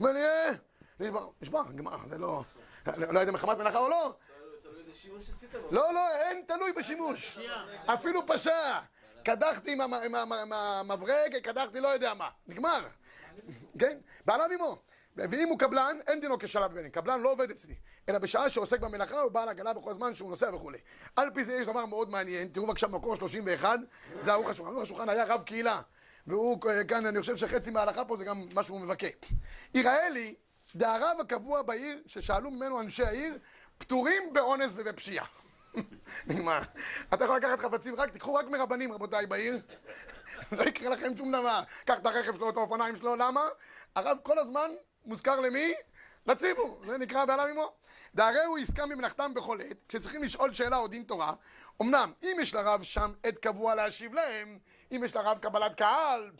אומר 0.00 0.12
לי, 0.12 0.24
אה, 0.24 0.50
נשבר, 1.00 1.28
נשבר, 1.42 1.62
נגמר, 1.62 1.96
זה 2.10 2.18
לא... 2.18 2.42
לא 2.96 3.20
יודע 3.20 3.32
מחמת 3.32 3.58
מלאכה 3.58 3.78
או 3.78 3.88
לא, 3.88 4.14
לא, 5.70 5.94
לא, 5.94 6.08
אין 6.16 6.42
תלוי 6.46 6.72
בשימוש. 6.72 7.38
אפילו 7.86 8.26
פשע. 8.26 8.78
קדחתי 9.24 9.72
עם 9.72 9.80
המ- 9.80 9.94
עם 9.94 10.14
המ- 10.14 10.32
עם 10.32 10.52
המברג, 10.52 11.36
קדחתי 11.42 11.80
לא 11.80 11.88
יודע 11.88 12.14
מה. 12.14 12.28
נגמר. 12.46 12.80
כן? 13.78 13.98
בעליו 14.24 14.46
עמו. 14.54 14.78
ואם 15.16 15.48
הוא 15.48 15.58
קבלן, 15.58 15.96
אין 16.06 16.20
דינו 16.20 16.38
כשלב 16.38 16.72
בבעלים. 16.72 16.90
קבלן 16.90 17.20
לא 17.20 17.32
עובד 17.32 17.50
אצלי, 17.50 17.74
אלא 18.08 18.18
בשעה 18.18 18.50
שעוסק 18.50 18.80
במלאכה 18.80 19.20
הוא 19.20 19.30
בעל 19.32 19.48
עגלה 19.48 19.72
בכל 19.72 19.90
הזמן 19.90 20.14
שהוא 20.14 20.30
נוסע 20.30 20.54
וכולי. 20.54 20.78
על 21.16 21.30
פי 21.34 21.44
זה 21.44 21.54
יש 21.54 21.66
דבר 21.66 21.86
מאוד 21.86 22.10
מעניין, 22.10 22.48
תראו 22.48 22.66
בבקשה 22.66 22.86
במקור 22.86 23.16
31, 23.16 23.78
זה 24.20 24.32
ערוך 24.32 24.50
השולחן. 24.50 24.70
ערוך 24.72 24.82
השולחן 24.82 25.08
היה 25.08 25.24
רב 25.24 25.42
קהילה, 25.42 25.80
והוא 26.26 26.70
אה, 26.70 26.84
כאן, 26.84 27.06
אני 27.06 27.20
חושב 27.20 27.36
שחצי 27.36 27.70
מההלכה 27.70 28.04
פה 28.04 28.16
זה 28.16 28.24
גם 28.24 28.36
מה 28.52 28.62
שהוא 28.64 28.80
מבכה. 28.80 29.06
יראה 29.74 30.08
לי, 30.10 30.34
דהרב 30.74 31.20
הקבוע 31.20 31.62
בעיר, 31.62 32.02
ששאלו 32.06 32.50
ממנו 32.50 32.80
אנשי 32.80 33.04
העיר, 33.04 33.38
פטורים 33.78 34.32
באונס 34.32 34.72
ובפשיעה. 34.76 35.26
נגמר. 36.26 36.58
אתה 37.14 37.24
יכול 37.24 37.36
לקחת 37.36 37.60
חפצים 37.60 37.94
רק, 37.94 38.10
תיקחו 38.10 38.34
רק 38.34 38.46
מרבנים 38.46 38.92
רבותיי 38.92 39.26
בעיר, 39.26 39.60
לא 40.52 40.62
יקרה 40.62 40.90
לכם 40.90 41.16
שום 41.16 41.32
דבר. 41.32 41.62
קח 41.84 41.98
את 41.98 42.06
הרכב 42.06 42.34
שלו, 42.34 42.50
את 42.50 42.56
האופניים 42.56 42.96
שלו, 42.96 43.16
למה? 43.16 43.40
הרב 43.94 44.18
כל 44.22 44.38
הזמן 44.38 44.70
מוזכר 45.04 45.40
למי? 45.40 45.74
לציבור, 46.26 46.80
זה 46.86 46.98
נקרא 46.98 47.24
בעליו 47.24 47.46
עמו. 47.46 47.72
דהרי 48.14 48.44
הוא 48.44 48.58
עסקה 48.58 48.86
ממלאכתם 48.86 49.34
בכל 49.34 49.58
עת, 49.60 49.82
כשצריכים 49.88 50.22
לשאול 50.22 50.54
שאלה 50.54 50.76
או 50.76 50.88
דין 50.88 51.02
תורה, 51.02 51.34
אמנם 51.82 52.12
אם 52.22 52.36
יש 52.40 52.54
לרב 52.54 52.82
שם 52.82 53.12
עת 53.22 53.38
קבוע 53.38 53.74
להשיב 53.74 54.14
להם, 54.14 54.58
אם 54.92 55.04
יש 55.04 55.16
לרב 55.16 55.38
קבלת 55.38 55.74
קהל, 55.74 56.30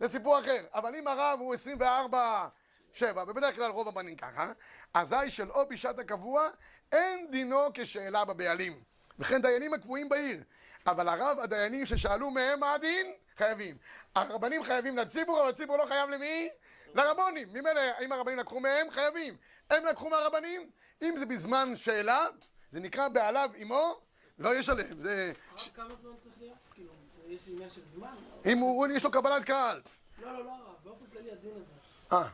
זה 0.00 0.08
סיפור 0.08 0.38
אחר. 0.40 0.64
אבל 0.74 0.94
אם 0.94 1.08
הרב 1.08 1.38
הוא 1.40 1.54
24 1.54 2.48
שבע, 2.92 3.24
ובדרך 3.28 3.54
כלל 3.54 3.70
רוב 3.70 3.88
הבנים 3.88 4.16
ככה, 4.16 4.52
אזי 4.94 5.30
שלא 5.30 5.64
בשעת 5.64 5.98
הקבוע, 5.98 6.48
אין 6.94 7.30
דינו 7.30 7.58
כשאלה 7.74 8.24
בבעלים. 8.24 8.80
וכן 9.18 9.42
דיינים 9.42 9.74
הקבועים 9.74 10.08
בעיר. 10.08 10.42
אבל 10.86 11.08
הרב, 11.08 11.38
הדיינים 11.38 11.86
ששאלו 11.86 12.30
מהם 12.30 12.60
מה 12.60 12.74
הדין, 12.74 13.12
חייבים. 13.36 13.76
הרבנים 14.14 14.62
חייבים 14.62 14.98
לציבור, 14.98 15.40
אבל 15.40 15.48
הציבור 15.48 15.76
לא 15.76 15.86
חייב 15.86 16.10
למי? 16.10 16.48
לרבונים. 16.94 17.48
ממילא, 17.48 17.80
אם 18.04 18.12
הרבנים 18.12 18.38
לקחו 18.38 18.60
מהם, 18.60 18.90
חייבים. 18.90 19.36
הם 19.70 19.86
לקחו 19.86 20.10
מהרבנים. 20.10 20.70
אם 21.02 21.14
זה 21.18 21.26
בזמן 21.26 21.76
שאלה, 21.76 22.26
זה 22.70 22.80
נקרא 22.80 23.08
בעליו 23.08 23.50
עמו, 23.56 24.00
לא 24.38 24.54
ישלם. 24.54 25.00
זה... 25.00 25.32
הרב, 25.50 25.68
כמה 25.74 25.94
זמן 26.00 26.12
צריך 26.22 26.34
להיות? 26.40 26.56
כאילו, 26.74 26.90
יש 27.28 27.40
עניין 27.48 27.70
של 27.70 27.80
זמן? 27.94 28.14
אם 28.46 28.58
הוא, 28.58 28.86
יש 28.86 29.04
לו 29.04 29.10
קבלת 29.10 29.44
קהל. 29.44 29.80
לא, 30.22 30.32
לא, 30.32 30.44
לא 30.44 30.50
הרב, 30.50 30.74
באופן 30.84 31.04
כללי 31.12 31.32
הדין 31.32 31.50
הזה. 31.50 31.72
אה. 32.12 32.28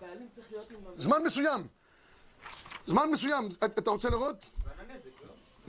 זמן 0.97 1.23
מסוים. 1.25 1.80
זמן 2.87 3.11
מסוים. 3.13 3.49
את- 3.65 3.79
אתה 3.79 3.91
רוצה 3.91 4.09
לראות? 4.11 4.45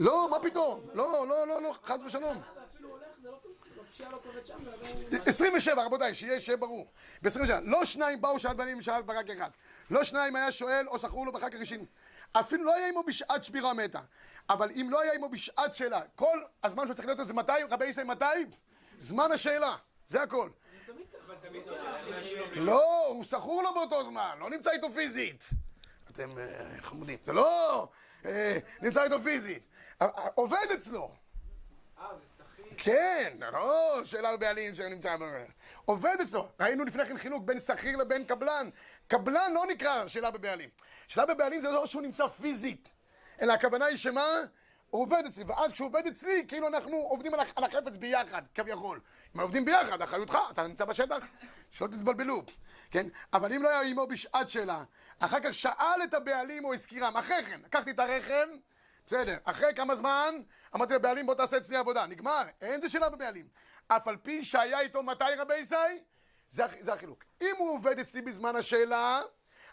לא, 0.00 0.28
מה 0.30 0.38
פתאום? 0.40 0.80
לא, 0.94 1.26
לא, 1.28 1.46
לא, 1.46 1.62
לא, 1.62 1.74
חס 1.84 2.00
ושלום. 2.06 2.36
ואפילו 2.56 2.88
הולך, 2.88 3.02
זה 3.22 3.28
לא 3.30 3.36
כזה, 3.44 3.80
הפשיעה 3.90 4.10
לא 4.10 4.16
קורית 4.16 4.46
שם, 4.46 4.54
ועדיין... 4.64 5.22
27, 5.26 5.84
רבותיי, 5.84 6.14
שיהיה, 6.14 6.40
שיהיה 6.40 6.56
ברור. 6.56 6.86
ב-27, 7.22 7.30
לא 7.62 7.84
שניים 7.84 8.20
באו 8.20 8.38
שעת 8.38 8.56
בנים 8.56 8.78
משעת 8.78 9.06
ברק 9.06 9.30
אחד. 9.30 9.50
לא 9.90 10.04
שניים 10.04 10.36
היה 10.36 10.52
שואל 10.52 10.88
או 10.88 10.98
שכרו 10.98 11.24
לו 11.24 11.32
בחג 11.32 11.54
הראשון. 11.56 11.78
אפילו 12.32 12.64
לא 12.64 12.74
היה 12.74 12.88
עמו 12.88 13.02
בשעת 13.02 13.44
שבירה 13.44 13.74
מתה. 13.74 14.00
אבל 14.50 14.70
אם 14.70 14.86
לא 14.90 15.00
היה 15.00 15.12
עמו 15.12 15.28
בשעת 15.28 15.74
שאלה, 15.74 16.00
כל 16.14 16.38
הזמן 16.64 16.84
שהוא 16.86 16.94
צריך 16.94 17.06
להיות 17.08 17.26
זה 17.26 17.34
מתי, 17.34 17.52
רבי 17.70 17.86
ישראל 17.86 18.06
מתי? 18.06 18.24
זמן 18.98 19.32
השאלה. 19.32 19.76
זה 20.08 20.22
הכל. 20.22 20.48
לא, 22.54 23.06
הוא 23.06 23.24
שכור 23.24 23.62
לו 23.62 23.74
באותו 23.74 24.04
זמן, 24.04 24.36
לא 24.40 24.50
נמצא 24.50 24.70
איתו 24.70 24.90
פיזית. 24.90 25.44
אתם 26.12 26.38
אה, 26.38 26.80
חמודים. 26.80 27.18
זה 27.26 27.32
לא 27.32 27.88
אה, 28.24 28.58
נמצא 28.82 29.04
איתו 29.04 29.20
פיזית. 29.22 29.62
אה, 30.02 30.08
עובד 30.34 30.66
אצלו. 30.74 31.10
אה, 31.98 32.06
זה 32.18 32.44
שכיר. 32.52 32.64
כן, 32.76 33.32
לא 33.52 34.00
שאלה 34.04 34.36
בעלים 34.36 34.74
שנמצא... 34.74 35.16
עובד 35.84 36.16
אצלו. 36.22 36.48
ראינו 36.60 36.84
לפני 36.84 37.06
כן 37.06 37.16
חילוק 37.16 37.44
בין 37.44 37.60
שכיר 37.60 37.96
לבין 37.96 38.24
קבלן. 38.24 38.70
קבלן 39.08 39.52
לא 39.54 39.66
נקרא 39.66 40.08
שאלה 40.08 40.30
בבעלים. 40.30 40.68
שאלה 41.08 41.26
בבעלים 41.26 41.60
זה 41.60 41.70
לא 41.70 41.86
שהוא 41.86 42.02
נמצא 42.02 42.26
פיזית, 42.26 42.92
אלא 43.40 43.52
הכוונה 43.52 43.84
היא 43.84 43.96
שמה? 43.96 44.26
הוא 44.92 45.02
עובד 45.02 45.22
אצלי, 45.28 45.44
ואז 45.44 45.72
כשהוא 45.72 45.88
עובד 45.88 46.06
אצלי, 46.06 46.44
כאילו 46.48 46.68
אנחנו 46.68 46.96
עובדים 46.96 47.34
על 47.34 47.40
הח- 47.40 47.52
על 47.56 47.64
החפץ 47.64 47.96
ביחד, 47.96 48.42
כביכול. 48.54 49.00
אם 49.36 49.40
עובדים 49.40 49.64
ביחד, 49.64 50.02
אחריותך, 50.02 50.38
אתה 50.50 50.66
נמצא 50.66 50.84
בשטח, 50.84 51.26
שלא 51.70 51.86
תתבלבלו, 51.86 52.42
כן? 52.90 53.06
אבל 53.32 53.52
אם 53.52 53.62
לא 53.62 53.68
היה 53.68 53.80
עמו 53.80 54.06
בשעת 54.06 54.50
שאלה, 54.50 54.84
אחר 55.18 55.40
כך 55.40 55.54
שאל 55.54 56.02
את 56.04 56.14
הבעלים 56.14 56.64
או 56.64 56.74
הזכירם, 56.74 57.16
אחרי 57.16 57.44
כן, 57.44 57.60
לקחתי 57.64 57.90
את 57.90 57.98
הרכב, 57.98 58.46
בסדר, 59.06 59.36
אחרי 59.44 59.74
כמה 59.74 59.94
זמן, 59.94 60.34
אמרתי 60.74 60.94
לבעלים 60.94 61.26
בוא 61.26 61.34
תעשה 61.34 61.56
אצלי 61.56 61.76
עבודה, 61.76 62.06
נגמר, 62.06 62.42
אין 62.60 62.80
זה 62.80 62.88
שאלה 62.88 63.08
בבעלים. 63.08 63.48
אף 63.88 64.08
על 64.08 64.16
פי 64.16 64.44
שהיה 64.44 64.80
איתו 64.80 65.02
מתי 65.02 65.24
רבי 65.38 65.56
ישי? 65.56 65.74
זה, 66.50 66.64
זה 66.80 66.92
החילוק. 66.92 67.24
אם 67.42 67.54
הוא 67.58 67.74
עובד 67.74 67.98
אצלי 67.98 68.22
בזמן 68.22 68.56
השאלה, 68.56 69.20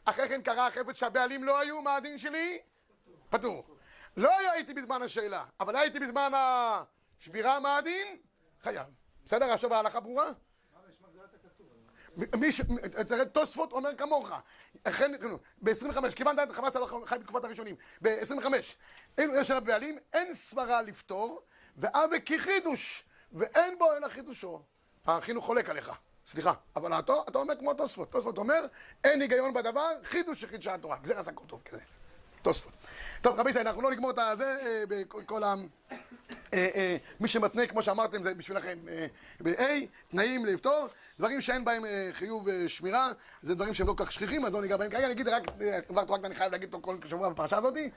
אחרי 0.06 0.30
כן 0.30 0.42
קרה 0.42 0.68
החפץ 0.68 0.96
שהבעלים 0.96 1.44
לא 1.44 1.60
היו, 1.60 1.82
מה 1.82 1.96
הדין 1.96 2.18
שלי? 2.18 2.60
פטור. 3.30 3.79
לא 4.18 4.40
היה 4.40 4.54
איתי 4.54 4.74
בזמן 4.74 5.02
השאלה, 5.02 5.46
אבל 5.60 5.76
הייתי 5.76 6.00
בזמן 6.00 6.32
השבירה, 6.36 7.60
מה 7.60 7.78
הדין? 7.78 8.08
חייב. 8.62 8.88
בסדר? 9.26 9.46
עכשיו 9.46 9.74
ההלכה 9.74 10.00
ברורה? 10.00 10.32
מי 12.38 12.52
ש... 12.52 12.62
תראה, 13.08 13.26
תוספות 13.26 13.72
אומר 13.72 13.96
כמוך. 13.98 14.32
אכן, 14.84 15.12
ב-25, 15.62 16.12
כיוונת 16.16 16.40
את 16.40 16.52
חמאס, 16.52 16.76
לא 16.76 17.02
חי 17.06 17.20
בתקופת 17.20 17.44
הראשונים. 17.44 17.76
ב-25, 18.02 18.46
אין 19.18 19.32
יש 19.40 19.52
עליו 19.52 19.64
בעלים, 19.66 19.98
אין 20.14 20.36
סברה 20.36 20.82
לפתור, 20.82 21.42
ואבי 21.78 22.22
כחידוש, 22.26 23.04
ואין 23.32 23.80
בו 23.80 23.98
אלא 23.98 24.08
חידושו. 24.08 24.62
החינוך 25.06 25.46
חולק 25.46 25.70
עליך, 25.70 25.92
סליחה. 26.26 26.54
אבל 26.76 27.00
אתה, 27.00 27.14
אתה 27.28 27.38
אומר 27.38 27.56
כמו 27.56 27.74
תוספות. 27.74 28.12
תוספות 28.12 28.38
אומר, 28.38 28.66
אין 29.04 29.22
היגיון 29.22 29.54
בדבר, 29.54 30.04
חידוש 30.04 30.42
שחידשה 30.42 30.74
התורה. 30.74 30.98
גזר 30.98 31.20
עשה 31.20 31.32
כתוב 31.32 31.62
כזה. 31.66 31.82
תוספות. 32.42 32.74
טוב, 33.22 33.40
רבי 33.40 33.50
ישראל, 33.50 33.68
אנחנו 33.68 33.82
לא 33.82 33.92
נגמור 33.92 34.12
את 34.12 34.20
הזה 34.20 34.58
אה, 34.62 34.84
בכל 34.88 35.44
ה... 35.44 35.56
אה, 36.54 36.70
אה, 36.76 36.98
מי 37.20 37.28
שמתנה, 37.28 37.68
כמו 37.68 37.84
שאמרתם, 37.84 38.24
זה 38.24 38.34
בשבילכם 38.34 38.78
ב-A, 39.40 39.64
תנאים 40.10 40.46
לפתור, 40.46 40.88
דברים 41.20 41.42
שאין 41.42 41.66
בהם 41.66 41.84
חיוב 42.12 42.48
שמירה, 42.68 43.12
זה 43.42 43.56
דברים 43.56 43.74
שהם 43.74 43.88
לא 43.88 43.94
כל 43.94 44.06
כך 44.06 44.12
שכיחים, 44.12 44.46
אז 44.46 44.54
לא 44.54 44.62
ניגע 44.62 44.78
בהם 44.78 44.92
כרגע, 44.92 45.06
אני 45.06 45.14
אגיד 45.14 45.28
רק, 45.28 45.44
דבר 45.92 46.06
תורה 46.06 46.20
אני 46.24 46.36
חייב 46.36 46.52
להגיד 46.52 46.74
אותו 46.74 46.86
כל 46.86 46.98
שבוע 47.10 47.30
בפרשה 47.30 47.58
הזאתי, 47.58 47.90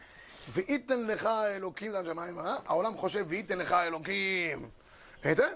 וייתן 0.48 1.06
לך 1.06 1.26
אלוקים 1.26 1.92
לשמיים, 1.92 2.38
אה? 2.38 2.56
העולם 2.66 2.96
חושב 2.96 3.24
וייתן 3.28 3.58
לך 3.58 3.72
אלוקים. 3.72 4.70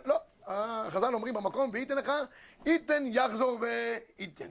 לא. 0.04 0.16
החז"ל 0.46 1.14
אומרים 1.14 1.34
במקום, 1.34 1.70
וייתן 1.72 1.96
לך, 1.96 2.12
ייתן 2.66 3.02
יחזור 3.06 3.60
וייתן. 3.60 4.48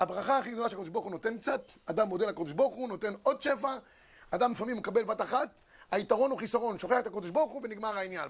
הברכה 0.00 0.38
הכי 0.38 0.50
גדולה 0.50 0.68
שהקדוש 0.68 0.88
ברוך 0.88 1.04
הוא 1.04 1.12
נותן 1.12 1.38
קצת, 1.38 1.72
אדם 1.86 2.08
מודה 2.08 2.26
לקדוש 2.26 2.52
ברוך 2.52 2.74
הוא, 2.74 2.88
נותן 2.88 3.14
עוד 3.22 3.42
שפע, 3.42 3.76
אדם 4.30 4.52
לפעמים 4.52 4.76
מקבל 4.76 5.04
בת 5.04 5.20
אחת, 5.20 5.60
היתרון 5.90 6.30
הוא 6.30 6.38
חיסרון, 6.38 6.78
שוכח 6.78 6.98
את 6.98 7.06
הקדוש 7.06 7.30
ברוך 7.30 7.52
הוא 7.52 7.60
ונגמר 7.64 7.98
העניין. 7.98 8.28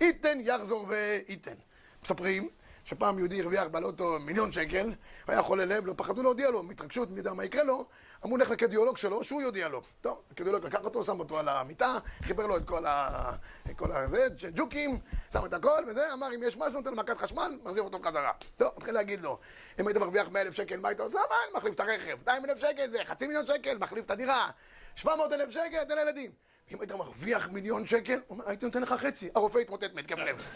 ייתן, 0.00 0.38
יחזור 0.40 0.86
וייתן. 0.88 1.54
מספרים 2.02 2.48
שפעם 2.84 3.18
יהודי 3.18 3.40
הרוויח 3.40 3.64
בלוטו 3.64 4.18
מיליון 4.20 4.52
שקל, 4.52 4.92
היה 5.26 5.42
חולה 5.42 5.64
לב, 5.64 5.86
לא 5.86 5.94
פחדו 5.96 6.22
להודיע 6.22 6.50
לו, 6.50 6.62
מהתרגשות, 6.62 7.10
מי 7.10 7.18
יודע 7.18 7.32
מה 7.32 7.44
יקרה 7.44 7.64
לו, 7.64 7.86
אמרו 8.24 8.36
לך 8.36 8.50
לקרדיולוג 8.50 8.98
שלו, 8.98 9.24
שהוא 9.24 9.42
יודיע 9.42 9.68
לו. 9.68 9.82
טוב, 10.00 10.22
הקרדיולוג 10.30 10.64
לקח 10.64 10.84
אותו, 10.84 11.04
שם 11.04 11.18
אותו 11.20 11.38
על 11.38 11.48
המיטה, 11.48 11.98
חיבר 12.22 12.46
לו 12.46 12.56
את 12.56 12.64
כל 12.64 12.86
ה... 12.86 13.30
כל 13.76 13.92
הזה, 13.92 14.26
ג'וקים, 14.54 14.98
שם 15.32 15.44
את 15.44 15.52
הכל, 15.52 15.82
וזה, 15.86 16.12
אמר 16.12 16.34
אם 16.34 16.42
יש 16.42 16.56
משהו, 16.56 16.72
נותן 16.72 16.90
לו 16.90 16.96
מכת 16.96 17.18
חשמל, 17.18 17.58
מחזיר 17.62 17.82
אותו 17.82 17.98
בחזרה. 17.98 18.32
טוב, 18.56 18.72
מתחיל 18.76 18.94
להגיד 18.94 19.20
לו, 19.20 19.38
אם 19.80 19.86
היית 19.86 19.96
מרוויח 19.96 20.28
100 20.28 20.42
אלף 20.42 20.54
שקל, 20.54 20.76
מה 20.76 20.88
היית 20.88 21.00
עושה? 21.00 21.18
מה, 21.30 21.58
מחליף 21.58 21.74
את 21.74 21.80
הרכב, 21.80 22.14
200 22.18 22.44
אלף 22.44 22.58
שקל 22.58 22.90
זה 22.90 22.98
חצי 23.04 23.26
מיליון 23.26 23.46
שקל, 23.46 23.78
מחליף 23.78 24.06
את 24.06 24.10
הדירה, 24.10 24.50
700 24.94 25.32
אלף 25.32 25.50
שקל, 25.50 25.84
תן 25.84 25.96
לילדים. 25.96 26.30
אם 26.72 26.80
היית 26.80 26.92
מרוויח 26.92 27.48
מיליון 27.48 27.86
שקל, 27.86 28.20
הייתי 28.46 28.66
נותן 28.66 28.82
לך 28.82 28.92
חצי, 28.92 29.30
הרופא 29.34 29.58
התמוטט 29.58 29.94
מהתקף 29.94 30.18
לב. 30.18 30.48